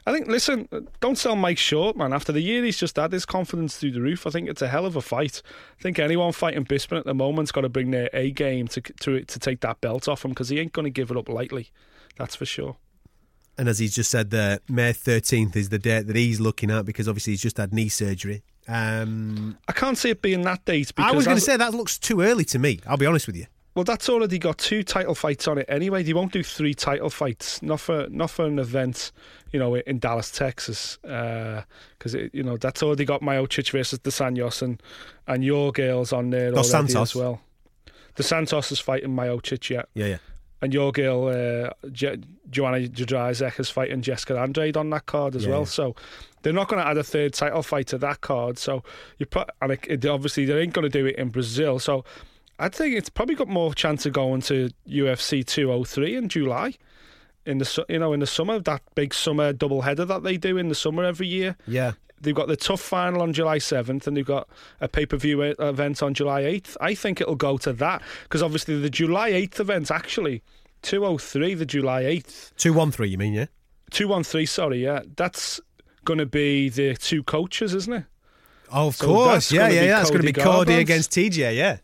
I 0.07 0.11
think, 0.11 0.27
listen, 0.27 0.67
don't 0.99 1.17
sell 1.17 1.35
Mike 1.35 1.57
short, 1.57 1.97
man. 1.97 2.13
After 2.13 2.31
the 2.31 2.41
year 2.41 2.63
he's 2.63 2.77
just 2.77 2.95
had, 2.95 3.11
his 3.11 3.25
confidence 3.25 3.77
through 3.77 3.91
the 3.91 4.01
roof. 4.01 4.27
I 4.27 4.29
think 4.29 4.47
it's 4.47 4.61
a 4.61 4.67
hell 4.67 4.85
of 4.85 4.95
a 4.95 5.01
fight. 5.01 5.41
I 5.79 5.81
think 5.81 5.97
anyone 5.97 6.31
fighting 6.31 6.63
Bisping 6.63 6.99
at 6.99 7.05
the 7.05 7.15
moment's 7.15 7.51
got 7.51 7.61
to 7.61 7.69
bring 7.69 7.89
their 7.89 8.09
A 8.13 8.29
game 8.29 8.67
to 8.69 8.81
to 8.81 9.23
to 9.23 9.39
take 9.39 9.61
that 9.61 9.81
belt 9.81 10.07
off 10.07 10.23
him 10.23 10.31
because 10.31 10.49
he 10.49 10.59
ain't 10.59 10.73
going 10.73 10.85
to 10.85 10.91
give 10.91 11.09
it 11.09 11.17
up 11.17 11.27
lightly. 11.27 11.71
That's 12.17 12.35
for 12.35 12.45
sure. 12.45 12.77
And 13.57 13.69
as 13.69 13.79
he's 13.79 13.95
just 13.95 14.11
said, 14.11 14.31
there, 14.31 14.59
May 14.67 14.91
13th 14.91 15.55
is 15.55 15.69
the 15.69 15.79
date 15.79 16.07
that 16.07 16.15
he's 16.15 16.41
looking 16.41 16.69
at 16.69 16.85
because 16.85 17.07
obviously 17.07 17.33
he's 17.33 17.41
just 17.41 17.57
had 17.57 17.73
knee 17.73 17.87
surgery. 17.87 18.43
Um, 18.67 19.57
I 19.67 19.71
can't 19.71 19.97
see 19.97 20.09
it 20.09 20.21
being 20.21 20.41
that 20.41 20.65
date 20.65 20.93
because 20.93 21.11
I 21.11 21.15
was 21.15 21.25
going 21.25 21.37
to 21.37 21.41
say 21.41 21.55
that 21.55 21.73
looks 21.73 21.97
too 21.97 22.21
early 22.21 22.43
to 22.45 22.59
me. 22.59 22.79
I'll 22.85 22.97
be 22.97 23.05
honest 23.05 23.27
with 23.27 23.37
you. 23.37 23.45
Well, 23.75 23.83
that's 23.83 24.07
already 24.07 24.39
got 24.39 24.57
two 24.57 24.83
title 24.83 25.15
fights 25.15 25.49
on 25.49 25.57
it 25.57 25.65
anyway. 25.67 26.01
They 26.01 26.13
won't 26.13 26.31
do 26.31 26.43
three 26.43 26.73
title 26.73 27.09
fights, 27.09 27.61
not 27.61 27.81
for 27.81 28.07
not 28.09 28.29
for 28.31 28.45
an 28.45 28.57
event, 28.57 29.11
you 29.51 29.59
know, 29.59 29.75
in 29.75 29.99
Dallas, 29.99 30.31
Texas, 30.31 30.97
because 31.01 32.13
you 32.31 32.41
know 32.41 32.55
that's 32.55 32.81
already 32.81 33.03
got 33.03 33.21
Miocic 33.21 33.69
versus 33.71 33.99
the 33.99 34.11
Anjos 34.11 34.61
and 34.61 34.81
and 35.27 35.43
your 35.43 35.73
girls 35.73 36.13
on 36.13 36.29
there 36.29 36.51
Dos 36.51 36.73
already 36.73 36.87
Santos. 36.93 37.11
as 37.11 37.15
well. 37.15 37.41
The 38.15 38.23
Santos 38.23 38.71
is 38.71 38.79
fighting 38.79 39.09
Miocic, 39.09 39.69
yeah, 39.69 39.81
Yeah, 39.93 40.05
yeah. 40.05 40.17
and 40.61 40.73
your 40.73 40.93
girl 40.93 41.27
uh, 41.27 41.71
Je- 41.91 42.15
Joanna 42.49 42.77
Jędrzejczyk 42.87 43.59
is 43.59 43.69
fighting 43.69 44.01
Jessica 44.01 44.39
Andrade 44.39 44.77
on 44.77 44.89
that 44.91 45.05
card 45.05 45.35
as 45.35 45.43
Yeah, 45.43 45.49
well. 45.51 45.59
yeah. 45.59 45.65
So 45.65 45.95
they're 46.41 46.53
not 46.53 46.69
going 46.69 46.81
to 46.81 46.87
add 46.87 46.97
a 46.97 47.03
third 47.03 47.33
title 47.33 47.61
fight 47.61 47.87
to 47.87 47.97
that 47.97 48.21
card. 48.21 48.57
So 48.57 48.83
you 49.17 49.25
put 49.25 49.49
and 49.61 49.73
it, 49.73 49.79
it- 49.89 50.05
obviously 50.05 50.45
they 50.45 50.57
ain't 50.61 50.71
going 50.71 50.89
to 50.89 50.97
do 50.97 51.05
it 51.05 51.17
in 51.17 51.27
Brazil. 51.27 51.77
So 51.79 52.05
I 52.57 52.69
think 52.69 52.95
it's 52.95 53.09
probably 53.09 53.35
got 53.35 53.47
more 53.47 53.73
chance 53.73 54.05
of 54.05 54.13
going 54.13 54.41
to 54.43 54.69
UFC 54.87 55.45
203 55.45 56.15
in 56.15 56.29
July. 56.29 56.73
In 57.45 57.59
the 57.59 57.85
you 57.89 57.99
know 57.99 58.11
in 58.11 58.21
the 58.21 58.27
summer 58.27 58.57
that 58.59 58.81
big 58.95 59.13
summer 59.13 59.53
double 59.53 59.81
header 59.83 60.03
that 60.05 60.23
they 60.23 60.35
do 60.35 60.57
in 60.57 60.69
the 60.69 60.75
summer 60.75 61.03
every 61.03 61.27
year. 61.27 61.55
Yeah. 61.67 61.91
They've 62.19 62.33
got 62.33 62.47
the 62.47 62.55
tough 62.55 62.81
final 62.81 63.21
on 63.21 63.33
July 63.33 63.59
7th 63.59 64.07
and 64.07 64.17
they've 64.17 64.25
got 64.25 64.47
a 64.81 64.87
pay 64.87 65.05
per 65.05 65.17
view 65.17 65.41
event 65.41 66.01
on 66.01 66.15
July 66.15 66.41
8th. 66.43 66.75
I 66.81 66.95
think 66.95 67.21
it'll 67.21 67.35
go 67.35 67.57
to 67.59 67.73
that 67.73 68.01
because 68.23 68.41
obviously 68.41 68.79
the 68.79 68.89
July 68.89 69.31
8th 69.31 69.59
event 69.59 69.91
actually 69.91 70.41
203 70.81 71.53
the 71.53 71.65
July 71.65 72.03
8th 72.03 72.55
213, 72.55 73.11
you 73.11 73.17
mean, 73.17 73.33
yeah? 73.33 73.45
213 73.91 74.47
sorry 74.47 74.83
yeah 74.83 75.01
that's 75.15 75.59
going 76.03 76.17
to 76.17 76.25
be 76.25 76.69
the 76.69 76.95
two 76.95 77.21
coaches 77.23 77.73
isn't 77.75 77.93
it 77.93 78.03
Oh, 78.71 78.87
of 78.87 78.95
So 78.95 79.05
course. 79.05 79.51
Yeah, 79.51 79.67
yeah, 79.69 79.83
yeah. 79.83 79.97
That's 79.97 80.09
going 80.09 80.21
to 80.21 80.25
be 80.25 80.33
Cody 80.33 80.71
Cody 80.71 80.73
against 80.79 81.11
TJ, 81.11 81.55
yeah. 81.55 81.77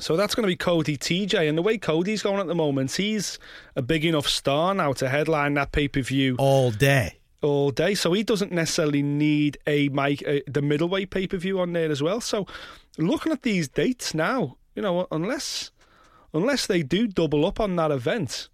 So 0.00 0.16
that's 0.16 0.34
going 0.34 0.44
to 0.44 0.48
be 0.48 0.56
Cody 0.56 0.96
TJ 0.96 1.48
and 1.48 1.56
the 1.56 1.62
way 1.62 1.78
Cody's 1.78 2.22
going 2.22 2.40
at 2.40 2.46
the 2.46 2.54
moment 2.54 2.92
he's 2.96 3.38
a 3.76 3.82
big 3.82 4.04
enough 4.04 4.26
star 4.26 4.74
now 4.74 4.92
to 4.94 5.08
headline 5.08 5.54
that 5.54 5.72
pay 5.72 5.88
per 5.88 6.00
view 6.02 6.36
All 6.38 6.70
day. 6.70 7.18
all 7.42 7.70
day, 7.70 7.94
so 7.94 8.12
he 8.12 8.22
doesn't 8.22 8.52
necessarily 8.52 9.02
need 9.02 9.58
a 9.66 9.88
mic, 9.90 10.26
uh, 10.26 10.40
the 10.46 10.62
middleweight 10.62 11.10
pay 11.10 11.26
per 11.26 11.36
view 11.36 11.60
on 11.60 11.72
there 11.72 11.90
as 11.90 12.02
well. 12.02 12.20
So, 12.20 12.46
looking 12.98 13.32
at 13.32 13.42
these 13.42 13.68
dates 13.68 14.12
now, 14.14 14.56
you 14.74 14.82
know, 14.82 15.06
unless 15.10 15.70
unless 16.32 16.66
they 16.66 16.82
do 16.82 17.06
double 17.06 17.44
up 17.46 17.58
on 17.60 17.76
that 17.76 17.90
event, 17.90 18.48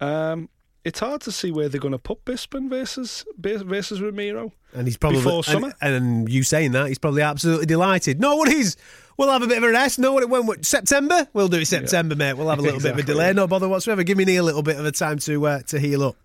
um, 0.00 0.48
it's 0.84 1.00
hard 1.00 1.20
to 1.22 1.32
see 1.32 1.50
where 1.50 1.68
they're 1.68 1.80
going 1.80 1.92
to 1.92 1.98
put 1.98 2.24
Bisping 2.24 2.68
versus 2.70 3.24
versus 3.38 4.00
Romero. 4.00 4.52
And 4.74 4.86
he's 4.86 4.96
probably 4.96 5.18
Before 5.18 5.42
summer? 5.42 5.72
And, 5.80 6.28
you 6.28 6.42
saying 6.44 6.72
that, 6.72 6.88
he's 6.88 6.98
probably 6.98 7.22
absolutely 7.22 7.66
delighted. 7.66 8.20
No 8.20 8.36
worries. 8.36 8.76
We'll 9.16 9.30
have 9.30 9.42
a 9.42 9.46
bit 9.46 9.58
of 9.58 9.64
a 9.64 9.70
rest. 9.70 9.98
No, 9.98 10.12
what 10.12 10.22
it 10.22 10.30
when 10.30 10.46
what- 10.46 10.64
September? 10.64 11.28
We'll 11.32 11.48
do 11.48 11.58
it 11.58 11.66
September, 11.66 12.14
mate. 12.14 12.34
We'll 12.34 12.48
have 12.48 12.58
a 12.58 12.62
little 12.62 12.80
bit 12.80 12.92
of 12.92 12.98
a 12.98 13.02
delay. 13.12 13.32
No 13.32 13.46
bother 13.46 13.68
whatsoever. 13.68 14.02
Give 14.02 14.16
me 14.16 14.36
a 14.36 14.42
little 14.42 14.62
bit 14.62 14.78
of 14.78 14.86
a 14.86 14.92
time 14.92 15.18
to 15.20 15.46
uh, 15.46 15.62
to 15.62 15.78
heal 15.78 16.02
up. 16.04 16.16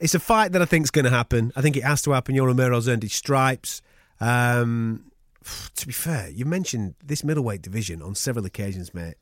It's 0.00 0.14
a 0.14 0.18
fight 0.18 0.52
that 0.52 0.62
I 0.62 0.64
think 0.64 0.84
is 0.84 0.90
going 0.90 1.04
to 1.04 1.10
happen. 1.10 1.52
I 1.54 1.62
think 1.62 1.76
it 1.76 1.84
has 1.84 2.02
to 2.02 2.10
happen. 2.10 2.34
Yoel 2.34 2.46
Romero's 2.46 2.88
earned 2.88 3.04
his 3.04 3.12
stripes. 3.12 3.82
Um, 4.20 5.10
to 5.76 5.86
be 5.86 5.92
fair, 5.92 6.28
you 6.30 6.44
mentioned 6.44 6.94
this 7.04 7.22
middleweight 7.22 7.62
division 7.62 8.02
on 8.02 8.14
several 8.14 8.44
occasions, 8.46 8.92
mate. 8.94 9.14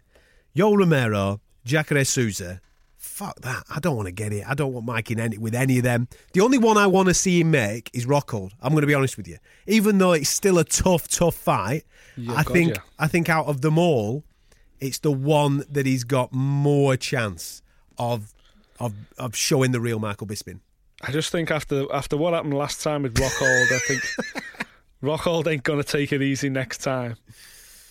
Yoel 0.57 0.79
Romero, 0.79 1.41
Jacare 1.65 2.05
Souza. 2.05 2.61
Fuck 3.13 3.43
that. 3.43 3.65
I 3.69 3.79
don't 3.79 3.95
want 3.95 4.07
to 4.07 4.13
get 4.13 4.33
it. 4.33 4.43
I 4.49 4.55
don't 4.55 4.73
want 4.73 4.87
Mike 4.87 5.11
in 5.11 5.21
any, 5.21 5.37
with 5.37 5.55
any 5.55 5.77
of 5.77 5.85
them. 5.85 6.09
The 6.33 6.41
only 6.41 6.57
one 6.57 6.79
I 6.79 6.87
want 6.87 7.09
to 7.09 7.15
see 7.15 7.41
him 7.43 7.51
make 7.51 7.91
is 7.93 8.07
Rockhold. 8.07 8.53
I'm 8.63 8.73
going 8.73 8.81
to 8.81 8.87
be 8.87 8.95
honest 8.95 9.19
with 9.19 9.29
you. 9.29 9.37
Even 9.67 9.99
though 9.99 10.13
it's 10.13 10.31
still 10.31 10.59
a 10.59 10.65
tough, 10.65 11.09
tough 11.09 11.35
fight, 11.35 11.85
Yeah, 12.17 12.33
I 12.33 12.43
God, 12.43 12.53
think 12.55 12.75
yeah. 12.75 12.81
I 12.99 13.09
think 13.09 13.29
out 13.29 13.47
of 13.49 13.61
them 13.61 13.77
all, 13.77 14.25
it's 14.81 14.99
the 15.01 15.13
one 15.13 15.63
that 15.71 15.85
he's 15.85 16.05
got 16.05 16.33
more 16.33 16.97
chance 16.97 17.61
of 17.99 18.33
of 18.81 18.95
of 19.19 19.37
showing 19.37 19.73
the 19.73 19.81
real 19.81 19.99
Michael 19.99 20.27
Bisping. 20.27 20.61
I 21.03 21.13
just 21.13 21.31
think 21.31 21.51
after 21.51 21.85
after 21.93 22.17
what 22.17 22.33
happened 22.33 22.55
last 22.55 22.83
time 22.83 23.03
with 23.03 23.13
Rockhold, 23.15 23.73
I 23.73 23.79
think 23.87 24.01
Rockhold 25.03 25.47
ain't 25.53 25.65
going 25.65 25.83
to 25.83 25.87
take 25.87 26.13
it 26.15 26.23
easy 26.23 26.49
next 26.49 26.79
time. 26.79 27.17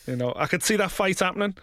You 0.08 0.16
know, 0.16 0.34
I 0.36 0.48
could 0.48 0.64
see 0.64 0.78
that 0.78 0.90
fight 0.90 1.20
happening, 1.20 1.54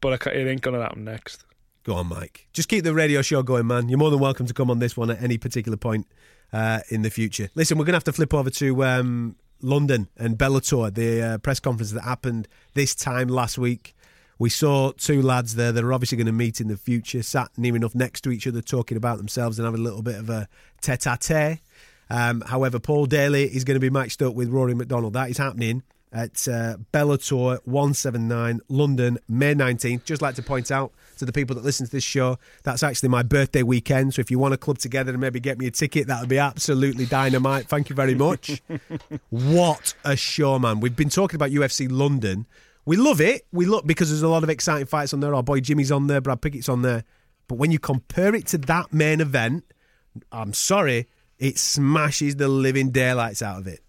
but 0.00 0.28
I 0.28 0.30
it 0.30 0.46
ain't 0.46 0.60
going 0.60 0.76
to 0.76 0.82
happen 0.82 1.02
next. 1.02 1.44
Go 1.84 1.96
on, 1.96 2.06
Mike. 2.06 2.48
Just 2.54 2.70
keep 2.70 2.82
the 2.82 2.94
radio 2.94 3.20
show 3.20 3.42
going, 3.42 3.66
man. 3.66 3.90
You're 3.90 3.98
more 3.98 4.10
than 4.10 4.18
welcome 4.18 4.46
to 4.46 4.54
come 4.54 4.70
on 4.70 4.78
this 4.78 4.96
one 4.96 5.10
at 5.10 5.22
any 5.22 5.36
particular 5.36 5.76
point 5.76 6.06
uh, 6.50 6.80
in 6.88 7.02
the 7.02 7.10
future. 7.10 7.50
Listen, 7.54 7.76
we're 7.76 7.84
going 7.84 7.92
to 7.92 7.96
have 7.96 8.04
to 8.04 8.12
flip 8.12 8.32
over 8.32 8.48
to 8.48 8.84
um, 8.84 9.36
London 9.60 10.08
and 10.16 10.38
Bellator, 10.38 10.92
the 10.92 11.22
uh, 11.22 11.38
press 11.38 11.60
conference 11.60 11.92
that 11.92 12.00
happened 12.00 12.48
this 12.72 12.94
time 12.94 13.28
last 13.28 13.58
week. 13.58 13.94
We 14.38 14.48
saw 14.48 14.92
two 14.92 15.20
lads 15.20 15.56
there 15.56 15.72
that 15.72 15.84
are 15.84 15.92
obviously 15.92 16.16
going 16.16 16.26
to 16.26 16.32
meet 16.32 16.58
in 16.58 16.68
the 16.68 16.78
future, 16.78 17.22
sat 17.22 17.50
near 17.58 17.76
enough 17.76 17.94
next 17.94 18.22
to 18.22 18.30
each 18.30 18.46
other, 18.46 18.62
talking 18.62 18.96
about 18.96 19.18
themselves 19.18 19.58
and 19.58 19.66
having 19.66 19.80
a 19.80 19.84
little 19.84 20.02
bit 20.02 20.16
of 20.16 20.30
a 20.30 20.48
tete 20.80 21.06
a 21.06 21.18
tete. 21.20 21.60
However, 22.08 22.78
Paul 22.78 23.04
Daley 23.04 23.44
is 23.44 23.62
going 23.62 23.76
to 23.76 23.80
be 23.80 23.90
matched 23.90 24.22
up 24.22 24.34
with 24.34 24.48
Rory 24.48 24.74
MacDonald. 24.74 25.12
That 25.12 25.28
is 25.28 25.36
happening 25.36 25.82
at 26.14 26.46
uh, 26.46 26.76
Bellator 26.92 27.58
179 27.66 28.60
London, 28.68 29.18
May 29.28 29.52
19th. 29.54 30.04
Just 30.04 30.22
like 30.22 30.36
to 30.36 30.42
point 30.42 30.70
out 30.70 30.92
to 31.18 31.24
the 31.24 31.32
people 31.32 31.56
that 31.56 31.64
listen 31.64 31.84
to 31.84 31.92
this 31.92 32.04
show, 32.04 32.38
that's 32.62 32.84
actually 32.84 33.08
my 33.08 33.24
birthday 33.24 33.64
weekend. 33.64 34.14
So 34.14 34.20
if 34.20 34.30
you 34.30 34.38
want 34.38 34.52
to 34.52 34.58
club 34.58 34.78
together 34.78 35.10
and 35.10 35.20
maybe 35.20 35.40
get 35.40 35.58
me 35.58 35.66
a 35.66 35.72
ticket, 35.72 36.06
that 36.06 36.20
would 36.20 36.28
be 36.28 36.38
absolutely 36.38 37.04
dynamite. 37.06 37.66
Thank 37.68 37.90
you 37.90 37.96
very 37.96 38.14
much. 38.14 38.62
what 39.30 39.94
a 40.04 40.16
show, 40.16 40.58
man. 40.60 40.78
We've 40.78 40.94
been 40.94 41.08
talking 41.08 41.34
about 41.34 41.50
UFC 41.50 41.88
London. 41.90 42.46
We 42.86 42.96
love 42.96 43.20
it. 43.20 43.46
We 43.52 43.66
look 43.66 43.84
because 43.84 44.10
there's 44.10 44.22
a 44.22 44.28
lot 44.28 44.44
of 44.44 44.50
exciting 44.50 44.86
fights 44.86 45.12
on 45.12 45.20
there. 45.20 45.34
Our 45.34 45.42
boy 45.42 45.60
Jimmy's 45.60 45.90
on 45.90 46.06
there, 46.06 46.20
Brad 46.20 46.40
Pickett's 46.40 46.68
on 46.68 46.82
there. 46.82 47.02
But 47.48 47.56
when 47.56 47.72
you 47.72 47.80
compare 47.80 48.34
it 48.34 48.46
to 48.48 48.58
that 48.58 48.92
main 48.92 49.20
event, 49.20 49.64
I'm 50.30 50.54
sorry, 50.54 51.08
it 51.38 51.58
smashes 51.58 52.36
the 52.36 52.46
living 52.46 52.90
daylights 52.90 53.42
out 53.42 53.58
of 53.58 53.66
it. 53.66 53.83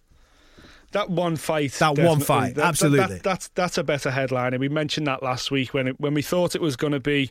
That 0.95 1.09
one 1.09 1.35
fight. 1.35 1.73
That 1.73 1.97
one 1.97 2.19
fight, 2.21 2.55
that- 2.55 2.61
that- 2.61 2.65
absolutely. 2.65 3.15
that- 3.17 3.23
that's 3.23 3.47
that's 3.49 3.77
a 3.77 3.83
better 3.83 4.09
headline, 4.11 4.53
and 4.53 4.59
We 4.61 4.69
mentioned 4.69 5.05
that 5.07 5.21
last 5.21 5.51
week 5.51 5.73
when 5.73 5.87
it, 5.89 5.99
when 5.99 6.13
we 6.13 6.21
thought 6.21 6.55
it 6.55 6.61
was 6.61 6.75
going 6.75 6.93
to 6.93 6.99
be 6.99 7.29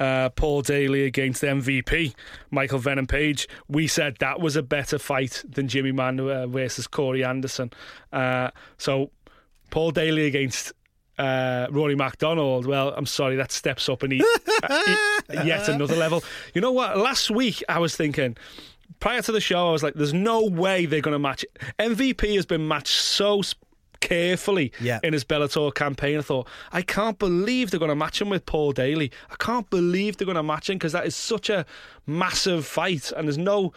uh, 0.00 0.30
Paul 0.30 0.62
Daley 0.62 1.04
against 1.04 1.42
MVP 1.42 2.14
Michael 2.50 2.78
Venom 2.78 3.06
Page. 3.06 3.46
We 3.68 3.86
said 3.86 4.16
that 4.20 4.40
was 4.40 4.56
a 4.56 4.62
better 4.62 4.98
fight 4.98 5.42
than 5.48 5.68
Jimmy 5.68 5.92
Man 5.92 6.18
uh, 6.18 6.46
versus 6.46 6.86
Corey 6.86 7.22
Anderson. 7.22 7.70
Uh, 8.12 8.50
so 8.78 9.10
Paul 9.70 9.90
Daley 9.90 10.26
against. 10.26 10.72
Uh, 11.18 11.66
Rory 11.70 11.94
MacDonald. 11.94 12.66
Well, 12.66 12.94
I'm 12.96 13.04
sorry, 13.06 13.36
that 13.36 13.52
steps 13.52 13.86
up 13.88 14.02
and 14.02 14.14
he, 14.14 14.24
uh, 14.62 14.82
yet 15.44 15.68
another 15.68 15.94
level. 15.94 16.24
You 16.54 16.62
know 16.62 16.72
what? 16.72 16.96
Last 16.96 17.30
week 17.30 17.62
I 17.68 17.78
was 17.78 17.94
thinking, 17.94 18.34
prior 19.02 19.20
to 19.22 19.32
the 19.32 19.40
show, 19.40 19.68
I 19.68 19.72
was 19.72 19.82
like, 19.82 19.94
"There's 19.94 20.14
no 20.14 20.44
way 20.46 20.86
they're 20.86 21.00
going 21.08 21.12
to 21.12 21.18
match." 21.18 21.42
it. 21.44 21.58
MVP 21.78 22.34
has 22.36 22.46
been 22.46 22.66
matched 22.66 22.96
so 23.18 23.42
carefully 24.00 24.72
Yeah. 24.80 24.98
in 25.02 25.12
his 25.12 25.24
Bellator 25.24 25.74
campaign. 25.74 26.18
I 26.18 26.22
thought, 26.22 26.48
I 26.72 26.82
can't 26.82 27.18
believe 27.18 27.70
they're 27.70 27.78
going 27.80 27.88
to 27.88 27.94
match 27.96 28.20
him 28.20 28.28
with 28.30 28.44
Paul 28.46 28.72
Daley. 28.72 29.10
I 29.30 29.34
can't 29.38 29.68
believe 29.70 30.16
they're 30.16 30.26
going 30.32 30.36
to 30.36 30.42
match 30.42 30.70
him 30.70 30.76
because 30.78 30.92
that 30.92 31.06
is 31.06 31.14
such 31.14 31.50
a 31.50 31.64
massive 32.06 32.64
fight, 32.66 33.12
and 33.16 33.28
there's 33.28 33.38
no. 33.38 33.72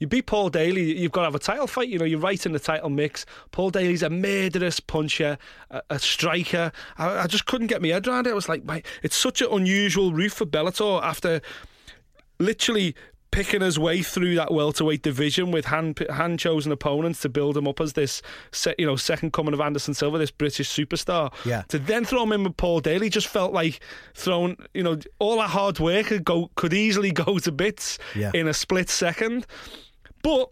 You 0.00 0.06
beat 0.06 0.26
Paul 0.26 0.48
Daley, 0.48 0.96
you've 0.96 1.10
got 1.10 1.22
to 1.22 1.26
have 1.26 1.34
a 1.34 1.40
title 1.40 1.66
fight. 1.66 1.88
You 1.88 1.98
know, 1.98 2.04
you're 2.04 2.20
right 2.20 2.46
in 2.46 2.52
the 2.52 2.60
title 2.60 2.88
mix. 2.88 3.26
Paul 3.50 3.70
Daley's 3.70 4.04
a 4.04 4.10
murderous 4.10 4.78
puncher, 4.78 5.36
a, 5.72 5.82
a 5.90 5.98
striker. 5.98 6.70
I, 6.98 7.24
I 7.24 7.26
just 7.26 7.46
couldn't 7.46 7.66
get 7.66 7.82
my 7.82 7.88
head 7.88 8.06
around 8.06 8.26
it. 8.28 8.30
I 8.30 8.34
was 8.34 8.48
like, 8.48 8.64
mate, 8.64 8.86
it's 9.02 9.16
such 9.16 9.42
an 9.42 9.48
unusual 9.50 10.12
route 10.12 10.30
for 10.32 10.46
Bellator 10.46 11.02
after 11.02 11.40
literally 12.38 12.94
picking 13.30 13.60
his 13.60 13.78
way 13.78 14.02
through 14.02 14.34
that 14.36 14.52
welterweight 14.52 15.02
division 15.02 15.50
with 15.50 15.66
hand 15.66 15.98
hand 16.10 16.38
chosen 16.38 16.72
opponents 16.72 17.20
to 17.20 17.28
build 17.28 17.56
him 17.56 17.68
up 17.68 17.80
as 17.80 17.92
this 17.92 18.22
se- 18.52 18.74
you 18.78 18.86
know 18.86 18.96
second 18.96 19.32
coming 19.32 19.54
of 19.54 19.60
Anderson 19.60 19.94
Silva, 19.94 20.18
this 20.18 20.30
British 20.30 20.68
superstar. 20.68 21.32
Yeah. 21.44 21.62
To 21.68 21.78
then 21.78 22.04
throw 22.04 22.22
him 22.22 22.32
in 22.32 22.44
with 22.44 22.56
Paul 22.56 22.80
Daley 22.80 23.10
just 23.10 23.28
felt 23.28 23.52
like 23.52 23.80
throwing 24.14 24.56
you 24.74 24.82
know 24.82 24.98
all 25.18 25.36
that 25.36 25.50
hard 25.50 25.78
work 25.78 26.06
could 26.06 26.24
go 26.24 26.50
could 26.54 26.72
easily 26.72 27.10
go 27.26 27.38
to 27.38 27.52
bits 27.52 27.98
Yeah. 28.14 28.30
in 28.34 28.48
a 28.48 28.54
split 28.54 28.88
second. 28.90 29.46
But 30.22 30.50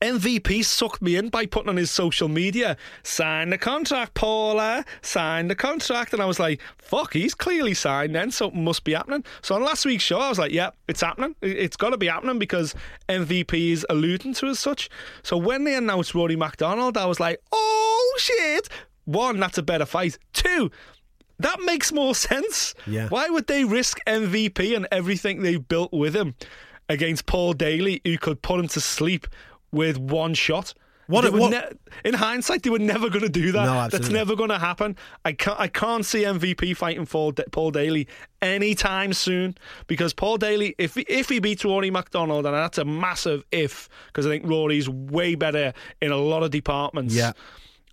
MVP 0.00 0.64
sucked 0.64 1.02
me 1.02 1.16
in 1.16 1.28
by 1.28 1.44
putting 1.46 1.68
on 1.68 1.76
his 1.76 1.90
social 1.90 2.28
media, 2.28 2.76
sign 3.02 3.50
the 3.50 3.58
contract, 3.58 4.14
Paula, 4.14 4.84
sign 5.02 5.48
the 5.48 5.54
contract. 5.54 6.12
And 6.14 6.22
I 6.22 6.24
was 6.26 6.40
like, 6.40 6.60
fuck, 6.78 7.12
he's 7.12 7.34
clearly 7.34 7.74
signed 7.74 8.14
then, 8.14 8.30
something 8.30 8.64
must 8.64 8.84
be 8.84 8.92
happening. 8.94 9.24
So 9.42 9.54
on 9.54 9.62
last 9.62 9.84
week's 9.84 10.02
show, 10.04 10.18
I 10.18 10.28
was 10.30 10.38
like, 10.38 10.52
yeah, 10.52 10.70
it's 10.88 11.02
happening. 11.02 11.34
It- 11.42 11.58
It's 11.58 11.76
got 11.76 11.90
to 11.90 11.98
be 11.98 12.06
happening 12.06 12.38
because 12.38 12.74
MVP 13.08 13.72
is 13.72 13.86
alluding 13.90 14.34
to 14.34 14.46
as 14.46 14.58
such. 14.58 14.88
So 15.22 15.36
when 15.36 15.64
they 15.64 15.74
announced 15.74 16.14
Rory 16.14 16.36
MacDonald, 16.36 16.96
I 16.96 17.06
was 17.06 17.20
like, 17.20 17.40
oh 17.52 18.14
shit. 18.18 18.68
One, 19.04 19.38
that's 19.40 19.58
a 19.58 19.62
better 19.62 19.86
fight. 19.86 20.18
Two, 20.32 20.70
that 21.40 21.60
makes 21.62 21.92
more 21.92 22.14
sense. 22.14 22.74
Yeah. 22.86 23.08
Why 23.08 23.28
would 23.28 23.46
they 23.48 23.64
risk 23.64 23.98
MVP 24.06 24.74
and 24.76 24.86
everything 24.92 25.42
they've 25.42 25.66
built 25.66 25.92
with 25.92 26.14
him 26.14 26.34
against 26.88 27.26
Paul 27.26 27.52
Daley, 27.52 28.00
who 28.04 28.18
could 28.18 28.42
put 28.42 28.58
him 28.60 28.68
to 28.68 28.80
sleep 28.80 29.26
with 29.72 29.98
one 29.98 30.34
shot? 30.34 30.74
What- 31.06 31.32
what- 31.32 31.50
ne- 31.50 31.68
in 32.04 32.14
hindsight, 32.14 32.62
they 32.62 32.70
were 32.70 32.78
never 32.78 33.08
going 33.08 33.24
to 33.24 33.28
do 33.28 33.50
that. 33.50 33.64
No, 33.64 33.88
That's 33.88 34.10
never 34.10 34.36
going 34.36 34.50
to 34.50 34.60
happen. 34.60 34.96
I 35.24 35.32
can't. 35.32 35.58
I 35.58 35.66
can't 35.66 36.06
see 36.06 36.22
MVP 36.22 36.76
fighting 36.76 37.04
Paul, 37.04 37.32
Da- 37.32 37.42
Paul 37.50 37.72
Daley 37.72 38.06
anytime 38.40 39.12
soon 39.12 39.56
because 39.88 40.12
Paul 40.14 40.36
Daley, 40.36 40.76
if 40.78 40.94
he, 40.94 41.00
if 41.08 41.28
he 41.28 41.40
beats 41.40 41.64
Rory 41.64 41.90
MacDonald, 41.90 42.46
and 42.46 42.54
that's 42.54 42.78
a 42.78 42.84
massive 42.84 43.42
if, 43.50 43.88
because 44.06 44.24
I 44.24 44.30
think 44.30 44.46
Rory's 44.46 44.88
way 44.88 45.34
better 45.34 45.72
in 46.00 46.12
a 46.12 46.16
lot 46.16 46.44
of 46.44 46.52
departments. 46.52 47.12
Yeah. 47.12 47.32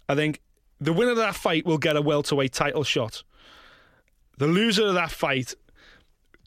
I 0.07 0.13
think 0.13 0.39
the 0.79 0.93
winner 0.93 1.11
of 1.11 1.17
that 1.17 1.35
fight 1.35 1.65
will 1.65 1.79
get 1.79 1.95
a 1.95 2.01
welterweight 2.03 2.53
title 2.53 2.83
shot. 2.83 3.23
The 4.37 4.45
loser 4.45 4.85
of 4.89 4.93
that 4.93 5.09
fight 5.09 5.55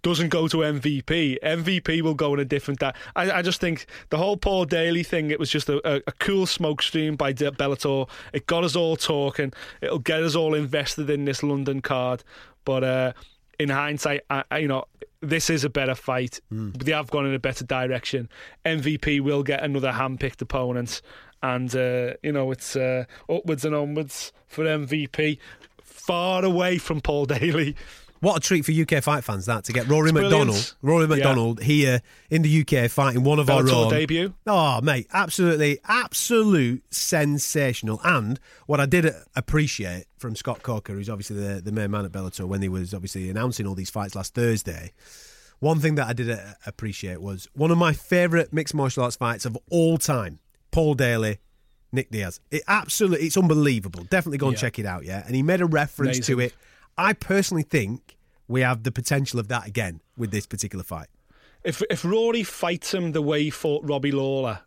doesn't 0.02 0.28
go 0.28 0.48
to 0.48 0.58
MVP. 0.58 1.38
MVP 1.42 2.02
will 2.02 2.14
go 2.14 2.32
in 2.34 2.40
a 2.40 2.44
different. 2.44 2.80
Di- 2.80 2.94
I, 3.16 3.30
I 3.30 3.42
just 3.42 3.60
think 3.60 3.86
the 4.08 4.16
whole 4.18 4.36
Paul 4.36 4.64
Daley 4.64 5.02
thing. 5.02 5.30
It 5.30 5.38
was 5.38 5.50
just 5.50 5.68
a, 5.68 5.76
a, 5.88 6.02
a 6.06 6.12
cool 6.12 6.46
smoke 6.46 6.82
stream 6.82 7.16
by 7.16 7.32
De- 7.32 7.50
Bellator. 7.52 8.08
It 8.32 8.46
got 8.46 8.64
us 8.64 8.76
all 8.76 8.96
talking. 8.96 9.52
It'll 9.80 9.98
get 9.98 10.22
us 10.22 10.34
all 10.34 10.54
invested 10.54 11.10
in 11.10 11.24
this 11.24 11.42
London 11.42 11.80
card. 11.82 12.24
But 12.64 12.84
uh, 12.84 13.12
in 13.58 13.68
hindsight, 13.68 14.22
I, 14.30 14.44
I, 14.50 14.58
you 14.58 14.68
know, 14.68 14.84
this 15.20 15.50
is 15.50 15.64
a 15.64 15.70
better 15.70 15.94
fight. 15.94 16.40
They 16.50 16.92
have 16.92 17.10
gone 17.10 17.26
in 17.26 17.34
a 17.34 17.38
better 17.38 17.64
direction. 17.64 18.28
MVP 18.64 19.20
will 19.20 19.42
get 19.42 19.62
another 19.62 19.92
hand-picked 19.92 20.40
opponent, 20.40 21.02
and 21.42 21.74
uh, 21.76 22.14
you 22.22 22.32
know 22.32 22.50
it's 22.52 22.74
uh, 22.74 23.04
upwards 23.28 23.64
and 23.66 23.74
onwards 23.74 24.32
for 24.46 24.64
MVP. 24.64 25.38
Far 25.82 26.44
away 26.44 26.78
from 26.78 27.00
Paul 27.02 27.26
Daley. 27.26 27.76
What 28.20 28.36
a 28.36 28.40
treat 28.40 28.66
for 28.66 28.72
UK 28.72 29.02
fight 29.02 29.24
fans 29.24 29.46
that 29.46 29.64
to 29.64 29.72
get 29.72 29.88
Rory 29.88 30.12
MacDonald. 30.12 30.74
Rory 30.82 31.04
Yeah. 31.04 31.08
MacDonald 31.08 31.62
here 31.62 32.02
in 32.28 32.42
the 32.42 32.60
UK 32.60 32.90
fighting 32.90 33.24
one 33.24 33.38
of 33.38 33.48
our 33.48 33.66
own. 33.68 33.88
debut. 33.90 34.34
Oh, 34.46 34.80
mate, 34.82 35.06
absolutely, 35.12 35.78
absolute 35.88 36.82
sensational. 36.92 37.98
And 38.04 38.38
what 38.66 38.78
I 38.78 38.84
did 38.86 39.10
appreciate 39.34 40.04
from 40.18 40.36
Scott 40.36 40.62
Coker, 40.62 40.92
who's 40.92 41.08
obviously 41.08 41.36
the, 41.36 41.62
the 41.62 41.72
main 41.72 41.90
man 41.90 42.04
at 42.04 42.12
Bellator, 42.12 42.46
when 42.46 42.60
he 42.60 42.68
was 42.68 42.92
obviously 42.92 43.30
announcing 43.30 43.66
all 43.66 43.74
these 43.74 43.88
fights 43.90 44.14
last 44.14 44.34
Thursday, 44.34 44.92
one 45.60 45.78
thing 45.80 45.94
that 45.94 46.06
I 46.06 46.12
did 46.12 46.38
appreciate 46.66 47.22
was 47.22 47.48
one 47.54 47.70
of 47.70 47.78
my 47.78 47.92
favourite 47.94 48.52
mixed 48.52 48.74
martial 48.74 49.02
arts 49.02 49.16
fights 49.16 49.44
of 49.46 49.56
all 49.70 49.96
time, 49.98 50.40
Paul 50.70 50.94
Daley. 50.94 51.38
Nick 51.92 52.08
Diaz. 52.12 52.38
It 52.52 52.62
absolutely, 52.68 53.26
it's 53.26 53.36
unbelievable. 53.36 54.04
Definitely 54.04 54.38
go 54.38 54.46
and 54.46 54.54
Yeah. 54.56 54.60
check 54.60 54.78
it 54.78 54.86
out, 54.86 55.04
yeah. 55.04 55.24
And 55.26 55.34
he 55.34 55.42
made 55.42 55.60
a 55.60 55.66
reference 55.66 56.20
to 56.26 56.38
it. 56.38 56.54
I 57.00 57.14
personally 57.14 57.62
think 57.62 58.18
we 58.46 58.60
have 58.60 58.82
the 58.82 58.92
potential 58.92 59.40
of 59.40 59.48
that 59.48 59.66
again 59.66 60.02
with 60.18 60.30
this 60.32 60.46
particular 60.46 60.84
fight. 60.84 61.06
If 61.64 61.82
if 61.88 62.04
Rory 62.04 62.42
fights 62.42 62.92
him 62.92 63.12
the 63.12 63.22
way 63.22 63.44
he 63.44 63.50
fought 63.50 63.82
Robbie 63.84 64.12
Lawler, 64.12 64.60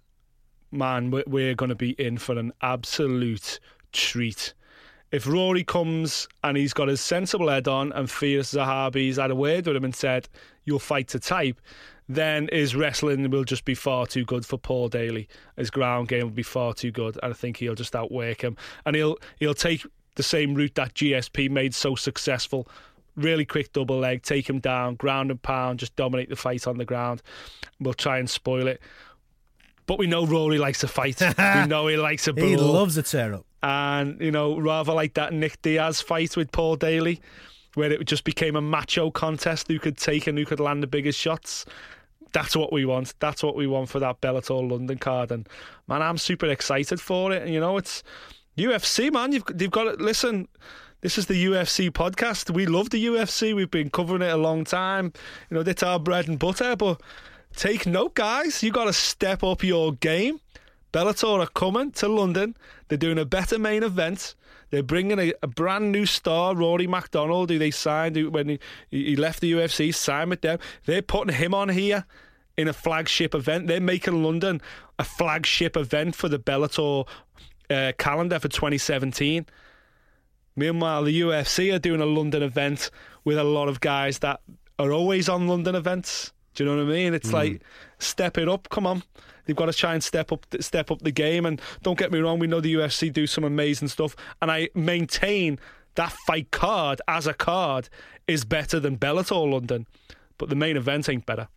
man, 0.71 1.11
we're, 1.11 1.53
going 1.53 1.69
to 1.69 1.75
be 1.75 1.91
in 1.91 2.17
for 2.17 2.36
an 2.39 2.51
absolute 2.63 3.59
treat. 3.91 4.55
If 5.11 5.27
Rory 5.27 5.63
comes 5.63 6.27
and 6.43 6.57
he's 6.57 6.73
got 6.73 6.88
his 6.88 7.01
sensible 7.01 7.49
head 7.49 7.67
on 7.67 7.91
and 7.91 8.07
Firas 8.07 8.57
Zahabi's 8.57 9.17
had 9.17 9.29
a 9.29 9.36
word 9.36 9.67
with 9.67 9.75
him 9.75 9.86
and 9.86 9.95
said, 9.95 10.27
you'll 10.65 10.79
fight 10.79 11.09
to 11.09 11.19
type, 11.19 11.61
then 12.09 12.49
his 12.51 12.75
wrestling 12.75 13.29
will 13.29 13.43
just 13.43 13.63
be 13.63 13.75
far 13.75 14.07
too 14.07 14.25
good 14.25 14.43
for 14.43 14.57
Paul 14.57 14.89
Daley. 14.89 15.27
His 15.55 15.69
ground 15.69 16.07
game 16.07 16.23
will 16.23 16.31
be 16.31 16.41
far 16.41 16.73
too 16.73 16.89
good, 16.89 17.19
and 17.21 17.31
I 17.31 17.36
think 17.36 17.57
he'll 17.57 17.75
just 17.75 17.95
outwork 17.95 18.43
him. 18.43 18.57
And 18.88 18.95
he'll 18.95 19.17
he'll 19.38 19.53
take 19.53 19.86
the 20.16 20.24
same 20.24 20.55
route 20.55 20.76
that 20.76 20.93
GSP 20.93 21.49
made 21.49 21.74
so 21.74 21.95
successful. 21.95 22.68
Really 23.16 23.45
quick 23.45 23.74
double 23.74 23.99
leg, 23.99 24.24
take 24.24 24.49
him 24.49 24.59
down, 24.59 24.95
ground 24.95 25.32
and 25.32 25.41
pound, 25.41 25.80
just 25.80 25.95
dominate 25.95 26.30
the 26.30 26.36
fight 26.36 26.68
on 26.68 26.78
the 26.78 26.86
ground. 26.86 27.22
We'll 27.80 27.93
try 27.93 28.18
and 28.18 28.30
spoil 28.30 28.68
it. 28.68 28.82
But 29.86 29.99
we 29.99 30.07
know 30.07 30.26
Rory 30.26 30.57
likes 30.57 30.80
to 30.80 30.88
fight. 30.88 31.22
we 31.38 31.66
know 31.68 31.88
he 31.88 31.97
likes 31.97 32.28
a 32.28 32.34
brawl. 32.34 32.47
He 32.47 32.55
loves 32.55 32.97
a 32.97 33.03
tear 33.03 33.34
up. 33.34 33.45
And, 33.61 34.20
you 34.20 34.32
know, 34.32 34.59
rather 34.59 34.93
like 34.93 35.14
that 35.16 35.34
Nick 35.34 35.61
Diaz 35.61 36.01
fight 36.01 36.36
with 36.36 36.51
Paul 36.51 36.76
Daley, 36.76 37.22
where 37.76 37.91
it 37.91 38.05
just 38.05 38.24
became 38.24 38.55
a 38.55 38.61
macho 38.61 39.11
contest 39.11 39.68
who 39.68 39.80
could 39.80 39.97
take 39.97 40.28
and 40.28 40.38
who 40.38 40.45
could 40.45 40.59
land 40.59 40.84
the 40.84 40.88
biggest 40.88 41.20
shots. 41.20 41.66
That's 42.34 42.55
what 42.55 42.74
we 42.74 42.86
want. 42.86 43.14
That's 43.20 43.43
what 43.43 43.55
we 43.55 43.68
want 43.68 43.89
for 43.89 43.99
that 43.99 44.22
Bellator 44.22 44.70
London 44.70 44.97
card. 44.97 45.32
And, 45.32 45.47
man, 45.88 46.01
I'm 46.01 46.18
super 46.18 46.47
excited 46.47 46.99
for 46.99 47.32
it. 47.32 47.43
And, 47.43 47.53
you 47.53 47.59
know, 47.59 47.78
it's 47.78 48.03
UFC, 48.58 49.12
man. 49.12 49.32
You've, 49.32 49.43
you've 49.58 49.72
got 49.72 49.84
to 49.84 50.04
listen. 50.04 50.47
This 51.01 51.18
is 51.18 51.26
the 51.26 51.45
UFC 51.45 51.89
podcast. 51.89 52.51
We 52.51 52.66
love 52.66 52.89
the 52.91 53.06
UFC. 53.06 53.56
We've 53.56 53.70
been 53.70 53.89
covering 53.89 54.22
it 54.22 54.32
a 54.32 54.38
long 54.38 54.64
time. 54.64 55.12
You 55.49 55.56
know, 55.56 55.64
that's 55.64 55.84
our 55.84 55.99
bread 55.99 56.28
and 56.28 56.39
butter. 56.39 56.76
But 56.76 57.01
take 57.56 57.86
note, 57.86 58.16
guys. 58.16 58.64
You 58.64 58.72
got 58.72 58.86
to 58.86 58.93
step 58.93 59.43
up 59.43 59.64
your 59.64 59.93
game. 59.93 60.39
Bellator 60.93 61.39
are 61.39 61.47
coming 61.47 61.91
to 61.93 62.08
London. 62.08 62.56
They're 62.88 62.97
doing 62.97 63.18
a 63.18 63.26
better 63.26 63.58
main 63.58 63.82
event. 63.82 64.36
They're 64.70 64.84
bringing 64.84 65.20
a, 65.20 65.34
a 65.41 65.47
brand 65.47 65.91
new 65.91 66.06
star, 66.06 66.56
Rory 66.56 66.88
MacDonald, 66.88 67.49
who 67.49 67.60
they 67.60 67.72
signed 67.72 68.32
when 68.32 68.49
he, 68.49 68.60
he 68.89 69.16
left 69.16 69.41
the 69.41 69.51
UFC, 69.51 69.93
signed 69.93 70.30
with 70.30 70.41
them. 70.41 70.60
They're 70.86 71.01
putting 71.01 71.36
him 71.36 71.54
on 71.54 71.70
here 71.70 72.06
in 72.56 72.68
a 72.68 72.74
flagship 72.74 73.34
event. 73.34 73.68
They're 73.68 73.82
making 73.82 74.24
London 74.24 74.62
a 74.99 75.04
flagship 75.04 75.76
event 75.76 76.16
for 76.16 76.30
the 76.30 76.39
Bellator 76.39 77.08
uh, 77.70 77.93
calendar 77.97 78.39
for 78.39 78.47
2017. 78.47 79.45
Meanwhile, 80.55 81.03
the 81.03 81.22
UFC 81.22 81.74
are 81.74 81.80
doing 81.80 82.01
a 82.01 82.05
London 82.05 82.43
event 82.43 82.91
with 83.24 83.38
a 83.38 83.43
lot 83.43 83.70
of 83.70 83.80
guys 83.80 84.20
that 84.20 84.39
are 84.78 84.91
always 84.91 85.30
on 85.30 85.47
London 85.47 85.76
events. 85.76 86.32
Do 86.53 86.64
you 86.64 86.70
know 86.70 86.78
what 86.78 86.91
I 86.91 86.95
mean? 86.95 87.14
It's 87.14 87.34
like 87.34 87.61
step 87.97 88.38
it 88.38 88.47
up. 88.47 88.70
Come 88.70 88.86
on, 88.86 89.03
they've 89.45 89.55
got 89.55 89.66
to 89.66 89.74
try 89.74 89.93
and 89.93 90.03
step 90.03 90.32
up, 90.32 90.45
step 90.59 90.91
up 90.91 91.01
the 91.01 91.11
game. 91.11 91.45
And 91.45 91.59
don't 91.82 91.97
get 91.97 92.11
me 92.11 92.20
wrong, 92.20 92.38
we 92.38 92.47
know 92.47 92.61
the 92.61 92.76
UFC 92.76 93.11
do 93.11 93.26
some 93.26 93.43
amazing 93.43 93.88
stuff, 93.88 94.16
and 94.41 94.51
I 94.51 94.70
maintain 94.76 95.59
that 95.95 96.11
fight 96.11 96.51
card 96.51 97.01
as 97.07 97.28
a 97.28 97.34
card 97.34 97.89
is 98.28 98.45
better 98.45 98.80
than 98.80 98.97
Bellator 98.97 99.49
London, 99.51 99.88
but 100.38 100.49
the 100.49 100.55
main 100.55 100.78
event 100.78 101.09
ain't 101.09 101.26
better. 101.26 101.47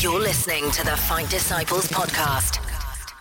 You're 0.00 0.20
listening 0.20 0.70
to 0.72 0.84
the 0.84 0.96
Fight 0.96 1.30
Disciples 1.30 1.88
podcast. 1.88 2.63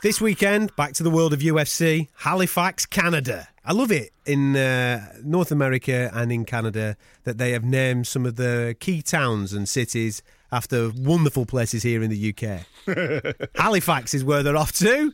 This 0.04 0.20
weekend, 0.20 0.76
back 0.76 0.92
to 0.96 1.04
the 1.04 1.10
world 1.10 1.32
of 1.32 1.40
UFC, 1.40 2.10
Halifax, 2.14 2.86
Canada. 2.86 3.48
I 3.64 3.72
love 3.72 3.90
it 3.90 4.12
in 4.26 4.54
uh, 4.54 5.14
North 5.24 5.50
America 5.50 6.12
and 6.14 6.30
in 6.30 6.44
Canada 6.44 6.98
that 7.24 7.38
they 7.38 7.52
have 7.52 7.64
named 7.64 8.06
some 8.06 8.26
of 8.26 8.36
the 8.36 8.76
key 8.82 9.02
towns 9.02 9.54
and 9.54 9.68
cities 9.68 10.22
after 10.52 10.92
wonderful 10.94 11.46
places 11.46 11.84
here 11.84 12.04
in 12.04 12.10
the 12.10 12.36
UK. 12.36 13.46
Halifax 13.56 14.14
is 14.14 14.26
where 14.26 14.44
they're 14.44 14.58
off 14.58 14.74
to 14.74 15.14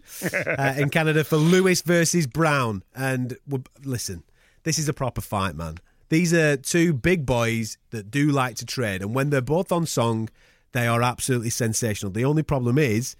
uh, 0.58 0.74
in 0.76 0.90
Canada 0.90 1.24
for 1.24 1.38
Lewis 1.38 1.84
versus 1.84 2.26
Browne. 2.26 2.82
And 2.96 3.38
listen, 3.86 4.24
this 4.64 4.80
is 4.80 4.90
a 4.90 4.94
proper 4.94 5.22
fight, 5.22 5.54
man. 5.54 5.78
These 6.10 6.34
are 6.34 6.58
two 6.58 6.94
big 6.94 7.28
boys 7.28 7.78
that 7.92 8.10
do 8.10 8.32
like 8.32 8.56
to 8.56 8.66
trade, 8.66 9.04
and 9.04 9.14
when 9.14 9.30
they're 9.30 9.40
both 9.40 9.72
on 9.72 9.86
song, 9.86 10.30
they 10.72 10.88
are 10.88 11.04
absolutely 11.04 11.52
sensational. 11.52 12.12
The 12.12 12.26
only 12.26 12.42
problem 12.42 12.80
is 12.80 13.16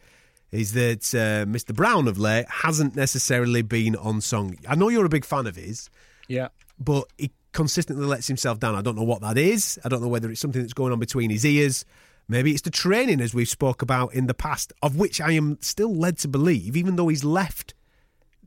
is 0.52 0.74
that 0.74 1.14
uh, 1.14 1.46
Mr. 1.50 1.74
Browne 1.76 2.08
of 2.08 2.18
late 2.18 2.46
hasn't 2.50 2.96
necessarily 2.96 3.62
been 3.62 3.96
on 3.96 4.22
song. 4.22 4.58
I 4.68 4.76
know 4.76 4.90
you're 4.90 5.06
a 5.06 5.10
big 5.10 5.26
fan 5.26 5.46
of 5.48 5.56
his, 5.56 5.90
Yeah. 6.28 6.48
but 6.80 7.06
he 7.18 7.32
consistently 7.52 8.06
lets 8.06 8.28
himself 8.28 8.60
down. 8.60 8.76
I 8.76 8.82
don't 8.82 8.96
know 8.96 9.04
what 9.04 9.22
that 9.22 9.38
is. 9.38 9.80
I 9.86 9.90
don't 9.90 10.02
know 10.02 10.08
whether 10.08 10.30
it's 10.32 10.40
something 10.42 10.62
that's 10.62 10.74
going 10.74 10.92
on 10.94 11.00
between 11.00 11.30
his 11.30 11.46
ears. 11.46 11.86
Maybe 12.28 12.52
it's 12.52 12.62
the 12.62 12.70
training, 12.70 13.22
as 13.22 13.34
we've 13.34 13.50
spoke 13.50 13.82
about 13.82 14.14
in 14.14 14.28
the 14.28 14.34
past, 14.36 14.72
of 14.84 14.96
which 14.96 15.20
I 15.20 15.32
am 15.32 15.58
still 15.62 15.94
led 15.96 16.18
to 16.20 16.28
believe, 16.28 16.76
even 16.78 16.96
though 16.96 17.08
he's 17.08 17.24
left 17.24 17.74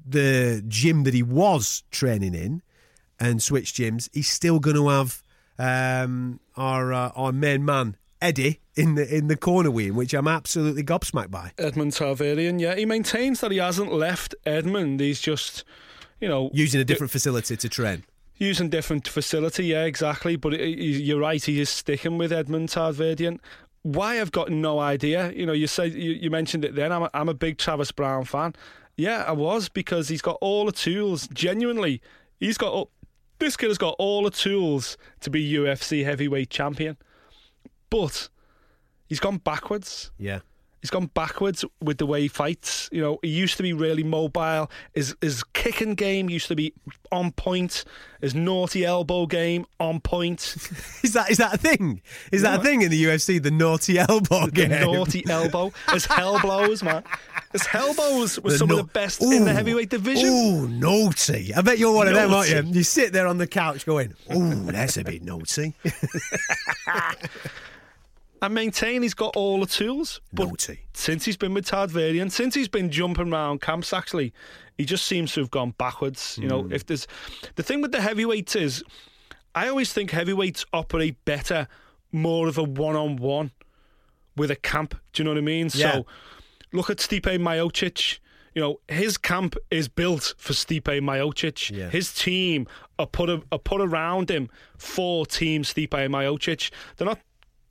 the 0.04 0.62
gym 0.66 1.04
that 1.04 1.14
he 1.14 1.22
was 1.22 1.82
training 1.90 2.34
in 2.34 2.62
and 3.20 3.42
switched 3.42 3.76
gyms, 3.76 4.08
he's 4.12 4.30
still 4.30 4.58
going 4.60 4.76
to 4.76 4.88
have 4.88 5.22
um, 5.58 6.40
our 6.56 6.92
uh, 6.92 7.10
our 7.14 7.32
main 7.32 7.64
man 7.64 7.96
Eddie 8.22 8.60
in 8.76 8.94
the 8.94 9.14
in 9.14 9.26
the 9.28 9.36
corner 9.36 9.70
with 9.70 9.86
him, 9.86 9.96
which 9.96 10.14
I'm 10.14 10.28
absolutely 10.28 10.82
gobsmacked 10.84 11.30
by. 11.30 11.52
Edmond 11.58 11.92
Tarverdyan, 11.92 12.60
yeah, 12.60 12.74
he 12.76 12.86
maintains 12.86 13.40
that 13.40 13.50
he 13.50 13.58
hasn't 13.58 13.92
left 13.92 14.34
Edmond. 14.46 15.00
He's 15.00 15.20
just, 15.20 15.64
you 16.20 16.28
know, 16.28 16.50
Using 16.54 16.80
a 16.80 16.84
different 16.84 17.10
facility 17.10 17.56
to 17.56 17.68
train. 17.68 18.04
using 18.38 18.68
different 18.70 19.06
facility. 19.08 19.66
Yeah, 19.66 19.84
exactly. 19.84 20.36
But 20.36 20.54
it, 20.54 20.78
you're 20.78 21.20
right. 21.20 21.42
He 21.44 21.60
is 21.60 21.68
sticking 21.68 22.16
with 22.18 22.32
Edmond 22.32 22.68
Tarverdyan. 22.70 23.38
Why 23.82 24.20
I've 24.20 24.32
got 24.32 24.50
no 24.50 24.78
idea. 24.78 25.32
You 25.32 25.44
know, 25.44 25.52
you 25.52 25.66
said 25.66 25.92
you, 25.92 26.12
you 26.12 26.30
mentioned 26.30 26.64
it 26.64 26.74
then. 26.76 26.92
I'm 26.92 27.02
a, 27.02 27.10
I'm 27.14 27.28
a 27.28 27.34
big 27.34 27.58
Travis 27.58 27.90
Browne 27.92 28.24
fan. 28.24 28.54
Yeah, 28.96 29.24
I 29.26 29.32
was 29.32 29.68
because 29.68 30.08
he's 30.08 30.22
got 30.22 30.38
all 30.40 30.66
the 30.66 30.72
tools. 30.72 31.28
Genuinely, 31.32 32.00
he's 32.38 32.56
got. 32.58 32.88
This 33.38 33.56
kid 33.56 33.68
has 33.68 33.78
got 33.78 33.96
all 33.98 34.22
the 34.22 34.30
tools 34.30 34.96
to 35.20 35.30
be 35.30 35.52
UFC 35.52 36.04
heavyweight 36.04 36.48
champion, 36.50 36.96
but 37.92 38.28
he's 39.06 39.20
gone 39.20 39.36
backwards. 39.38 40.10
Yeah. 40.18 40.40
He's 40.80 40.90
gone 40.90 41.06
backwards 41.14 41.64
with 41.80 41.98
the 41.98 42.06
way 42.06 42.22
he 42.22 42.26
fights. 42.26 42.88
You 42.90 43.00
know, 43.02 43.18
he 43.22 43.28
used 43.28 43.56
to 43.58 43.62
be 43.62 43.72
really 43.72 44.02
mobile. 44.02 44.68
His 44.94 45.14
his 45.20 45.44
kicking 45.44 45.94
game 45.94 46.28
used 46.28 46.48
to 46.48 46.56
be 46.56 46.74
on 47.12 47.30
point. 47.30 47.84
His 48.20 48.34
naughty 48.34 48.84
elbow 48.84 49.26
game 49.26 49.64
on 49.78 50.00
point. 50.00 50.40
Is 51.04 51.12
that 51.12 51.30
is 51.30 51.38
that 51.38 51.54
a 51.54 51.56
thing? 51.56 52.02
Is 52.32 52.42
that 52.42 52.58
a 52.58 52.62
thing 52.64 52.82
in 52.82 52.90
the 52.90 53.04
UFC? 53.04 53.40
The 53.40 53.52
naughty 53.52 53.96
elbow 54.00 54.46
The 54.46 54.50
game. 54.50 54.70
naughty 54.70 55.22
elbow. 55.30 55.72
His 55.92 56.04
hell 56.16 56.40
blows, 56.40 56.82
man. 56.82 57.04
His 57.52 57.64
hell 57.64 57.94
blows 57.94 58.40
were 58.40 58.50
The 58.50 58.58
some 58.58 58.68
no- 58.68 58.78
of 58.80 58.86
the 58.88 58.92
best 58.92 59.22
in 59.22 59.44
the 59.44 59.52
heavyweight 59.52 59.88
division. 59.90 60.28
Ooh, 60.30 60.66
naughty. 60.66 61.54
I 61.54 61.60
bet 61.60 61.78
you're 61.78 61.94
one 61.94 62.08
of 62.08 62.14
them, 62.14 62.34
aren't 62.34 62.50
you? 62.50 62.62
You 62.72 62.82
sit 62.82 63.12
there 63.12 63.28
on 63.28 63.38
the 63.38 63.46
couch 63.46 63.86
going, 63.86 64.14
ooh, 64.34 64.54
that's 64.72 64.96
a 64.96 65.04
bit 65.04 65.22
naughty. 65.22 65.74
I 68.42 68.48
maintain 68.48 69.02
he's 69.02 69.14
got 69.14 69.36
all 69.36 69.60
the 69.60 69.66
tools. 69.66 70.20
But 70.32 70.48
Naughty. 70.48 70.80
since 70.94 71.24
he's 71.24 71.36
been 71.36 71.54
with 71.54 71.64
Tarverdyan, 71.66 72.30
since 72.30 72.54
he's 72.54 72.68
been 72.68 72.90
jumping 72.90 73.32
around 73.32 73.60
camps, 73.62 73.92
actually, 73.92 74.32
he 74.76 74.84
just 74.84 75.06
seems 75.06 75.32
to 75.34 75.40
have 75.40 75.50
gone 75.50 75.70
backwards. 75.78 76.36
You 76.38 76.44
Hmm. 76.44 76.48
know, 76.48 76.68
if 76.70 76.84
there's 76.84 77.06
the 77.54 77.62
thing 77.62 77.80
with 77.80 77.92
the 77.92 78.00
heavyweights 78.00 78.56
is, 78.56 78.82
I 79.54 79.68
always 79.68 79.92
think 79.92 80.10
heavyweights 80.10 80.64
operate 80.72 81.24
better, 81.24 81.68
more 82.10 82.48
of 82.48 82.58
a 82.58 82.64
one-on-one 82.64 83.52
with 84.36 84.50
a 84.50 84.56
camp. 84.56 84.96
Do 85.12 85.22
you 85.22 85.24
know 85.24 85.30
what 85.30 85.38
I 85.38 85.42
mean? 85.42 85.70
Yeah. 85.72 85.92
So, 85.92 86.06
look 86.72 86.90
at 86.90 86.96
Stipe 86.98 87.38
Miocic. 87.38 88.18
You 88.54 88.60
know, 88.60 88.80
his 88.88 89.16
camp 89.18 89.56
is 89.70 89.88
built 89.88 90.34
for 90.36 90.52
Stipe 90.52 90.82
Miocic. 91.00 91.70
Yeah. 91.70 91.88
His 91.90 92.12
team 92.12 92.66
are 92.98 93.06
put 93.06 93.30
a, 93.30 93.40
are 93.52 93.58
put 93.58 93.80
around 93.80 94.30
him 94.30 94.50
for 94.76 95.24
Team 95.26 95.62
Stipe 95.62 95.88
Miocic. 95.90 96.70
They're 96.96 97.06
not 97.06 97.20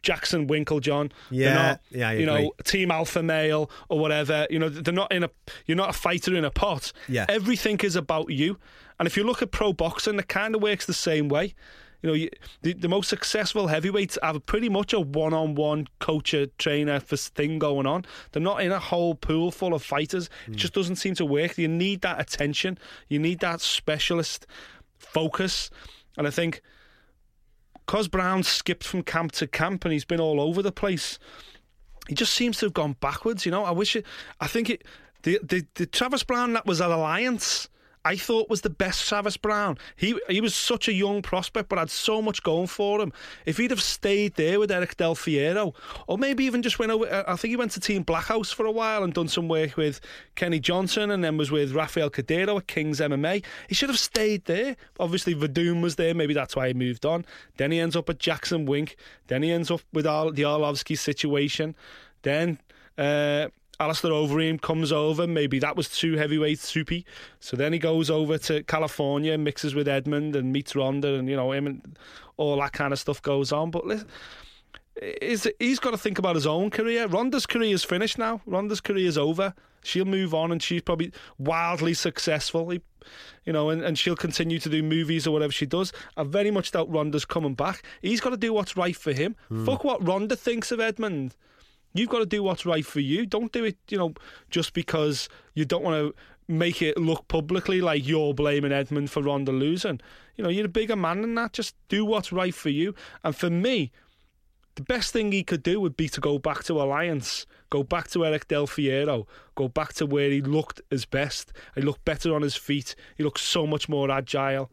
Jackson 0.04 0.48
Winkeljohn. 0.48 1.12
Yeah, 1.30 1.46
they're 1.46 1.64
not, 1.64 1.82
yeah, 1.92 2.12
you 2.12 2.30
agree. 2.30 2.44
know, 2.44 2.54
Team 2.64 2.92
Alpha 2.92 3.22
Male 3.22 3.70
or 3.90 4.00
whatever. 4.00 4.48
You 4.50 4.60
know, 4.60 4.70
they're 4.70 4.94
not 4.94 5.12
in 5.12 5.24
a. 5.24 5.30
You're 5.66 5.78
not 5.78 5.90
a 5.90 5.94
fighter 5.94 6.36
in 6.36 6.46
a 6.46 6.52
pot. 6.52 6.92
Yeah. 7.08 7.26
Everything 7.30 7.80
is 7.80 7.96
about 7.96 8.30
you. 8.30 8.58
And 9.00 9.08
if 9.08 9.18
you 9.18 9.24
look 9.24 9.42
at 9.42 9.52
pro 9.52 9.74
boxing, 9.74 10.20
it 10.20 10.28
kind 10.28 10.56
of 10.56 10.62
works 10.62 10.86
the 10.86 10.94
same 10.94 11.28
way. 11.28 11.56
You 12.02 12.10
know, 12.10 12.14
you, 12.16 12.30
the, 12.64 12.74
the 12.74 12.90
most 12.90 13.10
successful 13.10 13.68
heavyweights 13.68 14.18
have 14.24 14.44
pretty 14.48 14.70
much 14.70 14.92
a 14.92 15.00
one-on-one 15.00 15.88
coacher 16.00 16.48
trainer 16.58 17.00
for 17.00 17.16
thing 17.16 17.60
going 17.60 17.86
on. 17.86 18.06
They're 18.32 18.42
not 18.42 18.62
in 18.62 18.72
a 18.72 18.80
whole 18.80 19.14
pool 19.14 19.52
full 19.52 19.76
of 19.76 19.84
fighters. 19.84 20.30
Hmm. 20.46 20.54
It 20.54 20.58
just 20.58 20.74
doesn't 20.74 20.96
seem 20.96 21.14
to 21.16 21.26
work. 21.26 21.58
You 21.58 21.68
need 21.68 22.02
that 22.02 22.20
attention. 22.20 22.80
You 23.08 23.20
need 23.20 23.40
that 23.42 23.62
specialist 23.62 24.48
focus. 24.98 25.70
And 26.18 26.26
I 26.26 26.32
think 26.32 26.62
because 27.92 28.08
Browne 28.08 28.42
skipped 28.42 28.86
from 28.86 29.04
camp 29.04 29.34
to 29.34 29.46
camp 29.46 29.84
and 29.84 29.92
he's 29.92 30.06
been 30.06 30.22
all 30.22 30.40
over 30.40 30.62
the 30.62 30.72
place, 30.72 31.20
he 32.08 32.16
just 32.16 32.34
seems 32.34 32.58
to 32.60 32.68
have 32.68 32.74
gone 32.74 32.96
backwards. 33.02 33.46
You 33.46 33.52
know, 33.52 33.66
I 33.66 33.72
wish 33.72 33.98
it. 33.98 34.06
I 34.40 34.48
think 34.48 34.70
it. 34.70 34.86
The 35.24 35.42
the, 35.44 35.66
the 35.76 35.86
Travis 35.86 36.24
Browne 36.24 36.54
that 36.54 36.66
was 36.66 36.80
at 36.80 36.90
Alliance. 36.90 37.68
I 38.04 38.16
thought 38.16 38.50
was 38.50 38.62
the 38.62 38.70
best 38.70 39.08
Travis 39.08 39.38
Browne. 39.38 39.78
He 39.96 40.20
he 40.28 40.42
was 40.42 40.56
such 40.56 40.88
a 40.88 40.94
young 40.94 41.22
prospect, 41.22 41.70
but 41.70 41.78
had 41.78 41.92
so 41.92 42.22
much 42.22 42.42
going 42.42 42.68
for 42.68 43.00
him. 43.00 43.14
If 43.46 43.58
he'd 43.58 43.70
have 43.70 43.82
stayed 43.82 44.36
there 44.36 44.60
with 44.60 44.72
Eric 44.72 44.98
Del 44.98 45.16
Fierro, 45.16 45.76
or 46.08 46.18
maybe 46.18 46.44
even 46.46 46.64
just 46.64 46.80
went 46.80 46.92
over, 46.92 47.08
uh, 47.08 47.24
I 47.28 47.36
think 47.36 47.52
he 47.52 47.56
went 47.56 47.72
to 47.74 47.80
Team 47.80 48.04
Blackhouse 48.04 48.52
for 48.52 48.66
a 48.66 48.72
while 48.72 49.04
and 49.04 49.14
done 49.14 49.28
some 49.28 49.48
work 49.48 49.78
with 49.78 50.02
Kenny 50.36 50.60
Johnson, 50.60 51.12
and 51.12 51.24
then 51.24 51.38
was 51.38 51.52
with 51.52 51.74
Rafael 51.74 52.10
Cordeiro 52.10 52.58
at 52.58 52.68
Kings 52.68 53.00
MMA. 53.00 53.44
He 53.68 53.76
should 53.76 53.90
have 53.90 54.00
stayed 54.00 54.46
there. 54.46 54.76
Obviously, 55.00 55.36
Werdum 55.36 55.82
was 55.82 55.96
there. 55.96 56.16
Maybe 56.16 56.34
that's 56.34 56.56
why 56.56 56.70
he 56.70 56.74
moved 56.74 57.06
on. 57.06 57.24
Then 57.58 57.72
he 57.72 57.80
ends 57.80 57.96
up 57.96 58.10
at 58.10 58.18
Jackson 58.18 58.66
Wink. 58.66 58.96
Then 59.28 59.44
he 59.44 59.52
ends 59.52 59.70
up 59.70 59.82
with 59.94 60.08
Ar- 60.08 60.32
the 60.32 60.44
Arlovsky 60.44 60.98
situation. 60.98 61.76
Then. 62.24 62.60
Uh, 62.98 63.48
Alistair 63.82 64.12
Overeem 64.12 64.62
comes 64.62 64.92
over. 64.92 65.26
Maybe 65.28 65.60
that 65.60 65.76
was 65.76 65.90
too 65.90 66.16
heavyweight 66.16 66.60
soupy. 66.60 67.06
So 67.40 67.58
then 67.58 67.74
he 67.74 67.80
goes 67.80 68.10
over 68.10 68.38
to 68.38 68.64
California, 68.64 69.38
mixes 69.38 69.74
with 69.76 69.88
Edmond 69.88 70.36
and 70.36 70.54
meets 70.54 70.76
Ronda, 70.76 71.16
and 71.16 71.28
you 71.30 71.36
know 71.36 71.52
him 71.52 71.68
and 71.68 71.98
all 72.38 72.58
that 72.58 72.74
kind 72.74 72.94
of 72.94 73.00
stuff 73.00 73.22
goes 73.22 73.52
on. 73.52 73.72
But 73.72 73.86
listen, 73.88 74.08
is 75.02 75.50
he's 75.60 75.80
got 75.80 75.92
to 75.92 75.98
think 75.98 76.20
about 76.20 76.36
his 76.36 76.46
own 76.48 76.70
career. 76.70 77.08
Ronda's 77.08 77.46
career 77.46 77.74
is 77.74 77.84
finished 77.84 78.18
now. 78.18 78.42
Ronda's 78.46 78.82
career 78.82 79.08
is 79.08 79.18
over. 79.18 79.54
She'll 79.84 80.06
move 80.06 80.34
on, 80.34 80.52
and 80.52 80.62
she's 80.62 80.82
probably 80.84 81.12
wildly 81.40 81.94
successful. 81.96 82.70
He- 82.70 82.82
You 83.48 83.54
know, 83.54 83.72
and, 83.72 83.82
and 83.84 83.98
she'll 83.98 84.16
continue 84.16 84.60
to 84.60 84.70
do 84.70 84.84
movies 84.84 85.26
or 85.26 85.32
whatever 85.32 85.52
she 85.52 85.66
does. 85.66 85.92
I 86.16 86.24
very 86.24 86.52
much 86.52 86.72
doubt 86.72 86.92
Ronda's 86.92 87.26
coming 87.26 87.56
back. 87.56 87.82
He's 88.04 88.22
got 88.22 88.30
to 88.30 88.38
do 88.38 88.54
what's 88.54 88.78
right 88.78 88.96
for 88.96 89.12
him. 89.14 89.36
Hmm. 89.50 89.66
Fuck 89.66 89.84
what 89.84 90.06
Ronda 90.08 90.36
thinks 90.36 90.72
of 90.72 90.80
Edmond. 90.80 91.36
You've 91.94 92.10
got 92.10 92.20
to 92.20 92.26
do 92.26 92.44
what's 92.44 92.66
right 92.66 92.86
for 92.86 93.00
you. 93.00 93.26
Don't 93.26 93.52
do 93.52 93.64
it, 93.66 93.78
you 93.90 93.98
know, 93.98 94.14
just 94.50 94.74
because 94.74 95.28
you 95.54 95.66
don't 95.66 95.84
want 95.84 95.96
to 95.96 96.16
make 96.48 96.82
it 96.82 96.98
look 96.98 97.28
publicly 97.28 97.82
like 97.82 98.08
you're 98.08 98.34
blaming 98.34 98.72
Edmond 98.72 99.10
for 99.10 99.24
Ronda 99.24 99.52
losing. 99.52 100.00
You 100.36 100.44
know, 100.44 100.50
you're 100.50 100.66
a 100.66 100.70
bigger 100.70 100.96
man 100.96 101.22
than 101.22 101.36
that. 101.36 101.54
Just 101.54 101.76
do 101.90 102.06
what's 102.06 102.32
right 102.32 102.54
for 102.54 102.70
you. 102.70 102.96
And 103.24 103.36
for 103.36 103.50
me, 103.50 103.92
the 104.76 104.82
best 104.82 105.12
thing 105.12 105.32
he 105.32 105.44
could 105.44 105.64
do 105.64 105.80
would 105.82 105.98
be 105.98 106.08
to 106.10 106.22
go 106.22 106.40
back 106.40 106.64
to 106.66 106.82
Alliance, 106.82 107.46
go 107.70 107.84
back 107.84 108.10
to 108.10 108.26
Eric 108.26 108.48
Del 108.48 108.68
Fierro, 108.68 109.28
go 109.56 109.68
back 109.68 109.94
to 109.94 110.06
where 110.06 110.30
he 110.30 110.42
looked 110.42 110.82
his 110.90 111.06
best. 111.06 111.52
He 111.76 111.82
looked 111.82 112.06
better 112.06 112.34
on 112.34 112.42
his 112.42 112.56
feet. 112.56 112.96
He 113.18 113.24
looked 113.24 113.40
so 113.40 113.68
much 113.68 113.90
more 113.90 114.10
agile. 114.10 114.72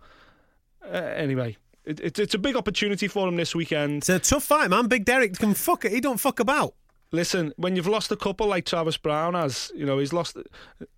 Uh, 0.84 0.96
anyway, 0.96 1.56
it, 1.84 2.00
it, 2.00 2.18
it's 2.18 2.34
a 2.34 2.38
big 2.38 2.56
opportunity 2.56 3.08
for 3.08 3.26
him 3.26 3.36
this 3.36 3.54
weekend. 3.54 3.98
It's 3.98 4.08
a 4.08 4.18
tough 4.18 4.44
fight, 4.44 4.70
man. 4.70 4.86
Big 4.86 5.04
Derrick 5.04 5.36
can 5.36 5.54
fuck 5.54 5.84
it. 5.84 5.92
He 5.92 6.00
don't 6.00 6.18
fuck 6.18 6.38
about. 6.38 6.74
Listen, 7.11 7.54
when 7.56 7.74
you've 7.74 7.86
lost 7.86 8.12
a 8.12 8.16
couple 8.16 8.46
like 8.46 8.66
Travis 8.66 8.98
Browne 8.98 9.32
has, 9.34 9.72
you 9.74 9.86
know, 9.86 9.98
he's 9.98 10.12
lost, 10.12 10.36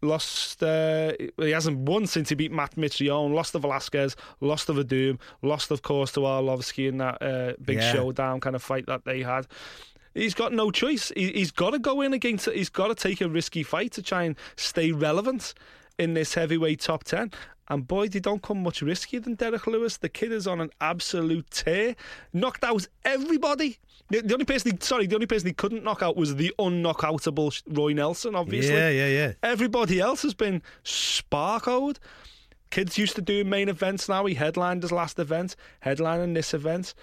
lost. 0.03 0.61
Uh, 0.63 1.13
he 1.39 1.51
hasn't 1.51 1.79
won 1.79 2.07
since 2.07 2.31
he 2.31 2.35
beat 2.35 2.51
Matt 2.51 2.75
Mitrione. 2.75 3.33
Lost 3.33 3.53
to 3.53 3.61
Velasquez, 3.61 4.17
lost 4.41 4.67
to 4.67 4.73
Werdum, 4.73 5.21
lost 5.43 5.71
of 5.71 5.83
course 5.83 6.11
to 6.13 6.21
Arlovsky 6.21 6.89
in 6.89 6.99
that 6.99 7.23
uh, 7.23 7.53
big 7.65 7.79
Yeah. 7.79 7.93
showdown 7.93 8.41
kind 8.41 8.57
of 8.57 8.63
fight 8.63 8.87
that 8.87 9.05
they 9.05 9.23
had. 9.23 9.47
He's 10.13 10.35
got 10.35 10.53
no 10.53 10.73
choice. 10.73 11.13
He, 11.15 11.31
he's 11.33 11.53
got 11.53 11.71
to 11.71 11.79
go 11.79 12.01
in 12.01 12.13
against. 12.13 12.51
He's 12.51 12.69
got 12.69 12.89
to 12.89 12.97
take 12.97 13.21
a 13.21 13.29
risky 13.29 13.63
fight 13.63 13.93
to 13.93 14.03
try 14.03 14.25
and 14.25 14.35
stay 14.57 14.91
relevant 14.91 15.55
in 16.01 16.15
this 16.15 16.35
heavyweight 16.35 16.81
top 16.81 17.05
ten. 17.05 17.31
And 17.69 17.87
boy, 17.87 18.09
they 18.09 18.19
don't 18.19 18.43
come 18.43 18.65
much 18.65 18.81
riskier 18.81 19.23
than 19.23 19.37
Derrick 19.37 19.67
Lewis. 19.69 19.97
The 19.99 20.09
kid 20.09 20.33
is 20.33 20.49
on 20.49 20.61
an 20.61 20.71
absolute 20.81 21.49
tear. 21.51 21.95
Knocked 22.33 22.65
out 22.65 22.89
everybody. 23.05 23.79
The, 24.09 24.23
the 24.23 24.35
only 24.35 24.45
person, 24.45 24.73
he, 24.73 24.79
sorry, 24.81 25.07
the 25.07 25.15
only 25.15 25.29
person 25.29 25.47
he 25.47 25.53
couldn't 25.53 25.85
knock 25.85 26.03
out 26.03 26.17
was 26.17 26.35
the 26.35 26.53
unknockoutable 26.59 27.63
Roy 27.69 27.93
Nelson. 27.93 28.35
Obviously, 28.35 28.75
Yeah, 28.75 28.89
yeah, 28.89 29.07
yeah. 29.07 29.33
Everybody 29.45 30.01
else 30.01 30.23
has 30.23 30.35
been 30.35 30.63
sparkled. 30.83 32.01
Kids 32.71 32.99
used 32.99 33.15
to 33.17 33.23
do 33.23 33.45
main 33.45 33.69
events 33.69 34.09
now. 34.09 34.27
He 34.27 34.35
headlined 34.35 34.83
his 34.83 34.91
last 34.91 35.21
event, 35.21 35.55
headlining 35.85 36.35
this 36.35 36.53
event. 36.53 36.95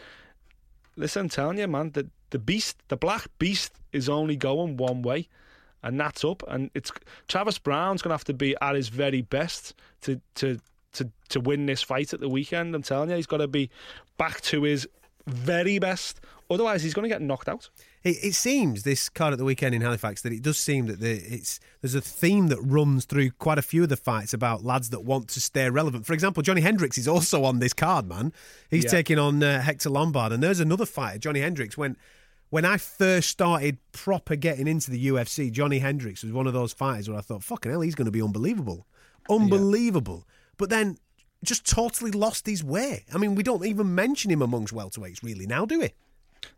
Listen, 0.97 1.23
I'm 1.23 1.29
telling 1.29 1.59
you, 1.59 1.67
man, 1.67 1.91
the, 1.91 2.09
the 2.31 2.39
beast, 2.39 2.77
the 2.89 2.97
black 2.97 3.27
beast 3.39 3.73
is 3.93 4.09
only 4.09 4.35
going 4.35 4.75
one 4.75 5.01
way, 5.01 5.29
and 5.83 5.99
that's 5.99 6.23
up. 6.25 6.43
And 6.47 6.69
it's 6.73 6.91
Travis 7.27 7.57
Browne's 7.59 8.01
going 8.01 8.09
to 8.09 8.15
have 8.15 8.23
to 8.25 8.33
be 8.33 8.55
at 8.61 8.75
his 8.75 8.89
very 8.89 9.21
best 9.21 9.73
to, 10.01 10.19
to, 10.35 10.59
to, 10.93 11.09
to 11.29 11.39
win 11.39 11.65
this 11.65 11.81
fight 11.81 12.13
at 12.13 12.19
the 12.19 12.29
weekend. 12.29 12.73
I'm 12.75 12.83
telling 12.83 13.09
you, 13.09 13.15
he's 13.15 13.27
got 13.27 13.37
to 13.37 13.47
be 13.47 13.69
back 14.17 14.41
to 14.41 14.63
his 14.63 14.87
very 15.27 15.79
best. 15.79 16.19
Otherwise, 16.49 16.81
he's 16.81 16.93
going 16.93 17.03
to 17.03 17.09
get 17.09 17.21
knocked 17.21 17.49
out. 17.49 17.69
It, 18.03 18.17
it 18.23 18.33
seems 18.33 18.83
this 18.83 19.09
card 19.09 19.33
at 19.33 19.37
the 19.37 19.43
weekend 19.43 19.75
in 19.75 19.81
Halifax 19.81 20.21
that 20.21 20.31
it 20.31 20.41
does 20.41 20.57
seem 20.57 20.85
that 20.85 21.01
the, 21.01 21.11
it's 21.11 21.59
there's 21.81 21.93
a 21.93 21.99
theme 21.99 22.47
that 22.47 22.61
runs 22.61 23.03
through 23.03 23.31
quite 23.31 23.57
a 23.57 23.61
few 23.61 23.83
of 23.83 23.89
the 23.89 23.97
fights 23.97 24.33
about 24.33 24.63
lads 24.63 24.91
that 24.91 25.01
want 25.03 25.27
to 25.29 25.41
stay 25.41 25.69
relevant. 25.69 26.05
For 26.05 26.13
example, 26.13 26.41
Johnny 26.41 26.61
Hendricks 26.61 26.97
is 26.97 27.05
also 27.07 27.43
on 27.43 27.59
this 27.59 27.73
card, 27.73 28.07
man. 28.07 28.31
He's 28.71 28.85
Yeah. 28.85 28.91
taking 28.91 29.19
on 29.19 29.43
uh, 29.43 29.61
Hector 29.61 29.89
Lombard, 29.89 30.31
and 30.31 30.41
there's 30.41 30.61
another 30.61 30.85
fighter, 30.85 31.17
Johnny 31.19 31.41
Hendricks. 31.41 31.77
When 31.77 31.97
when 32.49 32.65
I 32.65 32.77
first 32.77 33.29
started 33.29 33.77
proper 33.91 34.35
getting 34.35 34.67
into 34.67 34.91
the 34.91 35.07
UFC, 35.07 35.51
Johnny 35.51 35.79
Hendricks 35.79 36.23
was 36.23 36.31
one 36.31 36.47
of 36.47 36.53
those 36.53 36.73
fighters 36.73 37.09
where 37.09 37.17
I 37.17 37.21
thought, 37.21 37.43
fucking 37.43 37.71
hell, 37.71 37.81
he's 37.81 37.95
going 37.95 38.05
to 38.05 38.11
be 38.11 38.21
unbelievable, 38.21 38.87
unbelievable. 39.29 40.25
But 40.57 40.69
then 40.69 40.97
just 41.43 41.69
totally 41.69 42.11
lost 42.11 42.45
his 42.47 42.63
way. 42.63 43.05
I 43.13 43.17
mean, 43.17 43.35
we 43.35 43.43
don't 43.43 43.65
even 43.65 43.93
mention 43.93 44.31
him 44.31 44.41
amongst 44.41 44.73
welterweights 44.73 45.23
really 45.23 45.45
now, 45.45 45.65
do 45.65 45.79
we? 45.79 45.93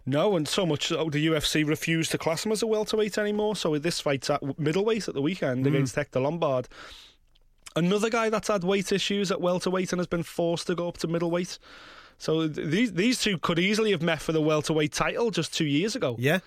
No, 0.05 0.35
and 0.35 0.47
so 0.47 0.65
much 0.65 0.87
so 0.87 1.09
the 1.09 1.27
UFC 1.27 1.67
refused 1.67 2.11
to 2.11 2.17
class 2.17 2.45
him 2.45 2.51
as 2.51 2.61
a 2.61 2.67
welterweight 2.67 3.17
anymore. 3.17 3.55
So 3.55 3.71
with 3.71 3.83
this 3.83 3.99
fight 3.99 4.29
at 4.29 4.59
middleweight 4.59 5.07
at 5.07 5.13
the 5.13 5.21
weekend 5.21 5.65
mm. 5.65 5.69
against 5.69 5.95
Hector 5.95 6.19
Lombard. 6.19 6.67
Another 7.75 8.09
guy 8.09 8.29
that's 8.29 8.47
had 8.47 8.63
weight 8.63 8.91
issues 8.91 9.31
at 9.31 9.41
welterweight 9.41 9.93
and 9.93 9.99
has 9.99 10.07
been 10.07 10.23
forced 10.23 10.67
to 10.67 10.75
go 10.75 10.87
up 10.87 10.97
to 10.97 11.07
middleweight. 11.07 11.59
So 12.19 12.47
these 12.47 12.93
these 12.93 13.19
two 13.19 13.39
could 13.39 13.57
easily 13.57 13.89
have 13.91 14.03
met 14.03 14.21
for 14.21 14.31
the 14.31 14.41
welterweight 14.41 14.91
title 14.93 15.31
just 15.31 15.53
two 15.53 15.65
years 15.65 15.95
ago. 15.95 16.15
Yeah. 16.19 16.39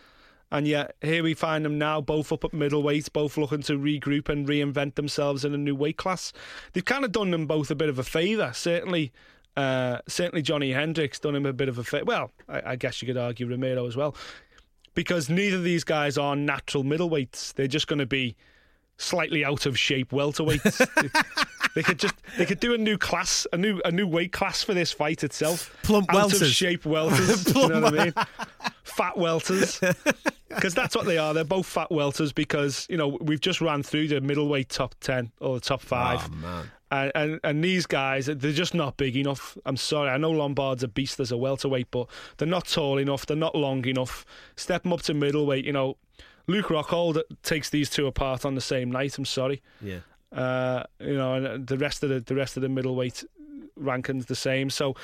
And 0.51 0.69
yet 0.69 0.97
here 1.01 1.23
we 1.23 1.33
find 1.33 1.65
them 1.65 1.79
now, 1.79 2.03
both 2.03 2.31
up 2.31 2.45
at 2.45 2.53
middleweight, 2.53 3.11
both 3.15 3.39
looking 3.39 3.63
to 3.63 3.79
regroup 3.79 4.29
and 4.29 4.47
reinvent 4.47 4.97
themselves 4.97 5.45
in 5.47 5.55
a 5.55 5.59
new 5.59 5.75
weight 5.75 5.97
class. 5.97 6.31
They've 6.75 6.85
kind 6.85 7.05
of 7.07 7.11
done 7.11 7.31
them 7.31 7.47
both 7.47 7.71
a 7.71 7.75
bit 7.75 7.89
of 7.89 7.99
a 7.99 8.03
favour. 8.05 8.53
Certainly, 8.55 9.13
uh, 9.57 10.01
certainly 10.07 10.43
Johnny 10.43 10.73
Hendricks 10.73 11.19
done 11.19 11.35
him 11.35 11.47
a 11.47 11.55
bit 11.55 11.71
of 11.71 11.79
a 11.79 11.85
favour. 11.85 12.05
Well, 12.05 12.31
I, 12.51 12.73
I 12.73 12.77
guess 12.77 13.01
you 13.01 13.07
could 13.07 13.17
argue 13.17 13.49
Romero 13.49 13.87
as 13.87 13.97
well. 13.97 14.15
because 14.95 15.31
neither 15.31 15.57
of 15.57 15.65
these 15.65 15.85
guys 15.85 16.19
are 16.19 16.37
natural 16.37 16.85
middleweights. 16.85 17.55
They're 17.55 17.67
just 17.67 17.87
going 17.87 17.99
to 18.01 18.07
be 18.07 18.37
slightly 19.03 19.45
out 19.45 19.67
of 19.67 19.79
shape 19.79 20.11
welterweights. 20.11 20.79
they, 21.75 21.83
could 21.83 21.99
just 21.99 22.15
they 22.39 22.47
could 22.47 22.61
do 22.61 22.75
a 22.75 22.79
new 22.79 22.97
class, 22.97 23.47
a 23.53 23.59
new 23.59 23.81
a 23.85 23.91
new 23.91 24.07
weight 24.07 24.33
class 24.33 24.63
for 24.63 24.75
this 24.75 24.93
fight 24.93 25.25
itself. 25.25 25.77
Plump 25.83 26.13
out 26.15 26.31
welters. 26.31 26.43
of 26.43 26.49
shape 26.49 26.85
welters. 26.85 27.55
you 27.55 27.69
know 27.69 27.81
what 27.81 27.99
I 27.99 28.05
mean? 28.05 28.15
Fat 28.85 29.15
welters. 29.17 29.81
Because 30.49 30.75
that's 30.75 30.95
what 30.95 31.07
they 31.07 31.19
are. 31.19 31.33
They're 31.33 31.45
both 31.45 31.67
fat 31.67 31.89
welters 31.91 32.35
because 32.35 32.87
you 32.91 32.99
know 32.99 33.17
we've 33.23 33.41
just 33.41 33.63
ran 33.63 33.83
through 33.83 34.09
the 34.09 34.21
middleweight 34.21 34.69
top 34.69 34.95
ten 35.01 35.33
or 35.41 35.55
the 35.55 35.61
top 35.61 35.81
five. 35.81 36.29
Oh, 36.31 36.35
man. 36.37 36.71
And, 36.91 37.13
and 37.15 37.41
and 37.43 37.65
these 37.65 37.87
guys, 37.87 38.27
they're 38.27 38.53
just 38.53 38.75
not 38.75 38.99
big 38.99 39.17
enough. 39.17 39.57
I'm 39.65 39.79
sorry. 39.79 40.11
I 40.11 40.19
know 40.19 40.31
Lombard's 40.31 40.83
a 40.83 40.89
beast 40.89 41.21
as 41.21 41.33
a 41.33 41.39
welterweight, 41.39 41.91
but 41.91 42.07
they're 42.37 42.47
not 42.47 42.67
tall 42.67 42.99
enough. 42.99 43.25
They're 43.25 43.35
not 43.35 43.55
long 43.55 43.87
enough. 43.87 44.27
Step 44.57 44.83
them 44.83 44.93
up 44.93 45.01
to 45.03 45.15
middleweight. 45.15 45.65
You 45.65 45.73
know, 45.73 45.97
Luke 46.53 46.67
Rockhold 46.67 47.23
takes 47.43 47.71
these 47.71 47.89
two 47.89 48.07
apart 48.07 48.45
on 48.45 48.55
the 48.55 48.61
same 48.61 48.93
night. 48.93 49.17
I'm 49.17 49.25
sorry. 49.25 49.63
Yeah. 49.81 50.01
Uh, 50.31 50.85
you 51.01 51.15
know, 51.15 51.35
and 51.35 51.67
the 51.67 51.79
rest 51.79 52.03
of 52.03 52.11
the 52.11 52.21
the 52.21 52.35
rest 52.35 52.57
of 52.57 52.63
the 52.63 52.69
middleweight 52.69 53.25
rankings 53.81 54.27
the 54.27 54.35
same. 54.35 54.71
So 54.71 54.95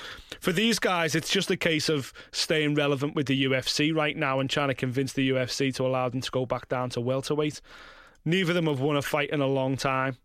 for 0.40 0.52
these 0.52 0.78
guys, 0.78 1.14
it's 1.14 1.30
just 1.30 1.50
a 1.50 1.56
case 1.56 1.88
of 1.88 2.12
staying 2.32 2.74
relevant 2.74 3.14
with 3.14 3.26
the 3.26 3.44
UFC 3.44 3.94
right 3.94 4.16
now 4.16 4.40
and 4.40 4.48
trying 4.48 4.68
to 4.68 4.74
convince 4.74 5.14
the 5.14 5.30
UFC 5.30 5.74
to 5.76 5.86
allow 5.86 6.08
them 6.08 6.20
to 6.20 6.30
go 6.30 6.46
back 6.46 6.68
down 6.68 6.90
to 6.90 7.00
welterweight. 7.00 7.60
Neither 8.24 8.50
of 8.50 8.54
them 8.54 8.66
have 8.66 8.80
won 8.80 8.96
a 8.96 9.02
fight 9.02 9.30
in 9.30 9.40
a 9.40 9.46
long 9.46 9.76
time. 9.76 10.16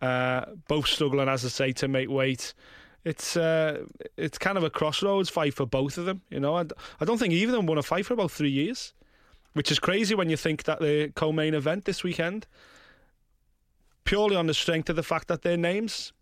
Uh, 0.00 0.44
both 0.68 0.86
struggling, 0.86 1.28
as 1.28 1.44
I 1.44 1.48
say, 1.48 1.72
to 1.72 1.88
make 1.88 2.10
weight. 2.10 2.54
It's 3.04 3.36
uh, 3.36 3.84
it's 4.16 4.38
kind 4.38 4.58
of 4.58 4.64
a 4.64 4.70
crossroads 4.70 5.30
fight 5.30 5.54
for 5.54 5.66
both 5.66 5.98
of 5.98 6.04
them. 6.04 6.22
You 6.30 6.40
know, 6.40 6.56
I, 6.56 6.64
I 7.00 7.04
don't 7.04 7.18
think 7.18 7.32
either 7.32 7.52
of 7.52 7.56
them 7.56 7.66
won 7.66 7.78
a 7.78 7.82
fight 7.82 8.06
for 8.06 8.14
about 8.14 8.30
three 8.30 8.50
years, 8.50 8.92
which 9.54 9.70
is 9.70 9.78
crazy 9.78 10.14
when 10.14 10.30
you 10.30 10.36
think 10.36 10.64
that 10.64 10.80
the 10.80 11.12
co-main 11.14 11.54
event 11.54 11.84
this 11.84 12.02
weekend, 12.02 12.46
purely 14.04 14.36
on 14.36 14.46
the 14.46 14.54
strength 14.54 14.88
of 14.90 14.96
the 14.96 15.02
fact 15.02 15.28
that 15.28 15.42
their 15.42 15.56
names. 15.56 16.12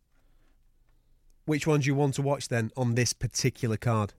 Which 1.47 1.67
ones 1.67 1.87
you 1.87 1.95
want 1.95 2.15
to 2.15 2.23
watch 2.23 2.49
then 2.49 2.71
on 2.77 2.95
this 2.95 3.13
particular 3.13 3.77
card? 3.77 4.13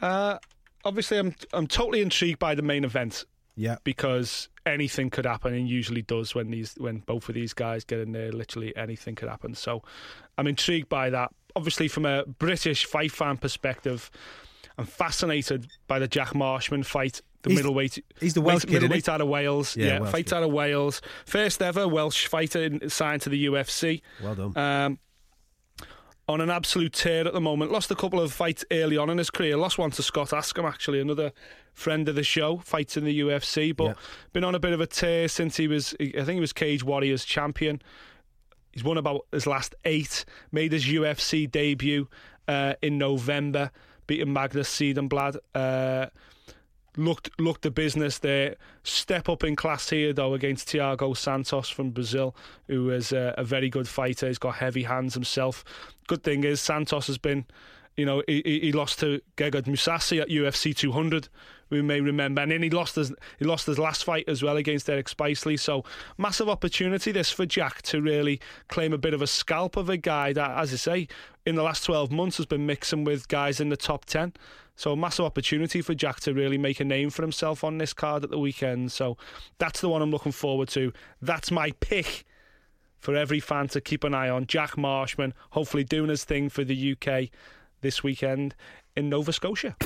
Uh, 0.00 0.38
obviously, 0.84 1.18
I'm 1.18 1.34
I'm 1.52 1.66
totally 1.66 2.00
intrigued 2.02 2.38
by 2.38 2.54
the 2.54 2.62
main 2.62 2.84
event 2.84 3.24
Yeah. 3.56 3.76
because 3.84 4.48
anything 4.66 5.10
could 5.10 5.24
happen 5.26 5.54
and 5.54 5.68
usually 5.68 6.02
does 6.02 6.34
when 6.34 6.50
these 6.50 6.74
when 6.76 6.98
both 6.98 7.28
of 7.28 7.34
these 7.34 7.52
guys 7.54 7.84
get 7.84 8.00
in 8.00 8.12
there 8.12 8.32
literally 8.32 8.76
anything 8.76 9.14
could 9.14 9.28
happen 9.28 9.54
so 9.54 9.80
i'm 10.38 10.48
intrigued 10.48 10.88
by 10.88 11.08
that 11.08 11.30
obviously 11.54 11.86
from 11.86 12.04
a 12.04 12.24
british 12.26 12.84
fight 12.84 13.12
fan 13.12 13.36
perspective 13.36 14.10
i'm 14.78 14.86
fascinated 14.86 15.66
by 15.86 15.98
the 15.98 16.08
jack 16.08 16.34
marshman 16.34 16.82
fight 16.82 17.20
the 17.42 17.50
He's- 17.50 17.58
middleweight 17.58 18.04
he's 18.20 18.34
the 18.34 18.40
Welsh 18.40 18.62
kid, 18.62 18.70
isn't 18.70 18.82
middleweight 18.82 19.08
out 19.08 19.20
of 19.20 19.28
wales 19.28 19.76
Yeah, 19.76 20.00
yeah, 20.02 20.10
fight 20.10 20.32
out 20.32 20.42
of 20.42 20.50
wales 20.52 21.00
first 21.24 21.62
ever 21.62 21.86
welsh 21.88 22.26
fighter 22.26 22.62
in- 22.64 22.88
signed 22.90 23.22
to 23.22 23.28
the 23.30 23.46
ufc 23.46 24.00
Well 24.22 24.34
done. 24.34 24.56
um, 24.56 24.98
on 26.28 26.40
an 26.40 26.50
absolute 26.50 26.92
tear 26.92 27.24
at 27.24 27.32
the 27.34 27.40
moment. 27.40 27.70
Lost 27.70 27.88
a 27.92 27.94
couple 27.94 28.20
of 28.20 28.32
fights 28.32 28.64
early 28.72 28.96
on 28.96 29.08
in 29.10 29.18
his 29.18 29.30
career. 29.30 29.56
Lost 29.56 29.78
one 29.78 29.92
to 29.92 30.02
Scott 30.02 30.30
Askham, 30.30 30.64
actually, 30.68 30.98
another 31.00 31.30
friend 31.72 32.08
of 32.08 32.16
the 32.16 32.24
show. 32.24 32.56
Fights 32.58 32.96
in 32.96 33.04
the 33.04 33.20
UFC, 33.20 33.70
but 33.70 33.84
Yeah. 33.84 33.94
been 34.32 34.42
on 34.42 34.52
a 34.52 34.58
bit 34.58 34.72
of 34.72 34.80
a 34.80 34.88
tear 34.88 35.28
since 35.28 35.56
he 35.56 35.68
was. 35.68 35.94
I 36.00 36.10
think 36.24 36.30
he 36.30 36.40
was 36.40 36.52
Cage 36.52 36.82
Warriors 36.82 37.24
champion. 37.24 37.80
He's 38.72 38.82
won 38.82 38.98
about 38.98 39.20
his 39.30 39.46
last 39.46 39.76
eight. 39.84 40.24
Made 40.50 40.72
his 40.72 40.84
UFC 40.88 41.46
debut 41.48 42.08
uh, 42.48 42.74
in 42.82 42.98
November, 42.98 43.70
beating 44.06 44.32
Magnus 44.32 44.68
Cedenblad. 44.68 45.36
Uh, 45.54 46.06
looked 46.96 47.30
looked 47.38 47.62
the 47.62 47.70
business 47.70 48.18
there. 48.18 48.56
Step 48.82 49.28
up 49.28 49.44
in 49.44 49.56
class 49.56 49.90
here 49.90 50.12
though 50.12 50.34
against 50.34 50.68
Thiago 50.68 51.16
Santos 51.16 51.68
from 51.68 51.90
Brazil, 51.90 52.34
who 52.68 52.90
is 52.90 53.12
a, 53.12 53.34
a 53.36 53.44
very 53.44 53.68
good 53.68 53.88
fighter. 53.88 54.28
He's 54.28 54.38
got 54.38 54.56
heavy 54.56 54.84
hands 54.84 55.14
himself. 55.14 55.64
Good 56.08 56.22
thing 56.22 56.44
is 56.44 56.60
Santos 56.60 57.06
has 57.06 57.18
been, 57.18 57.44
you 57.96 58.06
know, 58.06 58.22
he, 58.26 58.42
he 58.62 58.72
lost 58.72 59.00
to 59.00 59.20
Gegard 59.36 59.64
Mousasi 59.64 60.20
at 60.20 60.28
UFC 60.28 60.74
200. 60.74 61.28
We 61.68 61.82
may 61.82 62.00
remember, 62.00 62.42
and 62.42 62.52
then 62.52 62.62
he 62.62 62.70
lost 62.70 62.94
his 62.94 63.12
he 63.38 63.44
lost 63.44 63.66
his 63.66 63.78
last 63.78 64.04
fight 64.04 64.28
as 64.28 64.42
well 64.42 64.56
against 64.56 64.88
Eric 64.88 65.06
Spicely. 65.06 65.58
So 65.58 65.84
massive 66.16 66.48
opportunity 66.48 67.12
this 67.12 67.30
for 67.30 67.44
Jack 67.44 67.82
to 67.82 68.00
really 68.00 68.40
claim 68.68 68.92
a 68.92 68.98
bit 68.98 69.14
of 69.14 69.22
a 69.22 69.26
scalp 69.26 69.76
of 69.76 69.88
a 69.88 69.96
guy 69.96 70.32
that, 70.32 70.58
as 70.58 70.72
I 70.72 70.76
say, 70.76 71.08
in 71.44 71.54
the 71.54 71.62
last 71.62 71.84
12 71.84 72.12
months 72.12 72.36
has 72.36 72.46
been 72.46 72.66
mixing 72.66 73.04
with 73.04 73.28
guys 73.28 73.60
in 73.60 73.68
the 73.68 73.76
top 73.76 74.04
10. 74.04 74.32
So 74.76 74.94
massive 74.94 75.24
opportunity 75.24 75.80
for 75.80 75.94
Jack 75.94 76.20
to 76.20 76.34
really 76.34 76.58
make 76.58 76.80
a 76.80 76.84
name 76.84 77.08
for 77.10 77.22
himself 77.22 77.64
on 77.64 77.78
this 77.78 77.94
card 77.94 78.22
at 78.24 78.30
the 78.30 78.38
weekend. 78.38 78.92
So 78.92 79.16
that's 79.58 79.80
the 79.80 79.88
one 79.88 80.02
I'm 80.02 80.10
looking 80.10 80.32
forward 80.32 80.68
to. 80.70 80.92
That's 81.22 81.50
my 81.50 81.70
pick 81.80 82.26
for 82.98 83.16
every 83.16 83.40
fan 83.40 83.68
to 83.68 83.80
keep 83.80 84.04
an 84.04 84.14
eye 84.14 84.28
on. 84.28 84.46
Jack 84.46 84.76
Marshman, 84.76 85.32
hopefully 85.50 85.84
doing 85.84 86.10
his 86.10 86.24
thing 86.24 86.48
for 86.48 86.62
the 86.62 86.92
UK 86.92 87.30
this 87.80 88.02
weekend 88.02 88.54
in 88.96 89.08
Nova 89.08 89.32
Scotia. 89.32 89.76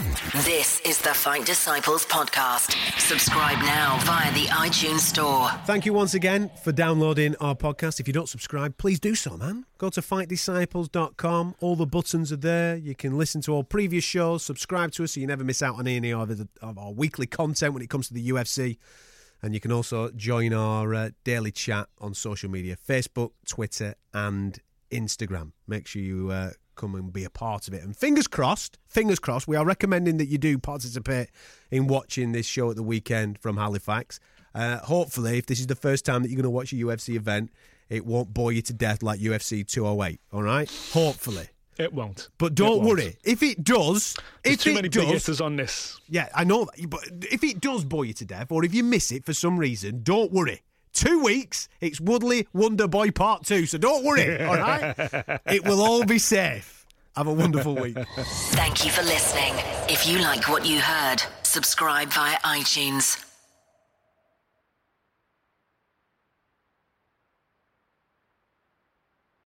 This 0.44 0.80
is 0.80 0.98
the 0.98 1.12
Fight 1.12 1.44
Disciples 1.44 2.06
podcast. 2.06 2.76
Subscribe 2.98 3.58
now 3.58 3.98
via 4.02 4.32
the 4.32 4.46
iTunes 4.46 5.00
Store. 5.00 5.48
Thank 5.66 5.84
you 5.84 5.92
once 5.92 6.14
again 6.14 6.50
for 6.62 6.70
downloading 6.72 7.34
our 7.36 7.56
podcast. 7.56 7.98
If 7.98 8.06
you 8.06 8.12
don't 8.12 8.28
subscribe, 8.28 8.78
please 8.78 9.00
do 9.00 9.14
so, 9.14 9.36
man. 9.36 9.64
Go 9.78 9.90
to 9.90 10.00
fightdisciples.com. 10.00 11.56
All 11.60 11.76
the 11.76 11.86
buttons 11.86 12.32
are 12.32 12.36
there. 12.36 12.76
You 12.76 12.94
can 12.94 13.18
listen 13.18 13.40
to 13.42 13.52
all 13.52 13.64
previous 13.64 14.04
shows, 14.04 14.44
subscribe 14.44 14.92
to 14.92 15.04
us 15.04 15.12
so 15.12 15.20
you 15.20 15.26
never 15.26 15.42
miss 15.42 15.62
out 15.62 15.76
on 15.76 15.88
any 15.88 16.12
of, 16.12 16.28
the, 16.28 16.48
of 16.62 16.78
our 16.78 16.92
weekly 16.92 17.26
content 17.26 17.74
when 17.74 17.82
it 17.82 17.90
comes 17.90 18.08
to 18.08 18.14
the 18.14 18.30
UFC. 18.30 18.78
And 19.42 19.54
you 19.54 19.60
can 19.60 19.72
also 19.72 20.10
join 20.10 20.52
our 20.52 20.94
uh, 20.94 21.10
daily 21.24 21.50
chat 21.50 21.88
on 21.98 22.14
social 22.14 22.50
media 22.50 22.76
Facebook, 22.76 23.32
Twitter, 23.48 23.94
and 24.12 24.60
Instagram. 24.90 25.52
Make 25.66 25.86
sure 25.86 26.02
you 26.02 26.30
uh, 26.30 26.50
come 26.80 26.94
and 26.94 27.12
be 27.12 27.24
a 27.24 27.30
part 27.30 27.68
of 27.68 27.74
it. 27.74 27.82
And 27.82 27.94
fingers 27.94 28.26
crossed, 28.26 28.78
fingers 28.88 29.18
crossed, 29.18 29.46
we 29.46 29.56
are 29.56 29.64
recommending 29.64 30.16
that 30.16 30.26
you 30.26 30.38
do 30.38 30.58
participate 30.58 31.28
in 31.70 31.86
watching 31.86 32.32
this 32.32 32.46
show 32.46 32.70
at 32.70 32.76
the 32.76 32.82
weekend 32.82 33.38
from 33.38 33.56
Halifax. 33.58 34.18
Uh, 34.54 34.78
hopefully, 34.78 35.38
if 35.38 35.46
this 35.46 35.60
is 35.60 35.66
the 35.66 35.76
first 35.76 36.04
time 36.04 36.22
that 36.22 36.28
you're 36.30 36.36
going 36.36 36.44
to 36.44 36.50
watch 36.50 36.72
a 36.72 36.76
UFC 36.76 37.14
event, 37.14 37.50
it 37.88 38.06
won't 38.06 38.32
bore 38.32 38.50
you 38.52 38.62
to 38.62 38.72
death 38.72 39.02
like 39.02 39.20
UFC 39.20 39.66
208. 39.66 40.20
All 40.32 40.42
right? 40.42 40.70
Hopefully. 40.92 41.48
It 41.78 41.92
won't. 41.92 42.28
But 42.38 42.54
don't 42.54 42.82
won't. 42.82 42.98
worry. 42.98 43.16
If 43.24 43.42
it 43.42 43.62
does, 43.64 44.16
There's 44.42 44.56
if 44.56 44.62
too 44.62 44.70
it 44.70 44.74
many 44.74 44.88
does, 44.88 45.04
hitters 45.06 45.40
on 45.40 45.56
this. 45.56 46.00
yeah, 46.08 46.28
I 46.34 46.44
know 46.44 46.64
that. 46.66 46.90
But 46.90 47.04
if 47.30 47.42
it 47.44 47.60
does 47.60 47.84
bore 47.84 48.04
you 48.04 48.12
to 48.14 48.24
death, 48.24 48.50
or 48.52 48.64
if 48.64 48.74
you 48.74 48.84
miss 48.84 49.10
it 49.12 49.24
for 49.24 49.32
some 49.32 49.58
reason, 49.58 50.02
don't 50.02 50.32
worry. 50.32 50.62
Two 50.92 51.22
weeks, 51.22 51.68
it's 51.80 52.00
Woodley 52.00 52.48
Wonder 52.52 52.88
Boy 52.88 53.10
Part 53.10 53.44
2, 53.44 53.66
so 53.66 53.78
don't 53.78 54.04
worry, 54.04 54.42
all 54.44 54.56
right? 54.56 54.94
It 55.46 55.64
will 55.64 55.80
all 55.80 56.04
be 56.04 56.18
safe. 56.18 56.84
Have 57.16 57.26
a 57.26 57.32
wonderful 57.32 57.74
week. 57.74 57.96
Thank 58.52 58.84
you 58.84 58.90
for 58.90 59.02
listening. 59.02 59.54
If 59.88 60.06
you 60.06 60.18
like 60.20 60.48
what 60.48 60.64
you 60.66 60.80
heard, 60.80 61.22
subscribe 61.42 62.10
via 62.12 62.36
iTunes. 62.38 63.29